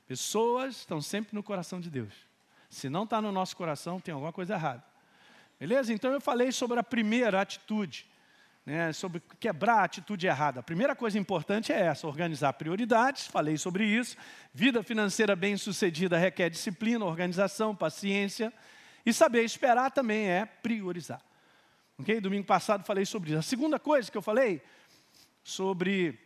Pessoas 0.06 0.76
estão 0.76 1.00
sempre 1.00 1.34
no 1.34 1.42
coração 1.42 1.80
de 1.80 1.90
Deus. 1.90 2.14
Se 2.70 2.88
não 2.88 3.04
está 3.04 3.20
no 3.20 3.32
nosso 3.32 3.56
coração, 3.56 4.00
tem 4.00 4.12
alguma 4.12 4.32
coisa 4.32 4.54
errada. 4.54 4.84
Beleza? 5.58 5.92
Então 5.92 6.12
eu 6.12 6.20
falei 6.20 6.52
sobre 6.52 6.78
a 6.78 6.82
primeira 6.82 7.40
atitude, 7.40 8.06
né, 8.64 8.92
sobre 8.92 9.22
quebrar 9.40 9.80
a 9.80 9.84
atitude 9.84 10.26
errada. 10.26 10.60
A 10.60 10.62
primeira 10.62 10.94
coisa 10.94 11.18
importante 11.18 11.72
é 11.72 11.80
essa: 11.80 12.06
organizar 12.06 12.52
prioridades. 12.52 13.26
Falei 13.26 13.56
sobre 13.56 13.84
isso. 13.84 14.16
Vida 14.52 14.82
financeira 14.82 15.34
bem-sucedida 15.34 16.18
requer 16.18 16.50
disciplina, 16.50 17.04
organização, 17.04 17.74
paciência. 17.74 18.52
E 19.04 19.12
saber 19.12 19.44
esperar 19.44 19.90
também 19.90 20.28
é 20.28 20.44
priorizar. 20.44 21.22
Ok? 21.98 22.20
Domingo 22.20 22.44
passado 22.44 22.84
falei 22.84 23.06
sobre 23.06 23.30
isso. 23.30 23.38
A 23.38 23.42
segunda 23.42 23.78
coisa 23.78 24.10
que 24.10 24.18
eu 24.18 24.22
falei 24.22 24.60
sobre 25.42 26.18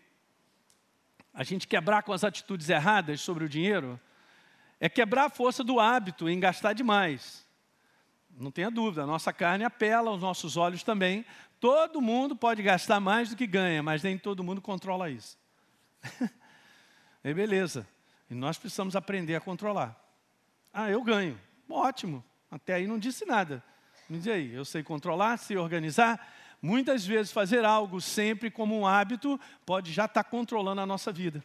a 1.33 1.43
gente 1.43 1.67
quebrar 1.67 2.03
com 2.03 2.13
as 2.13 2.25
atitudes 2.25 2.69
erradas 2.69 3.21
sobre 3.21 3.45
o 3.45 3.49
dinheiro, 3.49 3.99
é 4.79 4.89
quebrar 4.89 5.27
a 5.27 5.31
força 5.31 5.63
do 5.63 5.79
hábito 5.79 6.29
em 6.29 6.41
gastar 6.41 6.73
demais. 6.73 7.47
Não 8.31 8.51
tenha 8.51 8.71
dúvida, 8.71 9.03
a 9.03 9.07
nossa 9.07 9.33
carne 9.33 9.65
apela, 9.65 10.11
os 10.11 10.23
nossos 10.23 10.57
olhos 10.57 10.83
também. 10.83 11.25
Todo 11.59 12.01
mundo 12.01 12.35
pode 12.35 12.63
gastar 12.63 13.01
mais 13.01 13.29
do 13.29 13.37
que 13.37 13.47
ganha, 13.47 13.83
mas 13.83 14.03
nem 14.03 14.17
todo 14.17 14.43
mundo 14.43 14.61
controla 14.63 15.11
isso. 15.11 15.39
é 17.23 17.35
beleza. 17.35 17.87
E 18.31 18.35
nós 18.35 18.57
precisamos 18.57 18.97
aprender 18.97 19.35
a 19.35 19.41
controlar. 19.41 19.99
Ah, 20.73 20.89
eu 20.89 21.03
ganho. 21.03 21.39
Ótimo. 21.69 22.25
Até 22.51 22.75
aí 22.75 22.87
não 22.87 22.99
disse 22.99 23.27
nada. 23.27 23.63
Me 24.09 24.19
diz 24.19 24.29
aí, 24.29 24.55
eu 24.55 24.65
sei 24.65 24.83
controlar, 24.83 25.37
sei 25.37 25.57
organizar, 25.57 26.27
Muitas 26.63 27.07
vezes, 27.07 27.33
fazer 27.33 27.65
algo 27.65 28.01
sempre 28.01 28.51
como 28.51 28.79
um 28.79 28.87
hábito 28.87 29.41
pode 29.65 29.93
já 29.93 30.05
estar 30.05 30.23
tá 30.23 30.29
controlando 30.29 30.81
a 30.81 30.87
nossa 30.87 31.11
vida. 31.11 31.43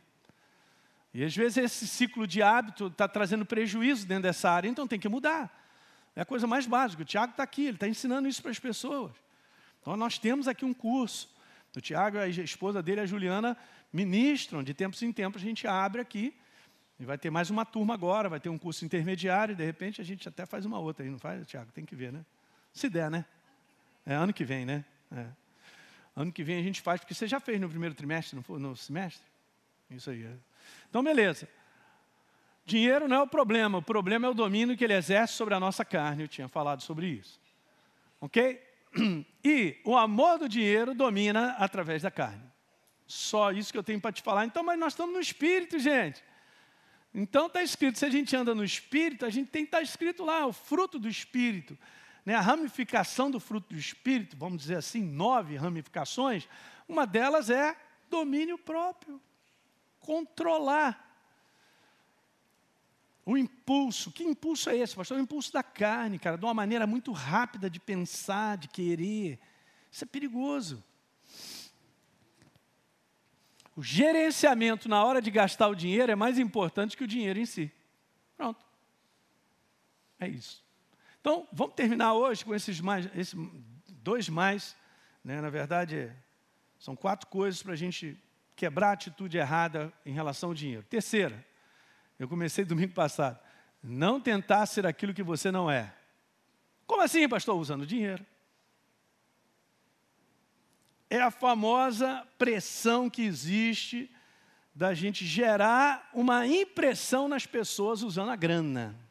E 1.14 1.24
às 1.24 1.34
vezes 1.34 1.58
esse 1.58 1.88
ciclo 1.88 2.28
de 2.28 2.42
hábito 2.42 2.88
está 2.88 3.08
trazendo 3.08 3.46
prejuízo 3.46 4.06
dentro 4.06 4.24
dessa 4.24 4.50
área, 4.50 4.68
então 4.68 4.86
tem 4.86 5.00
que 5.00 5.08
mudar. 5.08 5.50
É 6.14 6.22
a 6.22 6.26
coisa 6.26 6.46
mais 6.46 6.66
básica. 6.66 7.04
O 7.04 7.06
Tiago 7.06 7.32
está 7.32 7.44
aqui, 7.44 7.68
ele 7.68 7.78
está 7.78 7.88
ensinando 7.88 8.28
isso 8.28 8.42
para 8.42 8.52
as 8.52 8.60
pessoas. 8.60 9.14
Então 9.82 9.96
nós 9.96 10.18
temos 10.18 10.46
aqui 10.48 10.66
um 10.66 10.74
curso. 10.74 11.34
O 11.74 11.80
Tiago 11.80 12.18
e 12.18 12.22
a 12.22 12.28
esposa 12.28 12.84
dele, 12.84 13.02
a 13.02 13.06
Juliana, 13.06 13.58
ministram, 13.94 14.64
de 14.64 14.74
tempos 14.74 15.02
em 15.04 15.12
tempos 15.12 15.42
a 15.42 15.46
gente 15.46 15.66
abre 15.66 16.02
aqui. 16.02 16.34
E 17.00 17.06
vai 17.06 17.18
ter 17.18 17.30
mais 17.30 17.50
uma 17.50 17.66
turma 17.66 17.94
agora, 17.94 18.28
vai 18.28 18.40
ter 18.40 18.50
um 18.50 18.58
curso 18.58 18.84
intermediário, 18.86 19.56
de 19.56 19.64
repente 19.66 20.02
a 20.02 20.04
gente 20.04 20.28
até 20.28 20.46
faz 20.46 20.66
uma 20.66 20.80
outra 20.80 21.04
aí, 21.04 21.10
não 21.10 21.20
faz, 21.20 21.46
Tiago? 21.46 21.72
Tem 21.72 21.86
que 21.86 21.96
ver, 21.96 22.12
né? 22.12 22.26
Se 22.74 22.90
der, 22.90 23.12
né? 23.12 23.26
É 24.06 24.14
ano 24.14 24.34
que 24.34 24.46
vem, 24.46 24.66
né? 24.66 24.84
É. 25.12 25.28
Ano 26.16 26.32
que 26.32 26.44
vem 26.44 26.58
a 26.58 26.64
gente 26.64 26.82
faz, 26.82 27.02
porque 27.02 27.14
você 27.14 27.28
já 27.28 27.40
fez 27.40 27.60
no 27.60 27.70
primeiro 27.70 27.94
trimestre, 27.94 28.36
não 28.36 28.44
foi, 28.44 28.60
no 28.60 28.76
semestre? 28.76 29.26
Isso 29.90 30.10
aí. 30.10 30.24
É. 30.24 30.34
Então, 30.90 31.04
beleza. 31.04 31.48
Dinheiro 32.66 33.08
não 33.08 33.18
é 33.18 33.22
o 33.22 33.28
problema, 33.28 33.78
o 33.78 33.82
problema 33.82 34.26
é 34.26 34.30
o 34.30 34.34
domínio 34.34 34.76
que 34.76 34.84
ele 34.84 34.94
exerce 34.94 35.34
sobre 35.34 35.54
a 35.54 35.60
nossa 35.60 35.86
carne. 35.86 36.24
Eu 36.24 36.28
tinha 36.28 36.48
falado 36.48 36.82
sobre 36.82 37.08
isso. 37.08 37.40
Ok? 38.20 38.62
E 39.48 39.80
o 39.84 39.96
amor 39.96 40.40
do 40.40 40.50
dinheiro 40.50 40.96
domina 40.96 41.52
através 41.60 42.02
da 42.02 42.10
carne. 42.10 42.42
Só 43.06 43.52
isso 43.52 43.72
que 43.72 43.78
eu 43.78 43.84
tenho 43.84 44.02
para 44.02 44.12
te 44.12 44.24
falar. 44.24 44.44
Então, 44.44 44.64
mas 44.64 44.80
nós 44.80 44.94
estamos 44.94 45.14
no 45.14 45.22
espírito, 45.22 45.78
gente. 45.78 46.24
Então 47.14 47.46
está 47.46 47.62
escrito, 47.62 48.00
se 48.00 48.06
a 48.06 48.10
gente 48.10 48.36
anda 48.36 48.56
no 48.56 48.64
espírito, 48.64 49.24
a 49.24 49.30
gente 49.30 49.52
tem 49.52 49.62
que 49.62 49.68
estar 49.68 49.78
tá 49.78 49.84
escrito 49.84 50.26
lá, 50.26 50.48
o 50.48 50.52
fruto 50.52 50.98
do 50.98 51.08
espírito 51.08 51.78
né, 52.26 52.34
a 52.34 52.42
ramificação 52.42 53.30
do 53.30 53.40
fruto 53.40 53.74
do 53.74 53.80
Espírito, 53.80 54.36
vamos 54.36 54.64
dizer 54.64 54.78
assim, 54.78 55.04
nove 55.04 55.56
ramificações, 55.56 56.48
uma 56.88 57.06
delas 57.06 57.50
é 57.50 57.78
domínio 58.10 58.58
próprio, 58.58 59.22
controlar 60.00 61.04
o 63.26 63.38
impulso. 63.38 64.12
Que 64.12 64.24
impulso 64.24 64.70
é 64.70 64.78
esse, 64.78 64.96
pastor? 64.96 65.18
O 65.18 65.22
impulso 65.22 65.54
da 65.54 65.64
carne, 65.64 66.20
cara, 66.20 66.38
de 66.38 66.46
uma 66.46 66.54
maneira 66.54 66.88
muito 66.88 67.12
rápida 67.12 67.70
de 67.70 67.80
pensar, 67.80 68.58
de 68.58 68.68
querer. 68.68 69.40
Isso 69.92 70.04
é 70.04 70.08
perigoso. 70.08 70.84
O 73.76 73.84
gerenciamento 73.84 74.88
na 74.88 75.04
hora 75.04 75.22
de 75.22 75.30
gastar 75.30 75.68
o 75.68 75.76
dinheiro 75.76 76.12
é 76.12 76.16
mais 76.16 76.40
importante 76.40 76.96
que 76.96 77.04
o 77.04 77.08
dinheiro 77.08 77.38
em 77.38 77.46
si. 77.46 77.72
Pronto. 78.38 78.64
É 80.20 80.28
isso. 80.28 80.65
Então, 81.26 81.48
vamos 81.52 81.74
terminar 81.74 82.14
hoje 82.14 82.46
com 82.46 82.54
esses, 82.54 82.80
mais, 82.80 83.10
dois 83.90 84.30
mais. 84.30 84.78
Né? 85.24 85.42
Na 85.42 85.50
verdade, 85.50 86.12
são 86.78 86.96
quatro 86.96 87.26
coisas 87.26 87.64
para 87.64 87.74
a 87.74 87.76
gente 87.76 88.16
quebrar 88.56 88.90
a 88.90 88.92
atitude 88.92 89.36
errada 89.36 89.92
em 90.06 90.14
relação 90.14 90.50
ao 90.50 90.54
dinheiro. 90.54 90.84
Terceira, 90.84 91.44
eu 92.20 92.28
comecei 92.28 92.64
domingo 92.64 92.94
passado. 92.94 93.40
Não 93.82 94.22
tentar 94.22 94.68
ser 94.68 94.86
aquilo 94.86 95.16
que 95.16 95.24
você 95.24 95.50
não 95.50 95.70
é. 95.70 95.92
Como 96.86 97.02
assim, 97.02 97.28
pastor? 97.28 97.56
Usando 97.56 97.88
dinheiro. 97.88 98.24
É 101.10 101.20
a 101.20 101.32
famosa 101.32 102.24
pressão 102.38 103.10
que 103.10 103.24
existe 103.24 104.16
da 104.76 104.94
gente 104.94 105.26
gerar 105.26 106.08
uma 106.14 106.46
impressão 106.46 107.28
nas 107.28 107.48
pessoas 107.48 108.04
usando 108.04 108.30
a 108.30 108.36
grana. 108.36 109.05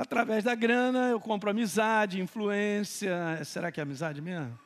Através 0.00 0.42
da 0.42 0.54
grana 0.54 1.10
eu 1.10 1.20
compro 1.20 1.50
amizade, 1.50 2.22
influência. 2.22 3.44
Será 3.44 3.70
que 3.70 3.80
é 3.80 3.82
amizade 3.82 4.22
mesmo? 4.22 4.58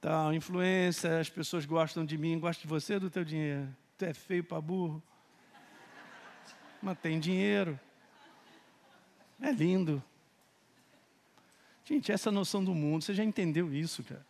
Tal, 0.00 0.34
influência, 0.34 1.20
as 1.20 1.30
pessoas 1.30 1.64
gostam 1.64 2.04
de 2.04 2.18
mim, 2.18 2.36
gostam 2.36 2.62
de 2.62 2.66
você, 2.66 2.98
do 2.98 3.08
teu 3.08 3.24
dinheiro. 3.24 3.68
Tu 3.96 4.04
é 4.04 4.12
feio 4.12 4.42
para 4.42 4.60
burro. 4.60 5.00
Mas 6.82 6.98
tem 6.98 7.20
dinheiro. 7.20 7.78
É 9.40 9.52
lindo. 9.52 10.02
Gente, 11.84 12.10
essa 12.10 12.32
noção 12.32 12.64
do 12.64 12.74
mundo, 12.74 13.04
você 13.04 13.14
já 13.14 13.22
entendeu 13.22 13.72
isso, 13.72 14.02
cara? 14.02 14.26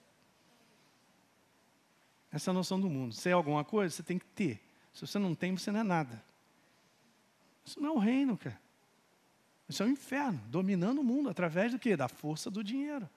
Essa 2.30 2.52
noção 2.52 2.78
do 2.78 2.90
mundo. 2.90 3.14
Se 3.14 3.30
é 3.30 3.32
alguma 3.32 3.64
coisa, 3.64 3.96
você 3.96 4.02
tem 4.02 4.18
que 4.18 4.26
ter. 4.26 4.60
Se 4.92 5.06
você 5.06 5.18
não 5.18 5.34
tem, 5.34 5.56
você 5.56 5.72
não 5.72 5.80
é 5.80 5.84
nada. 5.84 6.22
Isso 7.64 7.80
não 7.80 7.88
é 7.88 7.92
o 7.92 7.98
reino, 7.98 8.36
cara. 8.36 8.65
Isso 9.68 9.82
é 9.82 9.86
o 9.86 9.88
inferno, 9.88 10.40
dominando 10.48 11.00
o 11.00 11.04
mundo 11.04 11.28
através 11.28 11.72
do 11.72 11.78
quê? 11.78 11.96
Da 11.96 12.08
força 12.08 12.50
do 12.50 12.62
dinheiro. 12.62 13.08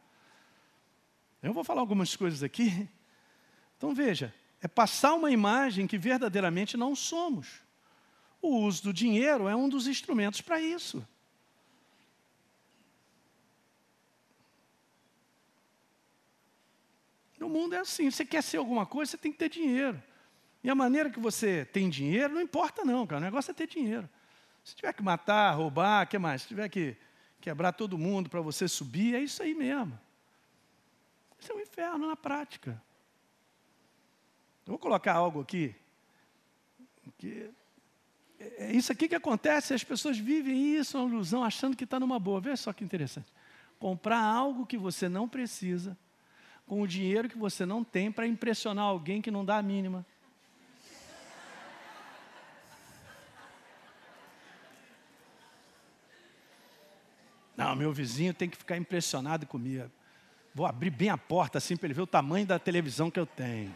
Eu 1.42 1.54
vou 1.54 1.64
falar 1.64 1.82
algumas 1.82 2.16
coisas 2.16 2.44
aqui. 2.44 2.90
Então 3.78 3.94
veja, 3.94 4.34
é 4.62 4.68
passar 4.68 5.14
uma 5.14 5.32
imagem 5.32 5.88
que 5.88 5.98
verdadeiramente 5.98 6.76
não 6.76 6.96
somos. 6.96 7.62
O 8.42 8.58
uso 8.60 8.84
do 8.84 8.94
dinheiro 8.94 9.48
é 9.48 9.56
um 9.56 9.70
dos 9.70 9.88
instrumentos 9.88 10.42
para 10.42 10.60
isso. 10.60 11.06
No 17.38 17.48
mundo 17.48 17.74
é 17.74 17.80
assim, 17.80 18.12
você 18.12 18.26
quer 18.26 18.44
ser 18.44 18.58
alguma 18.58 18.86
coisa, 18.86 19.12
você 19.12 19.18
tem 19.18 19.32
que 19.32 19.38
ter 19.38 19.50
dinheiro. 19.50 20.02
E 20.62 20.70
a 20.70 20.76
maneira 20.76 21.10
que 21.10 21.20
você 21.20 21.64
tem 21.66 21.90
dinheiro, 21.90 22.34
não 22.34 22.42
importa 22.42 22.84
não, 22.84 23.08
cara. 23.08 23.22
O 23.22 23.24
negócio 23.24 23.52
é 23.52 23.54
ter 23.54 23.68
dinheiro. 23.68 24.10
Se 24.64 24.76
tiver 24.76 24.94
que 24.94 25.02
matar, 25.02 25.52
roubar, 25.54 26.08
que 26.08 26.18
mais? 26.18 26.44
Se 26.44 26.48
tiver 26.48 26.70
que 26.70 26.96
quebrar 27.42 27.74
todo 27.74 27.98
mundo 27.98 28.30
para 28.30 28.42
você 28.42 28.68
subir, 28.68 29.16
é 29.16 29.22
isso 29.22 29.42
aí 29.42 29.54
mesmo. 29.54 30.00
Isso 31.40 31.52
é 31.52 31.56
um 31.56 31.60
inferno 31.60 32.08
na 32.08 32.16
prática. 32.16 32.82
Eu 34.66 34.72
vou 34.74 34.80
colocar 34.80 35.14
algo 35.14 35.42
aqui. 35.42 35.76
Que 37.18 37.50
é 38.58 38.72
isso 38.72 38.92
aqui 38.92 39.08
que 39.08 39.16
acontece, 39.16 39.74
as 39.74 39.84
pessoas 39.84 40.18
vivem 40.18 40.76
isso, 40.76 40.98
uma 40.98 41.10
ilusão, 41.10 41.44
achando 41.44 41.76
que 41.76 41.84
está 41.84 42.00
numa 42.00 42.20
boa. 42.20 42.40
Veja 42.40 42.58
só 42.58 42.74
que 42.74 42.84
interessante. 42.84 43.32
Comprar 43.80 44.22
algo 44.22 44.66
que 44.66 44.78
você 44.78 45.10
não 45.10 45.28
precisa, 45.28 45.98
com 46.66 46.82
o 46.82 46.88
dinheiro 46.88 47.28
que 47.28 47.38
você 47.38 47.66
não 47.66 47.84
tem, 47.84 48.12
para 48.12 48.28
impressionar 48.28 48.86
alguém 48.86 49.22
que 49.22 49.32
não 49.32 49.44
dá 49.44 49.58
a 49.58 49.64
mínima. 49.64 50.06
Não, 57.70 57.76
meu 57.76 57.94
vizinho 57.94 58.34
tem 58.34 58.50
que 58.50 58.58
ficar 58.58 58.78
impressionado 58.78 59.46
comigo. 59.46 59.92
Vou 60.56 60.66
abrir 60.66 60.90
bem 60.90 61.10
a 61.10 61.18
porta 61.20 61.60
assim 61.60 61.78
para 61.78 61.86
ele 61.86 61.94
ver 61.94 62.02
o 62.02 62.08
tamanho 62.08 62.44
da 62.44 62.58
televisão 62.58 63.12
que 63.12 63.20
eu 63.20 63.28
tenho. 63.28 63.76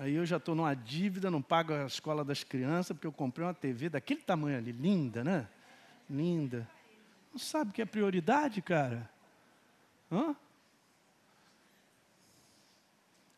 Aí 0.00 0.14
eu 0.14 0.24
já 0.24 0.38
estou 0.38 0.54
numa 0.54 0.72
dívida, 0.72 1.30
não 1.30 1.42
pago 1.42 1.74
a 1.74 1.84
escola 1.84 2.24
das 2.24 2.42
crianças, 2.42 2.96
porque 2.96 3.06
eu 3.06 3.12
comprei 3.12 3.46
uma 3.46 3.52
TV 3.52 3.90
daquele 3.90 4.22
tamanho 4.22 4.56
ali, 4.56 4.72
linda, 4.72 5.22
né? 5.22 5.46
Linda. 6.08 6.66
Não 7.30 7.38
sabe 7.38 7.70
o 7.70 7.74
que 7.74 7.82
é 7.82 7.84
prioridade, 7.84 8.62
cara? 8.62 9.10
Hã? 10.10 10.34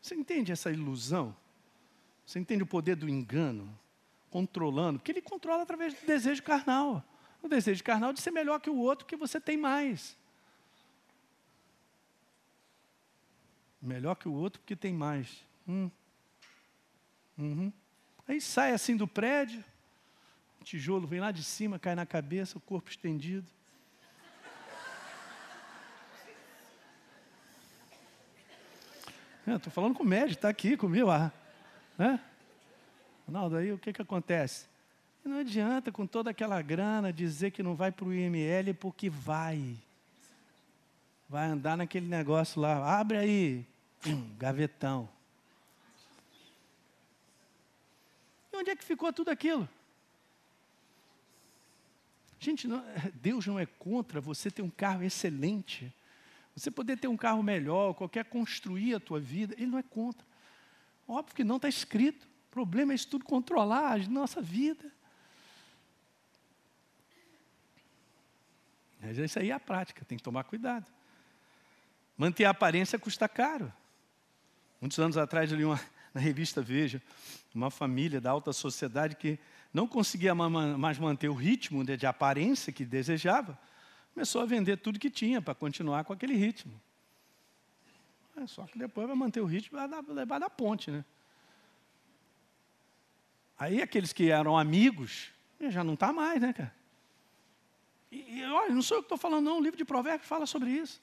Você 0.01 0.15
entende 0.15 0.53
essa 0.53 0.71
ilusão? 0.71 1.35
Você 2.25 2.39
entende 2.39 2.63
o 2.63 2.67
poder 2.67 2.95
do 2.95 3.09
engano? 3.09 3.77
Controlando, 4.29 4.99
porque 4.99 5.11
ele 5.11 5.21
controla 5.21 5.63
através 5.63 5.93
do 5.93 6.05
desejo 6.07 6.41
carnal 6.41 7.03
o 7.43 7.49
desejo 7.49 7.83
carnal 7.83 8.13
de 8.13 8.21
ser 8.21 8.31
melhor 8.31 8.59
que 8.59 8.69
o 8.69 8.77
outro, 8.77 9.05
que 9.05 9.17
você 9.17 9.39
tem 9.39 9.57
mais. 9.57 10.17
Melhor 13.81 14.15
que 14.15 14.29
o 14.29 14.33
outro 14.33 14.61
porque 14.61 14.77
tem 14.77 14.93
mais. 14.93 15.45
Hum. 15.67 15.91
Uhum. 17.37 17.71
Aí 18.25 18.39
sai 18.39 18.71
assim 18.71 18.95
do 18.95 19.05
prédio, 19.05 19.63
o 20.61 20.63
tijolo 20.63 21.05
vem 21.05 21.19
lá 21.19 21.31
de 21.31 21.43
cima, 21.43 21.77
cai 21.77 21.93
na 21.93 22.05
cabeça, 22.05 22.57
o 22.57 22.61
corpo 22.61 22.89
estendido. 22.89 23.51
Estou 29.45 29.69
é, 29.69 29.73
falando 29.73 29.93
com 29.93 30.03
o 30.03 30.07
médico, 30.07 30.37
está 30.37 30.47
aqui 30.47 30.77
comigo. 30.77 31.11
Ah, 31.11 31.29
né? 31.97 32.17
Ronaldo, 33.27 33.57
aí 33.57 33.73
o 33.73 33.77
que, 33.77 33.91
que 33.91 34.01
acontece? 34.01 34.67
E 35.23 35.29
não 35.29 35.39
adianta, 35.39 35.91
com 35.91 36.05
toda 36.05 36.31
aquela 36.31 36.61
grana, 36.61 37.13
dizer 37.13 37.51
que 37.51 37.63
não 37.63 37.75
vai 37.75 37.91
para 37.91 38.05
o 38.05 38.13
IML, 38.13 38.73
porque 38.73 39.09
vai. 39.09 39.77
Vai 41.29 41.47
andar 41.47 41.77
naquele 41.77 42.07
negócio 42.07 42.59
lá. 42.61 42.99
Abre 42.99 43.17
aí, 43.17 43.65
hum, 44.05 44.35
gavetão. 44.37 45.09
E 48.51 48.57
onde 48.57 48.69
é 48.69 48.75
que 48.75 48.83
ficou 48.83 49.11
tudo 49.13 49.29
aquilo? 49.29 49.67
Gente, 52.39 52.67
não, 52.67 52.83
Deus 53.15 53.47
não 53.47 53.57
é 53.57 53.65
contra 53.65 54.19
você 54.19 54.51
ter 54.51 54.61
um 54.61 54.69
carro 54.69 55.03
excelente. 55.03 55.93
Você 56.55 56.69
poder 56.69 56.97
ter 56.97 57.07
um 57.07 57.15
carro 57.15 57.41
melhor, 57.41 57.93
qualquer 57.93 58.25
construir 58.25 58.93
a 58.93 58.99
tua 58.99 59.19
vida, 59.19 59.55
Ele 59.57 59.67
não 59.67 59.79
é 59.79 59.83
contra. 59.83 60.25
Óbvio 61.07 61.35
que 61.35 61.43
não 61.43 61.55
está 61.55 61.69
escrito. 61.69 62.25
O 62.25 62.51
problema 62.51 62.91
é 62.91 62.95
isso 62.95 63.07
tudo 63.07 63.23
controlar 63.23 63.93
a 63.93 63.97
nossa 64.09 64.41
vida. 64.41 64.91
Mas 69.03 69.17
isso 69.17 69.37
aí 69.37 69.51
é 69.51 69.53
a 69.53 69.59
prática, 69.59 70.05
tem 70.05 70.17
que 70.17 70.23
tomar 70.23 70.45
cuidado. 70.45 70.89
Manter 72.17 72.45
a 72.45 72.51
aparência 72.51 72.97
custa 72.97 73.27
caro. 73.27 73.71
Muitos 74.79 74.97
anos 74.97 75.17
atrás 75.17 75.51
eu 75.51 75.57
li 75.57 75.65
uma, 75.65 75.79
na 76.13 76.21
revista 76.21 76.61
Veja, 76.61 77.01
uma 77.53 77.69
família 77.69 78.21
da 78.21 78.31
alta 78.31 78.53
sociedade 78.53 79.17
que 79.17 79.37
não 79.73 79.87
conseguia 79.87 80.33
mais 80.33 80.97
manter 80.97 81.27
o 81.27 81.33
ritmo 81.33 81.83
de, 81.83 81.97
de 81.97 82.05
aparência 82.05 82.71
que 82.71 82.85
desejava, 82.85 83.59
começou 84.13 84.41
a 84.41 84.45
vender 84.45 84.77
tudo 84.77 84.99
que 84.99 85.09
tinha 85.09 85.41
para 85.41 85.53
continuar 85.53 86.05
com 86.05 86.13
aquele 86.13 86.35
ritmo. 86.35 86.79
É, 88.37 88.47
só 88.47 88.65
que 88.65 88.77
depois 88.77 89.05
vai 89.05 89.15
manter 89.15 89.41
o 89.41 89.45
ritmo 89.45 89.77
vai 89.77 90.01
levar 90.09 90.39
da 90.39 90.49
ponte, 90.49 90.89
né? 90.89 91.03
Aí 93.59 93.81
aqueles 93.81 94.13
que 94.13 94.29
eram 94.29 94.57
amigos, 94.57 95.29
já 95.59 95.83
não 95.83 95.93
está 95.93 96.13
mais, 96.13 96.41
né, 96.41 96.53
cara? 96.53 96.82
E, 98.13 98.39
e 98.39 98.45
olha, 98.45 98.75
não 98.75 98.81
sou 98.83 98.97
eu 98.97 99.01
que 99.01 99.07
estou 99.07 99.17
falando, 99.17 99.45
não. 99.45 99.57
O 99.57 99.61
livro 99.61 99.77
de 99.77 99.83
Provérbios 99.83 100.27
fala 100.27 100.45
sobre 100.45 100.69
isso. 100.69 101.01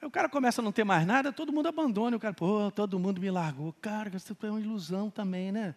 Aí 0.00 0.08
o 0.08 0.10
cara 0.10 0.28
começa 0.28 0.62
a 0.62 0.64
não 0.64 0.72
ter 0.72 0.84
mais 0.84 1.06
nada, 1.06 1.30
todo 1.30 1.52
mundo 1.52 1.68
abandona. 1.68 2.16
O 2.16 2.20
cara, 2.20 2.32
pô, 2.32 2.70
todo 2.70 2.98
mundo 2.98 3.20
me 3.20 3.30
largou. 3.30 3.74
Cara, 3.74 4.16
isso 4.16 4.34
é 4.42 4.50
uma 4.50 4.60
ilusão 4.60 5.10
também, 5.10 5.52
né? 5.52 5.74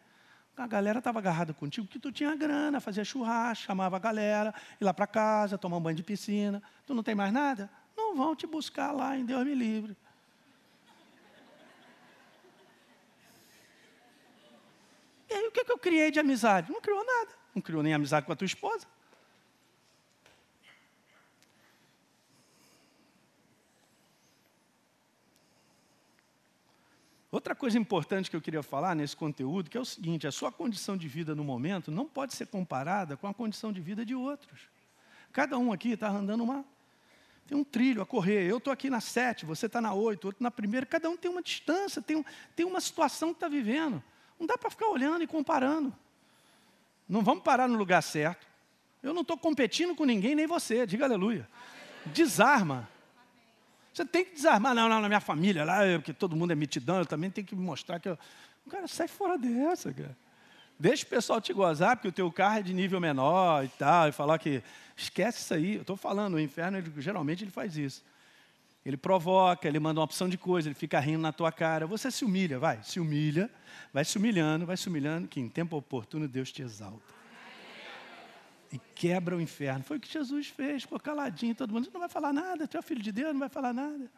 A 0.56 0.68
galera 0.68 1.00
estava 1.00 1.20
agarrada 1.20 1.54
contigo 1.54 1.88
porque 1.88 2.00
tu 2.00 2.12
tinha 2.12 2.36
grana, 2.36 2.80
fazia 2.80 3.04
churrasco, 3.04 3.66
chamava 3.66 3.96
a 3.96 4.00
galera, 4.00 4.54
ir 4.80 4.84
lá 4.84 4.94
para 4.94 5.08
casa, 5.08 5.58
tomar 5.58 5.78
um 5.78 5.82
banho 5.82 5.98
de 5.98 6.04
piscina. 6.04 6.62
Tu 6.86 6.94
não 6.94 7.04
tem 7.04 7.16
mais 7.16 7.34
nada? 7.34 7.70
Não 7.98 8.16
vão 8.16 8.36
te 8.36 8.48
buscar 8.48 8.92
lá 8.92 9.18
em 9.18 9.26
Deus 9.26 9.44
me 9.44 9.56
livre. 9.56 9.98
E 15.30 15.34
aí 15.34 15.48
o 15.48 15.52
que, 15.52 15.66
que 15.66 15.72
eu 15.72 15.78
criei 15.78 16.12
de 16.12 16.20
amizade? 16.20 16.72
Não 16.72 16.80
criou 16.80 17.04
nada. 17.04 17.32
Não 17.56 17.62
criou 17.62 17.82
nem 17.82 17.94
amizade 17.94 18.26
com 18.26 18.32
a 18.32 18.36
tua 18.36 18.46
esposa. 18.46 18.86
Outra 27.32 27.56
coisa 27.56 27.78
importante 27.80 28.30
que 28.30 28.36
eu 28.36 28.42
queria 28.42 28.62
falar 28.62 28.94
nesse 28.94 29.16
conteúdo, 29.16 29.70
que 29.70 29.78
é 29.78 29.82
o 29.82 29.86
seguinte, 29.86 30.28
a 30.28 30.32
sua 30.32 30.52
condição 30.52 30.98
de 30.98 31.08
vida 31.08 31.34
no 31.34 31.46
momento 31.46 31.90
não 31.90 32.06
pode 32.06 32.36
ser 32.36 32.48
comparada 32.48 33.16
com 33.16 33.26
a 33.26 33.34
condição 33.34 33.72
de 33.72 33.80
vida 33.80 34.06
de 34.06 34.14
outros. 34.14 34.60
Cada 35.32 35.58
um 35.58 35.72
aqui 35.72 35.94
está 35.94 36.10
andando 36.10 36.44
uma. 36.44 36.66
Tem 37.48 37.58
um 37.58 37.64
trilho 37.64 38.02
a 38.02 38.06
correr. 38.06 38.50
Eu 38.50 38.58
estou 38.58 38.74
aqui 38.74 38.90
na 38.90 39.00
sete, 39.00 39.46
você 39.46 39.68
está 39.68 39.80
na 39.80 39.94
oito, 39.94 40.26
outro 40.26 40.44
na 40.44 40.52
primeira. 40.52 40.86
Cada 40.86 41.10
um 41.10 41.16
tem 41.16 41.32
uma 41.32 41.42
distância, 41.42 42.02
tem, 42.02 42.24
tem 42.54 42.66
uma 42.66 42.82
situação 42.82 43.30
que 43.30 43.38
está 43.38 43.48
vivendo. 43.48 44.04
Não 44.38 44.46
dá 44.46 44.58
para 44.58 44.70
ficar 44.70 44.88
olhando 44.88 45.24
e 45.24 45.28
comparando. 45.28 45.94
Não 47.08 47.24
vamos 47.24 47.44
parar 47.44 47.68
no 47.68 47.78
lugar 47.78 48.04
certo. 48.04 48.46
Eu 49.02 49.14
não 49.14 49.22
estou 49.22 49.38
competindo 49.38 49.96
com 49.96 50.04
ninguém, 50.04 50.36
nem 50.36 50.48
você. 50.48 50.86
Diga 50.86 51.06
aleluia. 51.06 51.48
Desarma. 52.08 52.90
Você 53.94 54.06
tem 54.06 54.24
que 54.24 54.36
desarmar, 54.36 54.74
não, 54.74 54.88
não, 54.88 55.02
na 55.02 55.08
minha 55.08 55.20
família, 55.20 55.66
lá, 55.66 55.80
porque 55.96 56.14
todo 56.14 56.36
mundo 56.36 56.52
é 56.52 56.56
mitidão, 56.56 57.00
eu 57.00 57.06
também 57.06 57.30
tenho 57.30 57.46
que 57.46 57.56
mostrar 57.56 58.00
que 58.00 58.10
eu. 58.10 58.18
Cara 58.70 58.88
sai 58.88 59.08
fora 59.08 59.38
dessa, 59.38 59.92
cara. 59.92 60.16
Deixa 60.80 61.04
o 61.04 61.08
pessoal 61.08 61.42
te 61.42 61.52
gozar, 61.52 61.96
porque 61.96 62.08
o 62.08 62.12
teu 62.12 62.32
carro 62.32 62.60
é 62.60 62.62
de 62.62 62.74
nível 62.74 63.00
menor 63.00 63.66
e 63.66 63.68
tal, 63.70 64.08
e 64.08 64.12
falar 64.12 64.38
que. 64.40 64.64
Esquece 64.96 65.40
isso 65.40 65.54
aí. 65.54 65.76
Eu 65.76 65.82
estou 65.82 65.98
falando, 65.98 66.36
o 66.36 66.40
inferno, 66.40 66.78
ele, 66.78 66.92
geralmente 66.98 67.44
ele 67.44 67.52
faz 67.52 67.76
isso. 67.76 68.04
Ele 68.86 68.98
provoca, 68.98 69.68
ele 69.68 69.80
manda 69.80 70.00
uma 70.00 70.04
opção 70.04 70.30
de 70.30 70.38
coisa, 70.38 70.68
ele 70.68 70.76
fica 70.76 71.00
rindo 71.00 71.20
na 71.20 71.32
tua 71.32 71.52
cara. 71.52 71.88
Você 71.88 72.12
se 72.12 72.24
humilha, 72.24 72.60
vai, 72.60 72.80
se 72.84 73.00
humilha, 73.00 73.50
vai 73.94 74.06
se 74.06 74.18
humilhando, 74.18 74.66
vai 74.66 74.78
se 74.78 74.88
humilhando, 74.88 75.28
que 75.28 75.40
em 75.40 75.50
tempo 75.50 75.76
oportuno 75.76 76.28
Deus 76.28 76.52
te 76.52 76.62
exalta. 76.62 77.21
E 78.72 78.80
quebra 78.80 79.36
o 79.36 79.42
inferno. 79.42 79.84
Foi 79.84 79.98
o 79.98 80.00
que 80.00 80.12
Jesus 80.12 80.48
fez, 80.48 80.84
ficou 80.84 81.00
caladinho, 81.00 81.54
todo 81.54 81.74
mundo 81.74 81.90
não 81.92 82.00
vai 82.00 82.10
falar 82.10 82.32
nada, 82.32 82.68
tu 82.68 82.78
é 82.78 82.82
filho 82.82 83.02
de 83.02 83.12
Deus, 83.12 83.34
não 83.34 83.40
vai 83.40 83.50
falar 83.50 83.74
nada. 83.74 84.10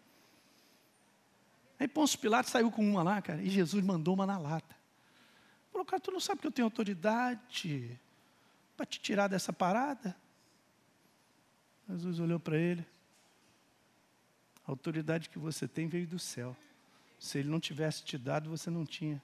Aí 1.79 1.87
Pôncio 1.87 2.19
Pilatos 2.19 2.51
saiu 2.51 2.71
com 2.71 2.87
uma 2.87 3.01
lá, 3.01 3.21
cara, 3.21 3.41
e 3.41 3.49
Jesus 3.49 3.83
mandou 3.83 4.13
uma 4.13 4.25
na 4.25 4.37
lata. 4.37 4.75
Falou, 5.71 5.85
cara, 5.85 5.99
tu 5.99 6.11
não 6.11 6.19
sabe 6.19 6.39
que 6.39 6.47
eu 6.47 6.51
tenho 6.51 6.67
autoridade 6.67 7.99
para 8.77 8.85
te 8.85 8.99
tirar 8.99 9.27
dessa 9.27 9.51
parada? 9.51 10.15
Jesus 11.89 12.19
olhou 12.19 12.39
para 12.39 12.57
ele. 12.57 12.85
A 14.65 14.71
autoridade 14.71 15.29
que 15.29 15.39
você 15.39 15.67
tem 15.67 15.87
veio 15.87 16.07
do 16.07 16.19
céu. 16.19 16.55
Se 17.19 17.39
ele 17.39 17.49
não 17.49 17.59
tivesse 17.59 18.03
te 18.03 18.17
dado, 18.17 18.49
você 18.49 18.69
não 18.69 18.85
tinha. 18.85 19.21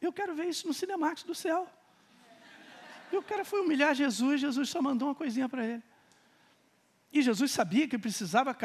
Eu 0.00 0.12
quero 0.12 0.34
ver 0.34 0.46
isso 0.46 0.66
no 0.66 0.74
Cinemax 0.74 1.22
do 1.22 1.34
céu. 1.34 1.68
E 3.12 3.16
o 3.16 3.22
cara 3.22 3.44
foi 3.44 3.60
humilhar 3.60 3.94
Jesus, 3.94 4.40
Jesus 4.40 4.70
só 4.70 4.80
mandou 4.80 5.08
uma 5.08 5.14
coisinha 5.14 5.46
para 5.46 5.66
ele. 5.66 5.82
E 7.12 7.20
Jesus 7.20 7.50
sabia 7.50 7.86
que 7.86 7.98
precisava 7.98 8.56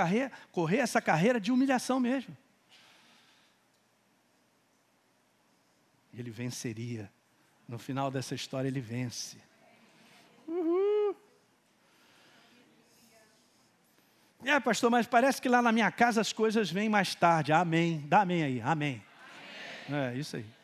correr, 0.53 0.77
essa 0.77 1.01
carreira 1.01 1.37
de 1.39 1.51
humilhação 1.51 1.99
mesmo. 1.99 2.35
Ele 6.13 6.31
venceria. 6.31 7.11
No 7.67 7.77
final 7.77 8.09
dessa 8.09 8.33
história, 8.33 8.69
ele 8.69 8.79
vence. 8.79 9.37
Uhul. 10.47 11.13
É, 14.45 14.57
pastor, 14.61 14.89
mas 14.89 15.05
parece 15.05 15.41
que 15.41 15.49
lá 15.49 15.61
na 15.61 15.73
minha 15.73 15.91
casa 15.91 16.21
as 16.21 16.31
coisas 16.31 16.71
vêm 16.71 16.87
mais 16.87 17.13
tarde. 17.13 17.51
Amém. 17.51 18.05
Dá 18.07 18.21
amém 18.21 18.43
aí. 18.43 18.61
Amém. 18.61 19.03
amém. 19.89 19.99
É, 19.99 20.15
isso 20.15 20.37
aí. 20.37 20.56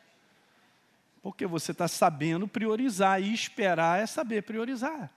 Porque 1.24 1.48
você 1.48 1.72
está 1.72 1.88
sabendo 1.88 2.50
priorizar 2.50 3.20
e 3.20 3.34
esperar 3.34 4.00
é 4.00 4.06
saber 4.06 4.44
priorizar. 4.44 5.10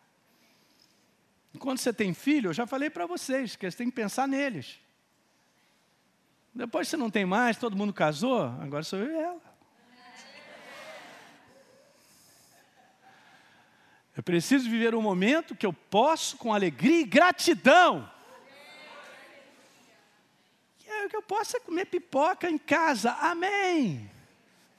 Quando 1.59 1.79
você 1.79 1.93
tem 1.93 2.15
filho, 2.15 2.51
eu 2.51 2.55
já 2.55 2.65
falei 2.67 2.89
para 2.89 3.07
vocês 3.07 3.57
que 3.57 3.69
você 3.69 3.77
tem 3.77 3.91
que 3.91 3.97
pensar 3.97 4.29
neles. 4.29 4.79
Depois 6.55 6.87
você 6.87 6.97
não 6.97 7.11
tem 7.11 7.27
mais, 7.27 7.57
todo 7.57 7.77
mundo 7.77 7.93
casou, 7.93 8.45
agora 8.61 8.85
sou 8.85 9.01
eu 9.01 9.11
e 9.11 9.19
ela. 9.21 9.57
Eu 14.17 14.23
preciso 14.23 14.71
viver 14.71 14.95
um 14.95 15.03
momento 15.03 15.57
que 15.57 15.67
eu 15.67 15.73
posso, 15.73 16.39
com 16.39 16.55
alegria 16.55 17.01
e 17.01 17.05
gratidão, 17.05 18.11
que 21.11 21.17
eu 21.17 21.23
possa 21.23 21.61
comer 21.61 21.87
pipoca 21.87 22.49
em 22.49 22.59
casa, 22.59 23.13
amém. 23.15 24.11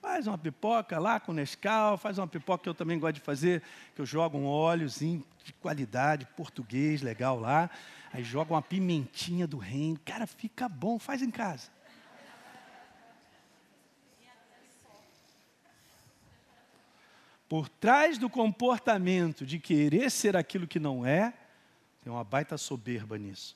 Faz 0.02 0.28
uma 0.28 0.38
pipoca 0.38 1.00
lá 1.00 1.20
com 1.20 1.34
Nescau, 1.34 1.98
faz 1.98 2.18
uma 2.18 2.28
pipoca 2.28 2.64
que 2.64 2.70
eu 2.70 2.74
também 2.74 3.00
gosto 3.00 3.16
de 3.16 3.22
fazer, 3.22 3.64
que 3.96 4.02
eu 4.02 4.06
jogo 4.06 4.38
um 4.38 4.46
óleozinho 4.46 5.26
de 5.44 5.54
qualidade, 5.54 6.28
português, 6.36 7.02
legal 7.02 7.40
lá. 7.40 7.70
Aí 8.14 8.24
joga 8.24 8.54
uma 8.54 8.62
pimentinha 8.62 9.48
do 9.48 9.58
reino. 9.58 10.00
Cara, 10.06 10.26
fica 10.28 10.70
bom, 10.70 10.98
faz 10.98 11.22
em 11.22 11.32
casa. 11.32 11.70
Por 17.50 17.70
trás 17.70 18.18
do 18.18 18.30
comportamento 18.30 19.46
de 19.46 19.58
querer 19.58 20.12
ser 20.12 20.36
aquilo 20.36 20.68
que 20.68 20.80
não 20.80 21.06
é, 21.06 21.34
tem 22.04 22.12
uma 22.12 22.24
baita 22.24 22.58
soberba 22.58 23.18
nisso. 23.18 23.56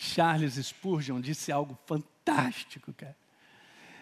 Charles 0.00 0.54
Spurgeon 0.54 1.20
disse 1.20 1.50
algo 1.50 1.76
fantástico, 1.84 2.92
cara. 2.92 3.16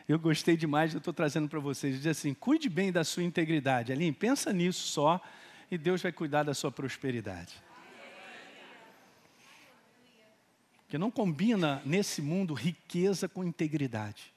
Eu 0.07 0.19
gostei 0.19 0.55
demais, 0.55 0.93
eu 0.93 0.99
estou 0.99 1.13
trazendo 1.13 1.49
para 1.49 1.59
vocês. 1.59 1.97
Diz 1.97 2.07
assim: 2.07 2.35
cuide 2.35 2.69
bem 2.69 2.93
da 2.93 3.03
sua 3.03 3.23
integridade. 3.23 3.93
Aline, 3.93 4.13
pensa 4.13 4.53
nisso 4.53 4.87
só 4.89 5.19
e 5.71 5.79
Deus 5.79 6.03
vai 6.03 6.13
cuidar 6.13 6.43
da 6.43 6.53
sua 6.53 6.71
prosperidade. 6.71 7.55
Porque 10.83 10.99
não 10.99 11.11
combina 11.11 11.81
nesse 11.87 12.21
mundo 12.21 12.53
riqueza 12.53 13.27
com 13.27 13.43
integridade. 13.43 14.35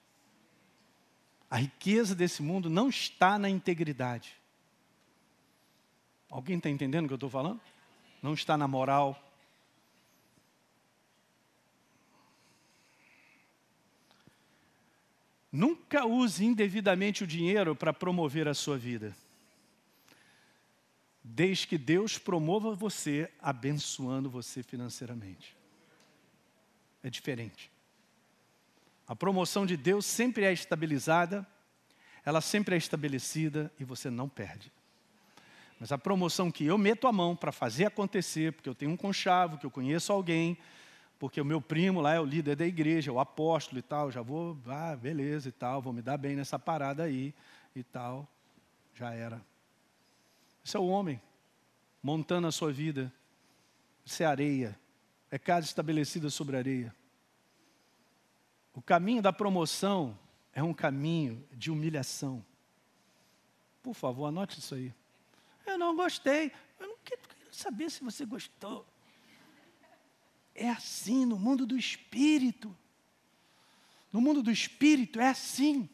A 1.52 1.58
riqueza 1.58 2.16
desse 2.16 2.42
mundo 2.42 2.70
não 2.70 2.88
está 2.88 3.38
na 3.38 3.50
integridade. 3.50 4.34
Alguém 6.30 6.56
está 6.56 6.70
entendendo 6.70 7.04
o 7.04 7.08
que 7.08 7.14
eu 7.14 7.16
estou 7.16 7.30
falando? 7.30 7.60
Não 8.24 8.34
está 8.34 8.58
na 8.58 8.68
moral, 8.68 9.29
Nunca 15.52 16.06
use 16.06 16.46
indevidamente 16.46 17.24
o 17.24 17.28
dinheiro 17.28 17.76
para 17.76 17.92
promover 17.92 18.48
a 18.48 18.54
sua 18.54 18.78
vida. 18.78 19.16
Desde 21.24 21.68
que 21.68 21.78
Deus 21.78 22.18
promova 22.18 22.74
você, 22.74 23.32
abençoando 23.42 24.30
você 24.30 24.62
financeiramente. 24.64 25.56
É 27.04 27.10
diferente. 27.10 27.72
A 29.08 29.16
promoção 29.16 29.66
de 29.66 29.76
Deus 29.76 30.06
sempre 30.06 30.44
é 30.44 30.54
estabilizada, 30.54 31.48
ela 32.24 32.42
sempre 32.42 32.76
é 32.76 32.78
estabelecida 32.78 33.72
e 33.80 33.84
você 33.84 34.10
não 34.10 34.30
perde. 34.30 34.72
Mas 35.80 35.92
a 35.92 35.98
promoção 35.98 36.52
que 36.52 36.66
eu 36.66 36.78
meto 36.78 37.08
a 37.08 37.12
mão 37.12 37.36
para 37.36 37.52
fazer 37.52 37.86
acontecer, 37.86 38.54
porque 38.54 38.70
eu 38.70 38.76
tenho 38.76 38.92
um 38.92 38.98
conchavo, 38.98 39.58
que 39.58 39.66
eu 39.66 39.72
conheço 39.72 40.12
alguém, 40.12 40.58
porque 41.20 41.42
o 41.42 41.46
meu 41.46 41.60
primo 41.60 42.00
lá 42.00 42.14
é 42.14 42.20
o 42.20 42.26
líder 42.26 42.56
da 42.56 42.66
igreja, 42.66 43.12
o 43.12 43.20
apóstolo 43.20 43.78
e 43.78 43.82
tal, 43.82 44.10
já 44.10 44.22
vou, 44.22 44.58
ah, 44.68 44.96
beleza 44.96 45.50
e 45.50 45.52
tal, 45.52 45.82
vou 45.82 45.92
me 45.92 46.02
dar 46.02 46.18
bem 46.18 46.34
nessa 46.34 46.58
parada 46.58 47.04
aí 47.04 47.36
e 47.76 47.84
tal. 47.84 48.26
Já 48.96 49.14
era. 49.14 49.42
Isso 50.64 50.78
é 50.78 50.80
o 50.80 50.88
homem, 50.88 51.22
montando 52.02 52.48
a 52.48 52.52
sua 52.54 52.72
vida. 52.72 53.12
Isso 54.06 54.24
é 54.24 54.26
areia, 54.26 54.80
é 55.30 55.38
casa 55.38 55.68
estabelecida 55.68 56.30
sobre 56.30 56.56
areia. 56.56 56.96
O 58.74 58.82
caminho 58.82 59.22
da 59.22 59.34
promoção 59.34 60.18
é 60.54 60.64
um 60.64 60.74
caminho 60.74 61.46
de 61.52 61.70
humilhação. 61.70 62.44
Por 63.84 63.94
favor, 63.94 64.28
anote 64.28 64.60
isso 64.60 64.74
aí. 64.74 64.94
Eu 65.66 65.78
não 65.78 65.96
gostei. 65.96 66.52
Eu 66.80 66.88
não 66.88 66.96
quero 67.04 67.22
saber 67.52 67.92
se 67.92 68.04
você 68.04 68.26
gostou. 68.26 68.86
É 70.62 70.70
assim 70.70 71.26
no 71.26 71.40
mundo 71.40 71.66
do 71.66 71.78
espírito. 71.78 72.76
No 74.12 74.20
mundo 74.20 74.44
do 74.44 74.52
espírito 74.52 75.18
é 75.18 75.30
assim. 75.30 75.88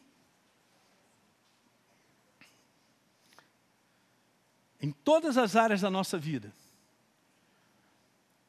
Em 4.82 4.90
todas 4.90 5.38
as 5.38 5.54
áreas 5.54 5.82
da 5.82 5.90
nossa 5.90 6.18
vida, 6.18 6.52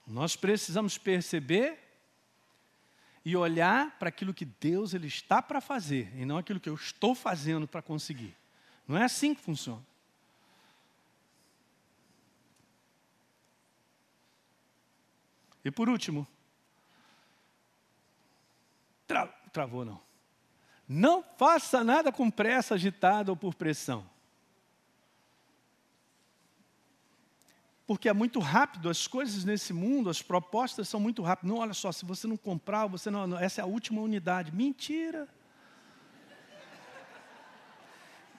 nós 0.07 0.35
precisamos 0.35 0.97
perceber 0.97 1.77
e 3.23 3.35
olhar 3.35 3.97
para 3.99 4.09
aquilo 4.09 4.33
que 4.33 4.45
Deus 4.45 4.95
ele 4.95 5.05
está 5.05 5.39
para 5.39 5.61
fazer 5.61 6.11
e 6.15 6.25
não 6.25 6.39
aquilo 6.39 6.59
que 6.59 6.69
eu 6.69 6.75
estou 6.75 7.13
fazendo 7.13 7.67
para 7.67 7.81
conseguir. 7.81 8.35
Não 8.87 8.97
é 8.97 9.03
assim 9.03 9.35
que 9.35 9.41
funciona. 9.41 9.85
E 15.67 15.71
por 15.71 15.89
último, 15.89 16.25
tra 19.05 19.27
travou 19.51 19.83
não. 19.83 19.99
Não 20.87 21.21
faça 21.37 21.83
nada 21.83 22.09
com 22.09 22.31
pressa, 22.31 22.75
agitada 22.75 23.31
ou 23.31 23.35
por 23.35 23.53
pressão. 23.53 24.09
Porque 27.85 28.07
é 28.07 28.13
muito 28.13 28.39
rápido, 28.39 28.89
as 28.89 29.07
coisas 29.07 29.43
nesse 29.43 29.73
mundo, 29.73 30.09
as 30.09 30.21
propostas 30.21 30.87
são 30.87 31.01
muito 31.01 31.21
rápidas. 31.21 31.51
Não, 31.51 31.61
olha 31.61 31.73
só, 31.73 31.91
se 31.91 32.05
você 32.05 32.27
não 32.27 32.37
comprar, 32.37 32.87
você 32.87 33.09
não, 33.09 33.27
não 33.27 33.37
essa 33.37 33.59
é 33.59 33.63
a 33.63 33.67
última 33.67 34.01
unidade. 34.01 34.53
Mentira. 34.53 35.27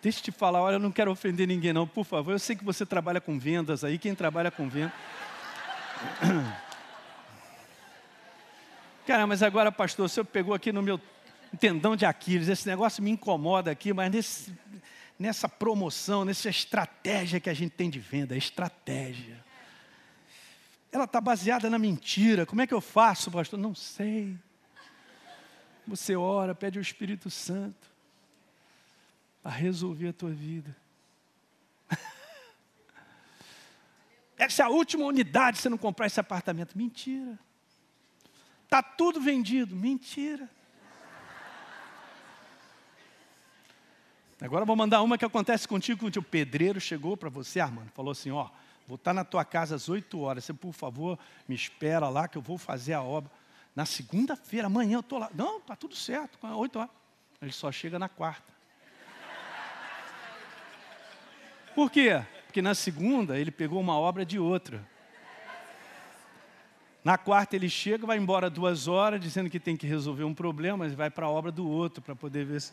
Deixa 0.01 0.21
eu 0.21 0.25
te 0.25 0.33
falar, 0.33 0.63
olha, 0.63 0.77
eu 0.77 0.81
não 0.81 0.93
quero 0.93 1.11
ofender 1.11 1.47
ninguém 1.47 1.75
não, 1.75 1.87
por 1.87 2.05
favor. 2.05 2.33
Eu 2.33 2.39
sei 2.39 2.57
que 2.57 2.65
você 2.65 2.87
trabalha 2.87 3.21
com 3.21 3.39
vendas 3.39 3.85
aí, 3.85 3.99
quem 3.99 4.15
trabalha 4.15 4.51
com 4.51 4.67
vendas. 4.67 4.95
Cara, 9.09 9.27
mas 9.27 9.43
agora, 9.43 9.73
pastor, 9.73 10.05
o 10.05 10.09
senhor 10.09 10.27
pegou 10.27 10.53
aqui 10.53 10.71
no 10.71 10.83
meu 10.83 11.01
tendão 11.59 11.97
de 11.97 12.05
Aquiles, 12.05 12.47
esse 12.47 12.69
negócio 12.69 13.03
me 13.03 13.11
incomoda 13.11 13.71
aqui, 13.71 13.91
mas 13.91 14.13
nesse, 14.13 14.53
nessa 15.19 15.49
promoção, 15.49 16.27
nessa 16.27 16.51
estratégia 16.51 17.41
que 17.41 17.49
a 17.49 17.55
gente 17.55 17.73
tem 17.73 17.89
de 17.89 17.99
venda, 17.99 18.37
estratégia. 18.37 19.43
Ela 20.93 21.05
está 21.05 21.23
baseada 21.23 21.71
na 21.71 21.79
mentira. 21.79 22.45
Como 22.45 22.61
é 22.61 22.67
que 22.67 22.75
eu 22.75 22.83
faço, 22.83 23.31
pastor? 23.31 23.59
Não 23.59 23.75
sei. 23.75 24.37
Você 25.87 26.15
ora, 26.15 26.55
pede 26.55 26.79
o 26.79 26.83
Espírito 26.83 27.31
Santo 27.31 27.89
a 29.43 29.49
resolver 29.49 30.09
a 30.09 30.13
tua 30.13 30.33
vida. 30.33 30.77
Essa 34.37 34.65
é 34.65 34.67
a 34.67 34.69
última 34.69 35.07
unidade 35.07 35.57
se 35.57 35.63
você 35.63 35.71
não 35.71 35.79
comprar 35.79 36.09
esse 36.09 36.21
apartamento. 36.21 36.77
Mentira. 36.77 37.39
Está 38.69 38.83
tudo 38.83 39.19
vendido. 39.19 39.75
Mentira. 39.75 40.47
Agora 44.39 44.67
vou 44.67 44.77
mandar 44.77 45.01
uma 45.01 45.17
que 45.17 45.25
acontece 45.25 45.67
contigo, 45.67 46.07
o 46.07 46.23
pedreiro 46.23 46.79
chegou 46.79 47.17
para 47.17 47.31
você, 47.31 47.61
Armando, 47.61 47.91
falou 47.93 48.13
assim, 48.13 48.31
ó, 48.31 48.51
vou 48.87 48.97
estar 48.97 49.15
na 49.15 49.25
tua 49.25 49.43
casa 49.43 49.75
às 49.75 49.89
8 49.89 50.21
horas, 50.21 50.45
você 50.45 50.53
por 50.53 50.73
favor 50.73 51.19
me 51.49 51.57
espera 51.57 52.09
lá 52.11 52.29
que 52.29 52.37
eu 52.39 52.43
vou 52.43 52.57
fazer 52.57 52.93
a 52.93 53.03
obra. 53.03 53.33
Na 53.75 53.87
segunda-feira, 53.87 54.67
amanhã 54.67 54.99
eu 54.99 55.01
estou 55.01 55.19
lá. 55.19 55.31
Não, 55.35 55.59
está 55.59 55.75
tudo 55.75 55.97
certo, 55.97 56.39
8 56.43 56.79
horas. 56.79 56.91
Ele 57.41 57.53
só 57.53 57.73
chega 57.73 57.99
na 57.99 58.09
quarta. 58.09 58.53
Por 61.75 61.91
quê? 61.91 62.23
Porque 62.45 62.61
na 62.61 62.75
segunda 62.75 63.39
ele 63.39 63.51
pegou 63.51 63.81
uma 63.81 63.99
obra 63.99 64.27
de 64.27 64.39
outra. 64.39 64.87
Na 67.05 67.17
quarta 67.17 67.57
ele 67.57 67.69
chega, 67.69 68.07
vai 68.07 68.19
embora 68.19 68.51
duas 68.51 68.89
horas, 68.89 69.21
dizendo 69.21 69.49
que 69.49 69.61
tem 69.61 69.77
que 69.77 69.87
resolver 69.87 70.25
um 70.25 70.35
problema, 70.35 70.79
mas 70.79 70.95
vai 70.95 71.11
para 71.11 71.27
a 71.27 71.31
obra 71.31 71.53
do 71.53 71.69
outro 71.69 72.03
para 72.03 72.15
poder 72.15 72.45
ver 72.45 72.61
se. 72.61 72.73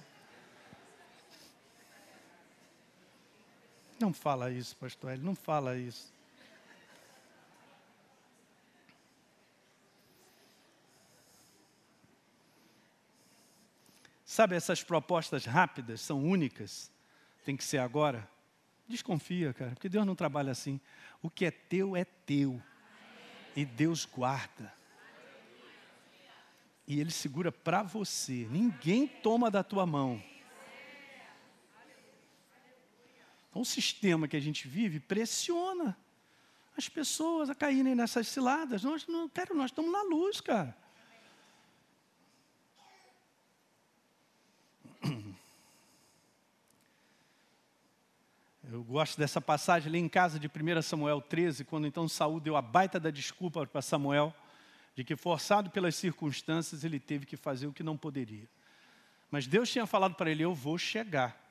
Não 4.00 4.14
fala 4.14 4.52
isso, 4.52 4.76
pastor 4.76 5.14
Ele, 5.14 5.24
não 5.24 5.36
fala 5.36 5.78
isso. 5.78 6.14
Sabe, 14.26 14.54
essas 14.56 14.84
propostas 14.84 15.46
rápidas 15.46 16.02
são 16.02 16.22
únicas, 16.22 16.92
tem 17.46 17.56
que 17.56 17.64
ser 17.64 17.78
agora. 17.78 18.28
Desconfia, 18.86 19.54
cara, 19.54 19.72
porque 19.72 19.88
Deus 19.88 20.06
não 20.06 20.14
trabalha 20.14 20.52
assim. 20.52 20.78
O 21.22 21.30
que 21.30 21.46
é 21.46 21.52
teu 21.52 21.96
é 21.96 22.04
teu. 22.04 22.62
E 23.56 23.64
Deus 23.64 24.06
guarda. 24.06 24.74
E 26.88 27.00
Ele 27.00 27.12
segura 27.12 27.52
para 27.52 27.82
você. 27.84 28.48
Ninguém 28.52 29.08
toma 29.08 29.50
da 29.50 29.64
tua 29.64 29.86
mão. 29.86 30.22
Então, 33.50 33.62
o 33.62 33.66
sistema 33.66 34.28
que 34.28 34.36
a 34.36 34.42
gente 34.42 34.68
vive 34.68 35.00
pressiona 35.00 35.98
as 36.78 36.90
pessoas 36.90 37.50
a 37.50 37.56
caírem 37.56 37.96
nessas 37.96 38.28
ciladas. 38.28 38.84
Nós 38.84 39.08
não 39.08 39.30
quero, 39.30 39.56
nós 39.56 39.72
estamos 39.72 39.92
na 39.92 40.04
luz, 40.04 40.42
cara. 40.42 40.78
Eu 48.76 48.84
gosto 48.84 49.18
dessa 49.18 49.40
passagem 49.40 49.88
ali 49.88 50.00
em 50.00 50.10
casa 50.10 50.38
de 50.38 50.48
1 50.48 50.82
Samuel 50.82 51.22
13, 51.22 51.64
quando 51.64 51.88
então 51.88 52.10
Saul 52.10 52.42
deu 52.42 52.58
a 52.58 52.62
baita 52.62 53.00
da 53.00 53.10
desculpa 53.10 53.66
para 53.66 53.82
Samuel, 53.82 54.36
de 54.94 55.02
que 55.02 55.16
forçado 55.16 55.70
pelas 55.70 55.96
circunstâncias 55.96 56.84
ele 56.84 57.00
teve 57.00 57.26
que 57.26 57.38
fazer 57.38 57.68
o 57.68 57.72
que 57.72 57.82
não 57.82 57.96
poderia. 57.96 58.50
Mas 59.32 59.48
Deus 59.48 59.72
tinha 59.72 59.86
falado 59.86 60.16
para 60.16 60.30
ele: 60.30 60.44
Eu 60.44 60.54
vou 60.54 60.78
chegar. 60.78 61.42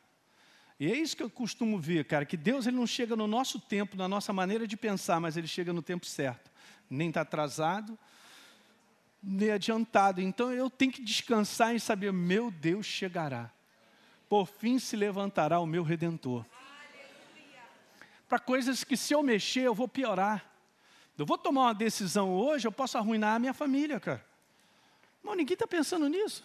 E 0.79 0.93
é 0.93 0.95
isso 0.95 1.17
que 1.17 1.23
eu 1.23 1.31
costumo 1.31 1.79
ver, 1.79 2.05
cara, 2.05 2.27
que 2.27 2.37
Deus 2.37 2.67
ele 2.67 2.77
não 2.77 2.87
chega 2.87 3.17
no 3.17 3.27
nosso 3.27 3.59
tempo, 3.59 3.97
na 3.97 4.07
nossa 4.07 4.31
maneira 4.31 4.67
de 4.67 4.77
pensar, 4.77 5.19
mas 5.19 5.35
ele 5.35 5.47
chega 5.47 5.73
no 5.73 5.81
tempo 5.81 6.05
certo. 6.05 6.51
Nem 6.91 7.09
está 7.09 7.23
atrasado, 7.23 7.99
nem 9.23 9.51
adiantado. 9.51 10.21
Então 10.21 10.53
eu 10.53 10.69
tenho 10.69 10.93
que 10.93 11.03
descansar 11.03 11.75
em 11.75 11.79
saber, 11.79 12.13
meu 12.13 12.51
Deus 12.51 12.85
chegará. 12.85 13.51
Por 14.29 14.47
fim 14.47 14.79
se 14.79 14.95
levantará 14.95 15.59
o 15.59 15.67
meu 15.67 15.83
redentor 15.83 16.45
para 18.35 18.41
coisas 18.41 18.83
que 18.83 18.97
se 18.97 19.15
eu 19.15 19.23
mexer 19.23 19.61
eu 19.61 19.73
vou 19.73 19.87
piorar. 19.87 20.45
Eu 21.17 21.25
vou 21.25 21.39
tomar 21.39 21.67
uma 21.67 21.75
decisão 21.75 22.33
hoje, 22.33 22.67
eu 22.67 22.73
posso 22.73 22.99
arruinar 22.99 23.37
a 23.37 23.39
minha 23.39 23.55
família, 23.55 24.01
cara. 24.01 24.27
Não, 25.23 25.37
ninguém 25.37 25.55
está 25.55 25.69
pensando 25.69 26.09
nisso. 26.09 26.45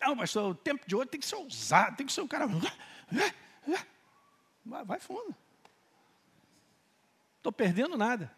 Não, 0.00 0.16
pastor, 0.16 0.52
o 0.52 0.54
tempo 0.54 0.86
de 0.86 0.94
hoje 0.94 1.08
tem 1.08 1.18
que 1.18 1.26
ser 1.26 1.34
ousado, 1.34 1.96
tem 1.96 2.06
que 2.06 2.12
ser 2.12 2.20
um 2.20 2.28
cara. 2.28 2.46
Vai, 4.64 4.84
vai 4.84 5.00
fundo. 5.00 5.34
Estou 7.38 7.50
perdendo 7.50 7.98
nada. 7.98 8.32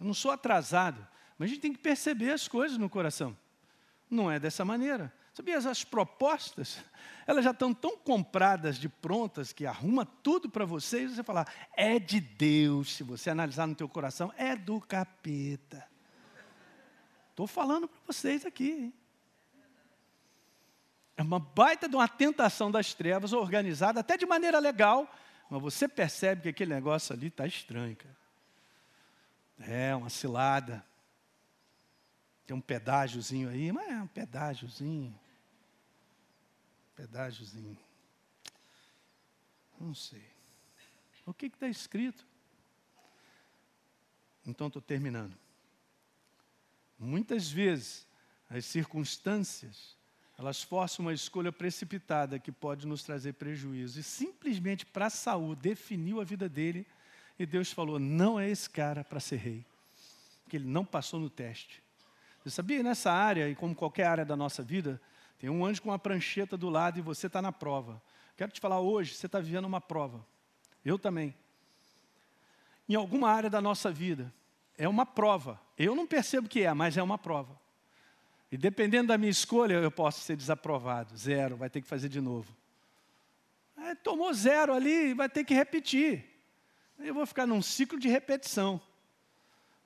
Eu 0.00 0.06
não 0.06 0.14
sou 0.14 0.32
atrasado. 0.32 1.06
Mas 1.38 1.46
a 1.46 1.54
gente 1.54 1.62
tem 1.62 1.72
que 1.72 1.78
perceber 1.78 2.32
as 2.32 2.48
coisas 2.48 2.76
no 2.76 2.90
coração. 2.90 3.38
Não 4.10 4.28
é 4.28 4.40
dessa 4.40 4.64
maneira. 4.64 5.14
Sabia, 5.32 5.56
as 5.56 5.82
propostas, 5.82 6.78
elas 7.26 7.42
já 7.42 7.52
estão 7.52 7.72
tão 7.72 7.96
compradas 7.96 8.76
de 8.76 8.86
prontas 8.86 9.50
que 9.50 9.64
arruma 9.64 10.04
tudo 10.04 10.50
para 10.50 10.66
você 10.66 11.04
e 11.04 11.08
você 11.08 11.22
falar, 11.22 11.50
é 11.74 11.98
de 11.98 12.20
Deus, 12.20 12.94
se 12.94 13.02
você 13.02 13.30
analisar 13.30 13.66
no 13.66 13.74
teu 13.74 13.88
coração, 13.88 14.32
é 14.36 14.54
do 14.54 14.78
capeta. 14.78 15.88
Estou 17.30 17.46
falando 17.46 17.88
para 17.88 17.98
vocês 18.06 18.44
aqui. 18.44 18.72
Hein? 18.72 18.94
É 21.16 21.22
uma 21.22 21.38
baita 21.38 21.88
de 21.88 21.96
uma 21.96 22.08
tentação 22.08 22.70
das 22.70 22.92
trevas 22.92 23.32
organizada, 23.32 24.00
até 24.00 24.18
de 24.18 24.26
maneira 24.26 24.58
legal, 24.58 25.10
mas 25.48 25.62
você 25.62 25.88
percebe 25.88 26.42
que 26.42 26.48
aquele 26.50 26.74
negócio 26.74 27.14
ali 27.14 27.28
está 27.28 27.46
estranho, 27.46 27.96
cara. 27.96 28.16
É 29.60 29.94
uma 29.94 30.10
cilada. 30.10 30.84
Tem 32.52 32.58
um 32.58 32.60
pedágiozinho 32.60 33.48
aí, 33.48 33.72
mas 33.72 33.88
é 33.88 34.02
um 34.02 34.06
pedágiozinho. 34.06 35.18
Pedágiozinho. 36.94 37.78
Não 39.80 39.94
sei. 39.94 40.22
O 41.24 41.32
que 41.32 41.46
está 41.46 41.66
escrito? 41.66 42.26
Então 44.46 44.66
estou 44.66 44.82
terminando. 44.82 45.34
Muitas 46.98 47.50
vezes 47.50 48.06
as 48.50 48.66
circunstâncias 48.66 49.96
elas 50.36 50.62
forçam 50.62 51.06
uma 51.06 51.14
escolha 51.14 51.50
precipitada 51.50 52.38
que 52.38 52.52
pode 52.52 52.86
nos 52.86 53.02
trazer 53.02 53.32
prejuízo. 53.32 53.98
E 53.98 54.02
simplesmente 54.02 54.84
para 54.84 55.08
Saul 55.08 55.56
definiu 55.56 56.20
a 56.20 56.24
vida 56.24 56.50
dele 56.50 56.86
e 57.38 57.46
Deus 57.46 57.72
falou: 57.72 57.98
não 57.98 58.38
é 58.38 58.50
esse 58.50 58.68
cara 58.68 59.02
para 59.02 59.20
ser 59.20 59.36
rei, 59.36 59.64
porque 60.44 60.58
ele 60.58 60.68
não 60.68 60.84
passou 60.84 61.18
no 61.18 61.30
teste. 61.30 61.82
Você 62.42 62.50
sabia 62.50 62.82
nessa 62.82 63.12
área, 63.12 63.48
e 63.48 63.54
como 63.54 63.74
qualquer 63.74 64.06
área 64.06 64.24
da 64.24 64.36
nossa 64.36 64.62
vida, 64.62 65.00
tem 65.38 65.48
um 65.48 65.64
anjo 65.64 65.82
com 65.82 65.90
uma 65.90 65.98
prancheta 65.98 66.56
do 66.56 66.68
lado 66.68 66.98
e 66.98 67.02
você 67.02 67.28
está 67.28 67.40
na 67.40 67.52
prova. 67.52 68.02
Quero 68.36 68.50
te 68.50 68.60
falar 68.60 68.80
hoje, 68.80 69.14
você 69.14 69.26
está 69.26 69.38
vivendo 69.38 69.64
uma 69.64 69.80
prova. 69.80 70.24
Eu 70.84 70.98
também. 70.98 71.34
Em 72.88 72.94
alguma 72.94 73.30
área 73.30 73.48
da 73.48 73.60
nossa 73.60 73.90
vida, 73.90 74.32
é 74.76 74.88
uma 74.88 75.06
prova. 75.06 75.60
Eu 75.78 75.94
não 75.94 76.06
percebo 76.06 76.48
que 76.48 76.62
é, 76.62 76.74
mas 76.74 76.96
é 76.96 77.02
uma 77.02 77.16
prova. 77.16 77.60
E 78.50 78.56
dependendo 78.56 79.08
da 79.08 79.18
minha 79.18 79.30
escolha, 79.30 79.74
eu 79.74 79.90
posso 79.90 80.20
ser 80.20 80.36
desaprovado. 80.36 81.16
Zero, 81.16 81.56
vai 81.56 81.70
ter 81.70 81.80
que 81.80 81.88
fazer 81.88 82.08
de 82.08 82.20
novo. 82.20 82.54
É, 83.76 83.94
tomou 83.94 84.32
zero 84.34 84.74
ali, 84.74 85.14
vai 85.14 85.28
ter 85.28 85.44
que 85.44 85.54
repetir. 85.54 86.24
Eu 86.98 87.14
vou 87.14 87.26
ficar 87.26 87.46
num 87.46 87.62
ciclo 87.62 87.98
de 87.98 88.08
repetição. 88.08 88.80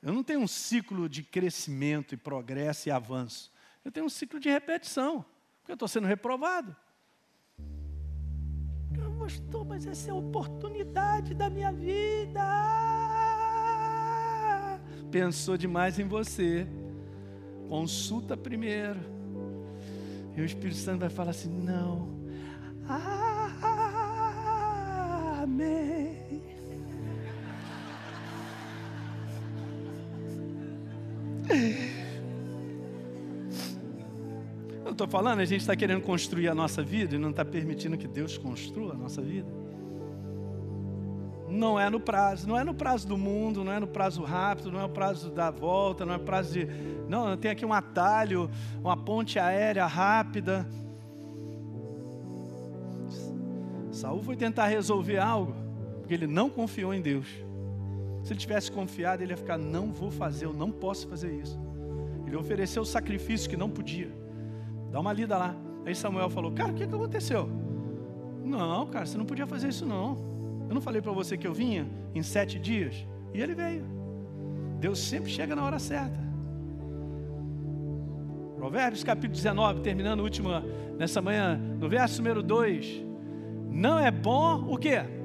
Eu 0.06 0.12
não 0.12 0.22
tenho 0.22 0.38
um 0.38 0.46
ciclo 0.46 1.08
de 1.08 1.24
crescimento 1.24 2.14
e 2.14 2.16
progresso 2.16 2.88
e 2.88 2.92
avanço. 2.92 3.52
Eu 3.84 3.90
tenho 3.90 4.06
um 4.06 4.08
ciclo 4.08 4.38
de 4.38 4.48
repetição, 4.48 5.24
porque 5.58 5.72
eu 5.72 5.74
estou 5.74 5.88
sendo 5.88 6.06
reprovado. 6.06 6.76
Pastor, 9.18 9.64
mas 9.64 9.84
essa 9.84 10.10
é 10.10 10.12
a 10.12 10.14
oportunidade 10.14 11.34
da 11.34 11.50
minha 11.50 11.72
vida. 11.72 12.40
Pensou 15.10 15.56
demais 15.56 15.98
em 15.98 16.06
você. 16.06 16.68
Consulta 17.68 18.36
primeiro. 18.36 19.00
E 20.36 20.40
o 20.40 20.44
Espírito 20.44 20.78
Santo 20.78 21.00
vai 21.00 21.10
falar 21.10 21.32
assim: 21.32 21.50
não. 21.50 22.08
Ah, 22.88 23.50
amém. 25.42 26.25
Eu 34.84 34.92
estou 34.92 35.06
falando, 35.06 35.40
a 35.40 35.44
gente 35.44 35.60
está 35.60 35.74
querendo 35.76 36.00
construir 36.02 36.48
a 36.48 36.54
nossa 36.54 36.82
vida 36.82 37.16
e 37.16 37.18
não 37.18 37.30
está 37.30 37.44
permitindo 37.44 37.96
que 37.98 38.08
Deus 38.08 38.38
construa 38.38 38.92
a 38.92 38.96
nossa 38.96 39.20
vida. 39.20 39.48
Não 41.48 41.78
é 41.78 41.88
no 41.88 42.00
prazo, 42.00 42.48
não 42.48 42.58
é 42.58 42.64
no 42.64 42.74
prazo 42.74 43.06
do 43.06 43.16
mundo, 43.16 43.64
não 43.64 43.72
é 43.72 43.80
no 43.80 43.86
prazo 43.86 44.22
rápido, 44.22 44.70
não 44.70 44.80
é 44.80 44.82
no 44.82 44.88
prazo 44.88 45.30
da 45.30 45.50
volta, 45.50 46.04
não 46.04 46.14
é 46.14 46.18
prazo 46.18 46.52
de. 46.52 46.68
Não, 47.08 47.36
tem 47.36 47.50
aqui 47.50 47.64
um 47.64 47.72
atalho, 47.72 48.50
uma 48.80 48.96
ponte 48.96 49.38
aérea 49.38 49.86
rápida. 49.86 50.66
Saul 53.92 54.22
foi 54.22 54.36
tentar 54.36 54.66
resolver 54.66 55.18
algo, 55.18 55.54
porque 55.98 56.12
ele 56.12 56.26
não 56.26 56.50
confiou 56.50 56.92
em 56.92 57.00
Deus. 57.00 57.45
Se 58.26 58.32
ele 58.32 58.40
tivesse 58.40 58.72
confiado, 58.72 59.22
ele 59.22 59.32
ia 59.32 59.36
ficar: 59.36 59.56
não 59.56 59.92
vou 59.92 60.10
fazer, 60.10 60.46
eu 60.46 60.52
não 60.52 60.72
posso 60.72 61.06
fazer 61.06 61.32
isso. 61.32 61.56
Ele 62.26 62.34
ofereceu 62.34 62.82
o 62.82 62.84
sacrifício 62.84 63.48
que 63.48 63.56
não 63.56 63.70
podia. 63.70 64.10
Dá 64.90 64.98
uma 64.98 65.12
lida 65.12 65.38
lá. 65.38 65.54
Aí 65.84 65.94
Samuel 65.94 66.28
falou: 66.28 66.50
Cara, 66.50 66.72
o 66.72 66.74
que, 66.74 66.84
que 66.84 66.92
aconteceu? 66.92 67.48
Não, 68.42 68.84
cara, 68.88 69.06
você 69.06 69.16
não 69.16 69.24
podia 69.24 69.46
fazer 69.46 69.68
isso 69.68 69.86
não. 69.86 70.18
Eu 70.68 70.74
não 70.74 70.80
falei 70.80 71.00
para 71.00 71.12
você 71.12 71.36
que 71.36 71.46
eu 71.46 71.54
vinha 71.54 71.86
em 72.16 72.22
sete 72.24 72.58
dias? 72.58 73.06
E 73.32 73.40
ele 73.40 73.54
veio. 73.54 73.84
Deus 74.80 74.98
sempre 74.98 75.30
chega 75.30 75.54
na 75.54 75.64
hora 75.64 75.78
certa. 75.78 76.18
Provérbios 78.56 79.04
capítulo 79.04 79.34
19, 79.34 79.82
terminando 79.82 80.18
última 80.18 80.64
nessa 80.98 81.22
manhã, 81.22 81.56
no 81.56 81.88
verso 81.88 82.20
número 82.20 82.42
2. 82.42 83.04
Não 83.70 84.00
é 84.00 84.10
bom 84.10 84.66
o 84.68 84.76
quê? 84.76 85.15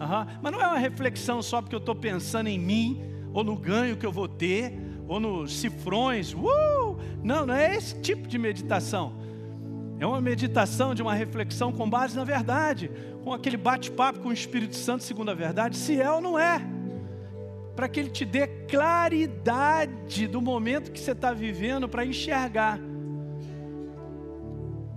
Uhum. 0.00 0.38
Mas 0.42 0.52
não 0.52 0.60
é 0.60 0.66
uma 0.66 0.78
reflexão 0.78 1.40
só 1.42 1.60
porque 1.60 1.74
eu 1.74 1.80
estou 1.80 1.94
pensando 1.94 2.48
em 2.48 2.58
mim, 2.58 3.00
ou 3.32 3.44
no 3.44 3.56
ganho 3.56 3.96
que 3.96 4.06
eu 4.06 4.12
vou 4.12 4.28
ter, 4.28 4.72
ou 5.06 5.20
nos 5.20 5.56
cifrões. 5.58 6.32
Uh! 6.32 6.96
Não, 7.22 7.46
não 7.46 7.54
é 7.54 7.74
esse 7.74 7.98
tipo 8.00 8.28
de 8.28 8.38
meditação. 8.38 9.14
É 9.98 10.06
uma 10.06 10.20
meditação 10.20 10.94
de 10.94 11.02
uma 11.02 11.14
reflexão 11.14 11.72
com 11.72 11.88
base 11.88 12.16
na 12.16 12.24
verdade, 12.24 12.90
com 13.22 13.32
aquele 13.32 13.56
bate-papo 13.56 14.20
com 14.20 14.28
o 14.28 14.32
Espírito 14.32 14.76
Santo 14.76 15.04
segundo 15.04 15.30
a 15.30 15.34
verdade, 15.34 15.76
se 15.76 16.00
é 16.00 16.10
ou 16.10 16.20
não 16.20 16.38
é. 16.38 16.60
Para 17.74 17.88
que 17.88 18.00
ele 18.00 18.10
te 18.10 18.24
dê 18.24 18.46
claridade 18.46 20.26
do 20.26 20.40
momento 20.40 20.92
que 20.92 21.00
você 21.00 21.12
está 21.12 21.32
vivendo 21.32 21.88
para 21.88 22.04
enxergar. 22.04 22.78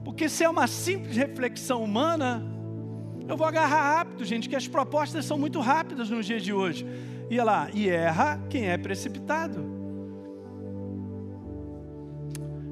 Porque 0.03 0.29
se 0.29 0.43
é 0.43 0.49
uma 0.49 0.67
simples 0.67 1.15
reflexão 1.15 1.83
humana, 1.83 2.43
eu 3.27 3.35
vou 3.35 3.45
agarrar 3.45 3.97
rápido, 3.97 4.23
gente, 4.23 4.47
que 4.47 4.55
as 4.55 4.67
propostas 4.67 5.25
são 5.25 5.37
muito 5.37 5.59
rápidas 5.59 6.09
nos 6.09 6.25
dias 6.25 6.41
de 6.41 6.53
hoje. 6.53 6.85
E 7.29 7.39
lá, 7.41 7.69
e 7.73 7.89
erra 7.89 8.41
quem 8.49 8.69
é 8.69 8.77
precipitado. 8.77 9.65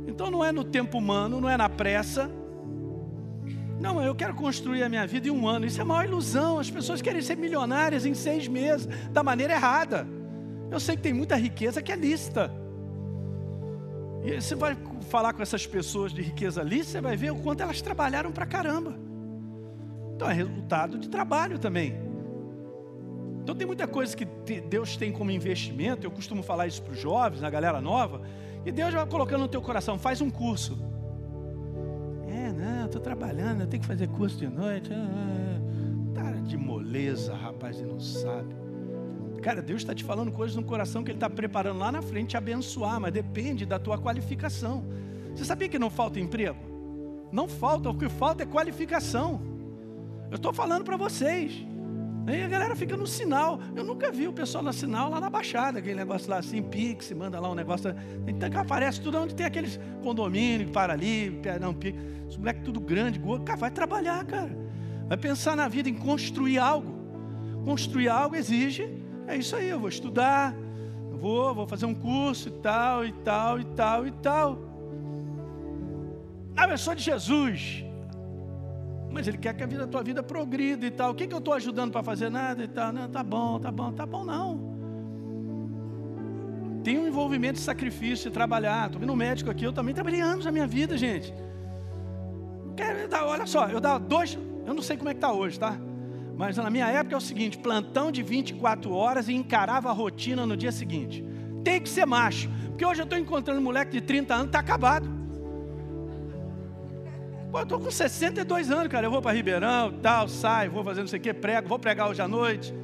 Então 0.08 0.32
não 0.32 0.44
é 0.44 0.52
no 0.52 0.64
tempo 0.64 0.98
humano, 0.98 1.42
não 1.42 1.50
é 1.50 1.58
na 1.58 1.68
pressa. 1.68 2.32
Não, 3.82 4.02
eu 4.02 4.16
quero 4.16 4.34
construir 4.34 4.82
a 4.82 4.88
minha 4.88 5.06
vida 5.06 5.28
em 5.28 5.32
um 5.32 5.46
ano. 5.46 5.66
Isso 5.66 5.80
é 5.80 5.82
a 5.82 5.86
maior 5.86 6.06
ilusão. 6.06 6.58
As 6.58 6.72
pessoas 6.72 7.02
querem 7.02 7.22
ser 7.22 7.36
milionárias 7.36 8.06
em 8.06 8.14
seis 8.14 8.48
meses, 8.48 8.88
da 9.12 9.22
maneira 9.22 9.54
errada. 9.54 10.08
Eu 10.72 10.80
sei 10.80 10.96
que 10.96 11.02
tem 11.02 11.14
muita 11.14 11.36
riqueza 11.36 11.82
que 11.82 11.92
é 11.92 11.96
lista. 11.98 12.50
E 14.24 14.42
você 14.42 14.56
vai 14.56 14.78
falar 15.10 15.34
com 15.34 15.44
essas 15.44 15.68
pessoas 15.68 16.14
de 16.14 16.22
riqueza 16.22 16.64
lista, 16.64 16.94
você 16.94 17.02
vai 17.02 17.18
ver 17.18 17.32
o 17.32 17.36
quanto 17.36 17.62
elas 17.62 17.82
trabalharam 17.82 18.32
pra 18.32 18.46
caramba. 18.46 19.05
Então 20.16 20.30
é 20.30 20.34
resultado 20.34 20.98
de 20.98 21.10
trabalho 21.10 21.60
também. 21.60 21.94
Então 23.44 23.54
tem 23.54 23.68
muita 23.68 23.88
coisa 23.88 24.16
que 24.16 24.26
Deus 24.62 24.98
tem 24.98 25.12
como 25.12 25.30
investimento, 25.30 26.08
eu 26.08 26.10
costumo 26.10 26.42
falar 26.42 26.66
isso 26.66 26.82
para 26.82 26.94
os 26.94 27.00
jovens, 27.00 27.42
na 27.42 27.50
galera 27.50 27.80
nova, 27.80 28.22
e 28.66 28.72
Deus 28.72 28.94
vai 28.94 29.06
colocando 29.06 29.42
no 29.42 29.48
teu 29.48 29.62
coração, 29.62 30.00
faz 30.00 30.22
um 30.22 30.32
curso. 30.32 30.80
É, 32.28 32.52
não, 32.52 32.86
estou 32.86 33.00
trabalhando, 33.00 33.62
eu 33.62 33.68
tenho 33.68 33.82
que 33.82 33.88
fazer 33.88 34.08
curso 34.08 34.38
de 34.38 34.48
noite. 34.48 34.90
Ah, 34.92 35.60
tá 36.16 36.32
de 36.32 36.58
moleza, 36.58 37.36
rapaz, 37.36 37.80
e 37.80 37.84
não 37.84 38.00
sabe. 38.00 38.56
Cara, 39.44 39.62
Deus 39.62 39.82
está 39.82 39.94
te 39.94 40.04
falando 40.04 40.32
coisas 40.32 40.56
no 40.56 40.64
coração 40.64 41.04
que 41.04 41.12
Ele 41.12 41.18
está 41.18 41.30
preparando 41.30 41.78
lá 41.78 41.92
na 41.92 42.02
frente 42.02 42.30
te 42.30 42.38
abençoar, 42.38 43.00
mas 43.00 43.14
depende 43.14 43.64
da 43.64 43.78
tua 43.78 43.98
qualificação. 43.98 44.84
Você 45.36 45.46
sabia 45.46 45.70
que 45.70 45.78
não 45.78 45.92
falta 45.92 46.20
emprego? 46.20 46.58
Não 47.32 47.48
falta, 47.48 47.90
o 47.90 47.94
que 47.96 48.10
falta 48.10 48.42
é 48.42 48.46
qualificação. 48.46 49.55
Eu 50.30 50.36
estou 50.36 50.54
falando 50.54 50.84
para 50.84 50.98
vocês. 50.98 51.66
Aí 52.28 52.44
a 52.44 52.48
galera 52.48 52.76
fica 52.76 52.98
no 52.98 53.06
sinal. 53.06 53.60
Eu 53.76 53.84
nunca 53.84 54.12
vi 54.12 54.28
o 54.28 54.34
pessoal 54.34 54.64
no 54.64 54.74
sinal 54.74 55.12
lá 55.12 55.22
na 55.22 55.30
Baixada, 55.30 55.80
aquele 55.80 55.96
negócio 55.96 56.30
lá 56.30 56.40
assim, 56.40 56.62
Pix, 56.62 57.12
manda 57.12 57.40
lá 57.40 57.52
um 57.52 57.56
negócio. 57.56 57.94
Então 58.26 58.50
aparece 58.60 59.00
tudo 59.00 59.20
onde 59.20 59.36
tem 59.36 59.46
aqueles 59.46 59.80
condomínios, 60.02 60.72
para 60.72 60.94
ali, 60.94 61.40
não, 61.62 61.74
Pix. 61.74 61.98
Os 62.28 62.38
moleques 62.38 62.64
tudo 62.64 62.80
grande, 62.80 63.22
cara, 63.46 63.58
vai 63.58 63.70
trabalhar, 63.70 64.26
cara. 64.26 64.58
Vai 65.08 65.18
pensar 65.18 65.56
na 65.56 65.68
vida 65.68 65.88
em 65.88 65.94
construir 65.94 66.58
algo. 66.58 66.96
Construir 67.64 68.10
algo 68.10 68.36
exige, 68.36 68.90
é 69.28 69.36
isso 69.36 69.56
aí, 69.56 69.70
eu 69.70 69.80
vou 69.80 69.90
estudar, 69.90 70.56
eu 71.12 71.18
vou, 71.18 71.54
vou 71.54 71.68
fazer 71.68 71.86
um 71.86 71.94
curso 71.96 72.50
e 72.50 72.52
tal, 72.52 73.06
e 73.06 73.12
tal, 73.12 73.60
e 73.60 73.66
tal, 73.66 74.08
e 74.08 74.12
tal. 74.12 74.60
Ah, 76.56 76.68
eu 76.68 76.78
sou 76.78 76.96
de 76.96 77.04
Jesus 77.04 77.85
mas 79.16 79.30
ele 79.30 79.38
quer 79.38 79.54
que 79.54 79.64
a 79.64 79.66
vida, 79.66 79.86
a 79.86 79.88
tua 79.88 80.04
vida 80.04 80.22
progrida 80.22 80.86
e 80.86 80.92
tal. 80.92 81.12
O 81.12 81.16
que, 81.16 81.26
que 81.26 81.34
eu 81.34 81.40
estou 81.40 81.54
ajudando 81.54 81.90
para 81.90 82.04
fazer 82.04 82.30
nada 82.30 82.62
e 82.62 82.68
tal? 82.68 82.92
Não, 82.92 83.08
tá 83.08 83.24
bom, 83.24 83.58
tá 83.58 83.72
bom, 83.72 83.94
tá 83.94 84.06
bom 84.06 84.26
não. 84.26 84.76
Tem 86.84 87.00
um 87.00 87.08
envolvimento 87.08 87.54
de 87.54 87.62
sacrifício, 87.62 88.30
de 88.30 88.34
trabalhar. 88.34 88.88
Estou 88.88 89.00
vendo 89.00 89.16
médico 89.16 89.50
aqui, 89.50 89.64
eu 89.64 89.72
também 89.72 89.96
trabalhei 89.96 90.20
anos 90.20 90.44
na 90.44 90.52
minha 90.52 90.68
vida, 90.68 90.98
gente. 90.98 91.34
Olha 93.26 93.46
só, 93.46 93.70
eu 93.70 93.80
dava 93.80 94.00
dois, 94.00 94.38
eu 94.66 94.74
não 94.74 94.82
sei 94.82 94.98
como 94.98 95.08
é 95.08 95.14
que 95.14 95.20
está 95.20 95.32
hoje, 95.32 95.58
tá? 95.58 95.78
Mas 96.36 96.58
na 96.58 96.70
minha 96.70 96.88
época 96.88 97.16
é 97.16 97.18
o 97.18 97.22
seguinte: 97.22 97.58
plantão 97.58 98.12
de 98.12 98.22
24 98.22 98.94
horas 98.94 99.30
e 99.30 99.34
encarava 99.34 99.90
a 99.90 99.94
rotina 99.94 100.46
no 100.46 100.58
dia 100.58 100.74
seguinte. 100.74 101.24
Tem 101.64 101.80
que 101.80 101.88
ser 101.88 102.06
macho, 102.06 102.50
porque 102.68 102.86
hoje 102.86 103.00
eu 103.00 103.06
estou 103.06 103.18
encontrando 103.18 103.62
um 103.62 103.64
moleque 103.64 103.94
de 103.94 104.02
30 104.02 104.34
anos, 104.34 104.48
está 104.48 104.60
acabado. 104.60 105.10
Pô, 107.56 107.62
eu 107.62 107.66
tô 107.66 107.80
com 107.80 107.90
62 107.90 108.70
anos, 108.70 108.90
cara. 108.90 109.08
Eu 109.08 109.12
vou 109.12 109.22
para 109.22 109.32
Ribeirão, 109.32 109.90
tal, 110.02 110.28
saio, 110.28 110.70
vou 110.70 110.84
fazer 110.84 111.00
não 111.00 111.08
sei 111.08 111.20
o 111.20 111.22
que, 111.22 111.34
prego, 111.34 111.70
vou 111.70 111.80
pregar 111.80 112.10
hoje 112.10 112.22
à 112.22 112.28
noite. 112.28 112.76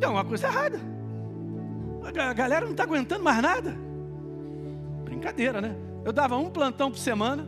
Tem 0.00 0.08
uma 0.08 0.24
coisa 0.24 0.48
errada. 0.48 0.80
A 2.02 2.32
galera 2.32 2.64
não 2.64 2.72
está 2.72 2.82
aguentando 2.82 3.22
mais 3.22 3.40
nada. 3.40 3.76
Brincadeira, 5.04 5.60
né? 5.60 5.76
Eu 6.04 6.12
dava 6.12 6.36
um 6.36 6.50
plantão 6.50 6.90
por 6.90 6.98
semana, 6.98 7.46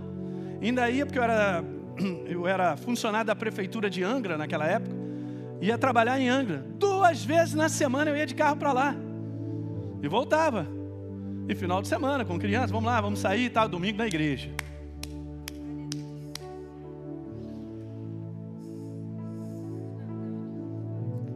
ainda 0.62 0.89
ia 0.89 1.05
porque 1.05 1.18
eu 1.18 1.24
era, 1.24 1.64
eu 2.30 2.47
era 2.47 2.76
funcionário 2.76 3.26
da 3.26 3.34
prefeitura 3.34 3.91
de 3.91 4.05
Angra 4.05 4.39
naquela 4.39 4.66
época, 4.66 4.95
ia 5.61 5.76
trabalhar 5.76 6.16
em 6.20 6.28
Angra. 6.28 6.64
Duas 6.78 7.24
vezes 7.24 7.55
na 7.55 7.68
semana 7.68 8.12
eu 8.12 8.16
ia 8.16 8.24
de 8.24 8.36
carro 8.36 8.57
para 8.57 8.72
lá 8.72 8.95
e 10.01 10.07
voltava. 10.07 10.78
E 11.49 11.55
final 11.55 11.81
de 11.81 11.89
semana, 11.89 12.27
com 12.27 12.39
crianças, 12.39 12.71
vamos 12.71 12.85
lá, 12.85 13.01
vamos 13.01 13.21
sair, 13.21 13.49
tá, 13.49 13.67
domingo 13.67 13.97
na 13.97 14.07
igreja. 14.07 14.51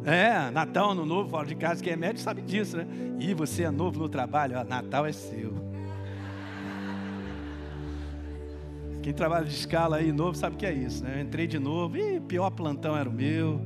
É, 0.05 0.51
Natal, 0.51 0.91
Ano 0.91 1.07
Novo, 1.07 1.31
fora 1.31 1.47
de 1.47 1.55
casa, 1.55 1.83
quem 1.83 1.95
é 1.95 1.97
médico 1.97 2.21
sabe 2.21 2.43
disso, 2.43 2.77
né? 2.77 2.87
E 3.19 3.33
você 3.33 3.63
é 3.63 3.71
novo 3.71 4.01
no 4.01 4.09
trabalho, 4.09 4.59
ó, 4.59 4.65
Natal 4.65 5.07
é 5.07 5.13
seu. 5.13 5.55
Quem 9.03 9.15
trabalha 9.15 9.47
de 9.47 9.55
escala 9.55 9.97
aí 9.97 10.13
novo 10.13 10.37
sabe 10.37 10.57
o 10.57 10.59
que 10.59 10.67
é 10.67 10.73
isso, 10.73 11.03
né? 11.03 11.15
Eu 11.17 11.23
entrei 11.23 11.47
de 11.47 11.59
novo, 11.59 11.97
e 11.97 12.21
pior 12.21 12.51
plantão 12.51 12.95
era 12.97 13.09
o 13.09 13.13
meu, 13.13 13.61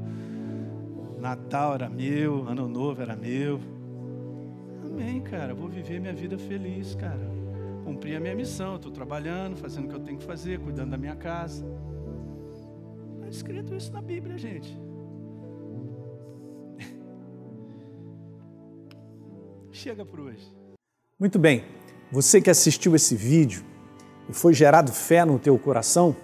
Natal 1.18 1.74
era 1.74 1.88
meu, 1.88 2.46
Ano 2.46 2.68
Novo 2.68 3.02
era 3.02 3.16
meu. 3.16 3.60
Amém, 4.96 5.20
cara. 5.20 5.54
vou 5.54 5.68
viver 5.68 6.00
minha 6.00 6.14
vida 6.14 6.38
feliz, 6.38 6.94
cara. 6.94 7.20
Cumprir 7.84 8.16
a 8.16 8.20
minha 8.20 8.34
missão. 8.34 8.76
Estou 8.76 8.90
trabalhando, 8.90 9.54
fazendo 9.54 9.84
o 9.84 9.88
que 9.90 9.94
eu 9.94 10.00
tenho 10.00 10.16
que 10.16 10.24
fazer, 10.24 10.58
cuidando 10.58 10.92
da 10.92 10.96
minha 10.96 11.14
casa. 11.14 11.66
Está 13.16 13.28
escrito 13.28 13.74
isso 13.74 13.92
na 13.92 14.00
Bíblia, 14.00 14.38
gente. 14.38 14.74
Chega 19.70 20.02
por 20.02 20.18
hoje. 20.18 20.50
Muito 21.20 21.38
bem. 21.38 21.62
Você 22.10 22.40
que 22.40 22.48
assistiu 22.48 22.96
esse 22.96 23.14
vídeo 23.14 23.62
e 24.30 24.32
foi 24.32 24.54
gerado 24.54 24.92
fé 24.92 25.26
no 25.26 25.38
teu 25.38 25.58
coração, 25.58 26.16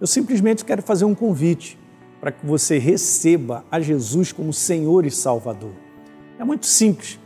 eu 0.00 0.06
simplesmente 0.06 0.64
quero 0.64 0.80
fazer 0.80 1.04
um 1.04 1.14
convite 1.14 1.78
para 2.18 2.32
que 2.32 2.46
você 2.46 2.78
receba 2.78 3.62
a 3.70 3.78
Jesus 3.78 4.32
como 4.32 4.54
Senhor 4.54 5.04
e 5.04 5.10
Salvador. 5.10 5.74
É 6.38 6.44
muito 6.44 6.64
simples. 6.64 7.25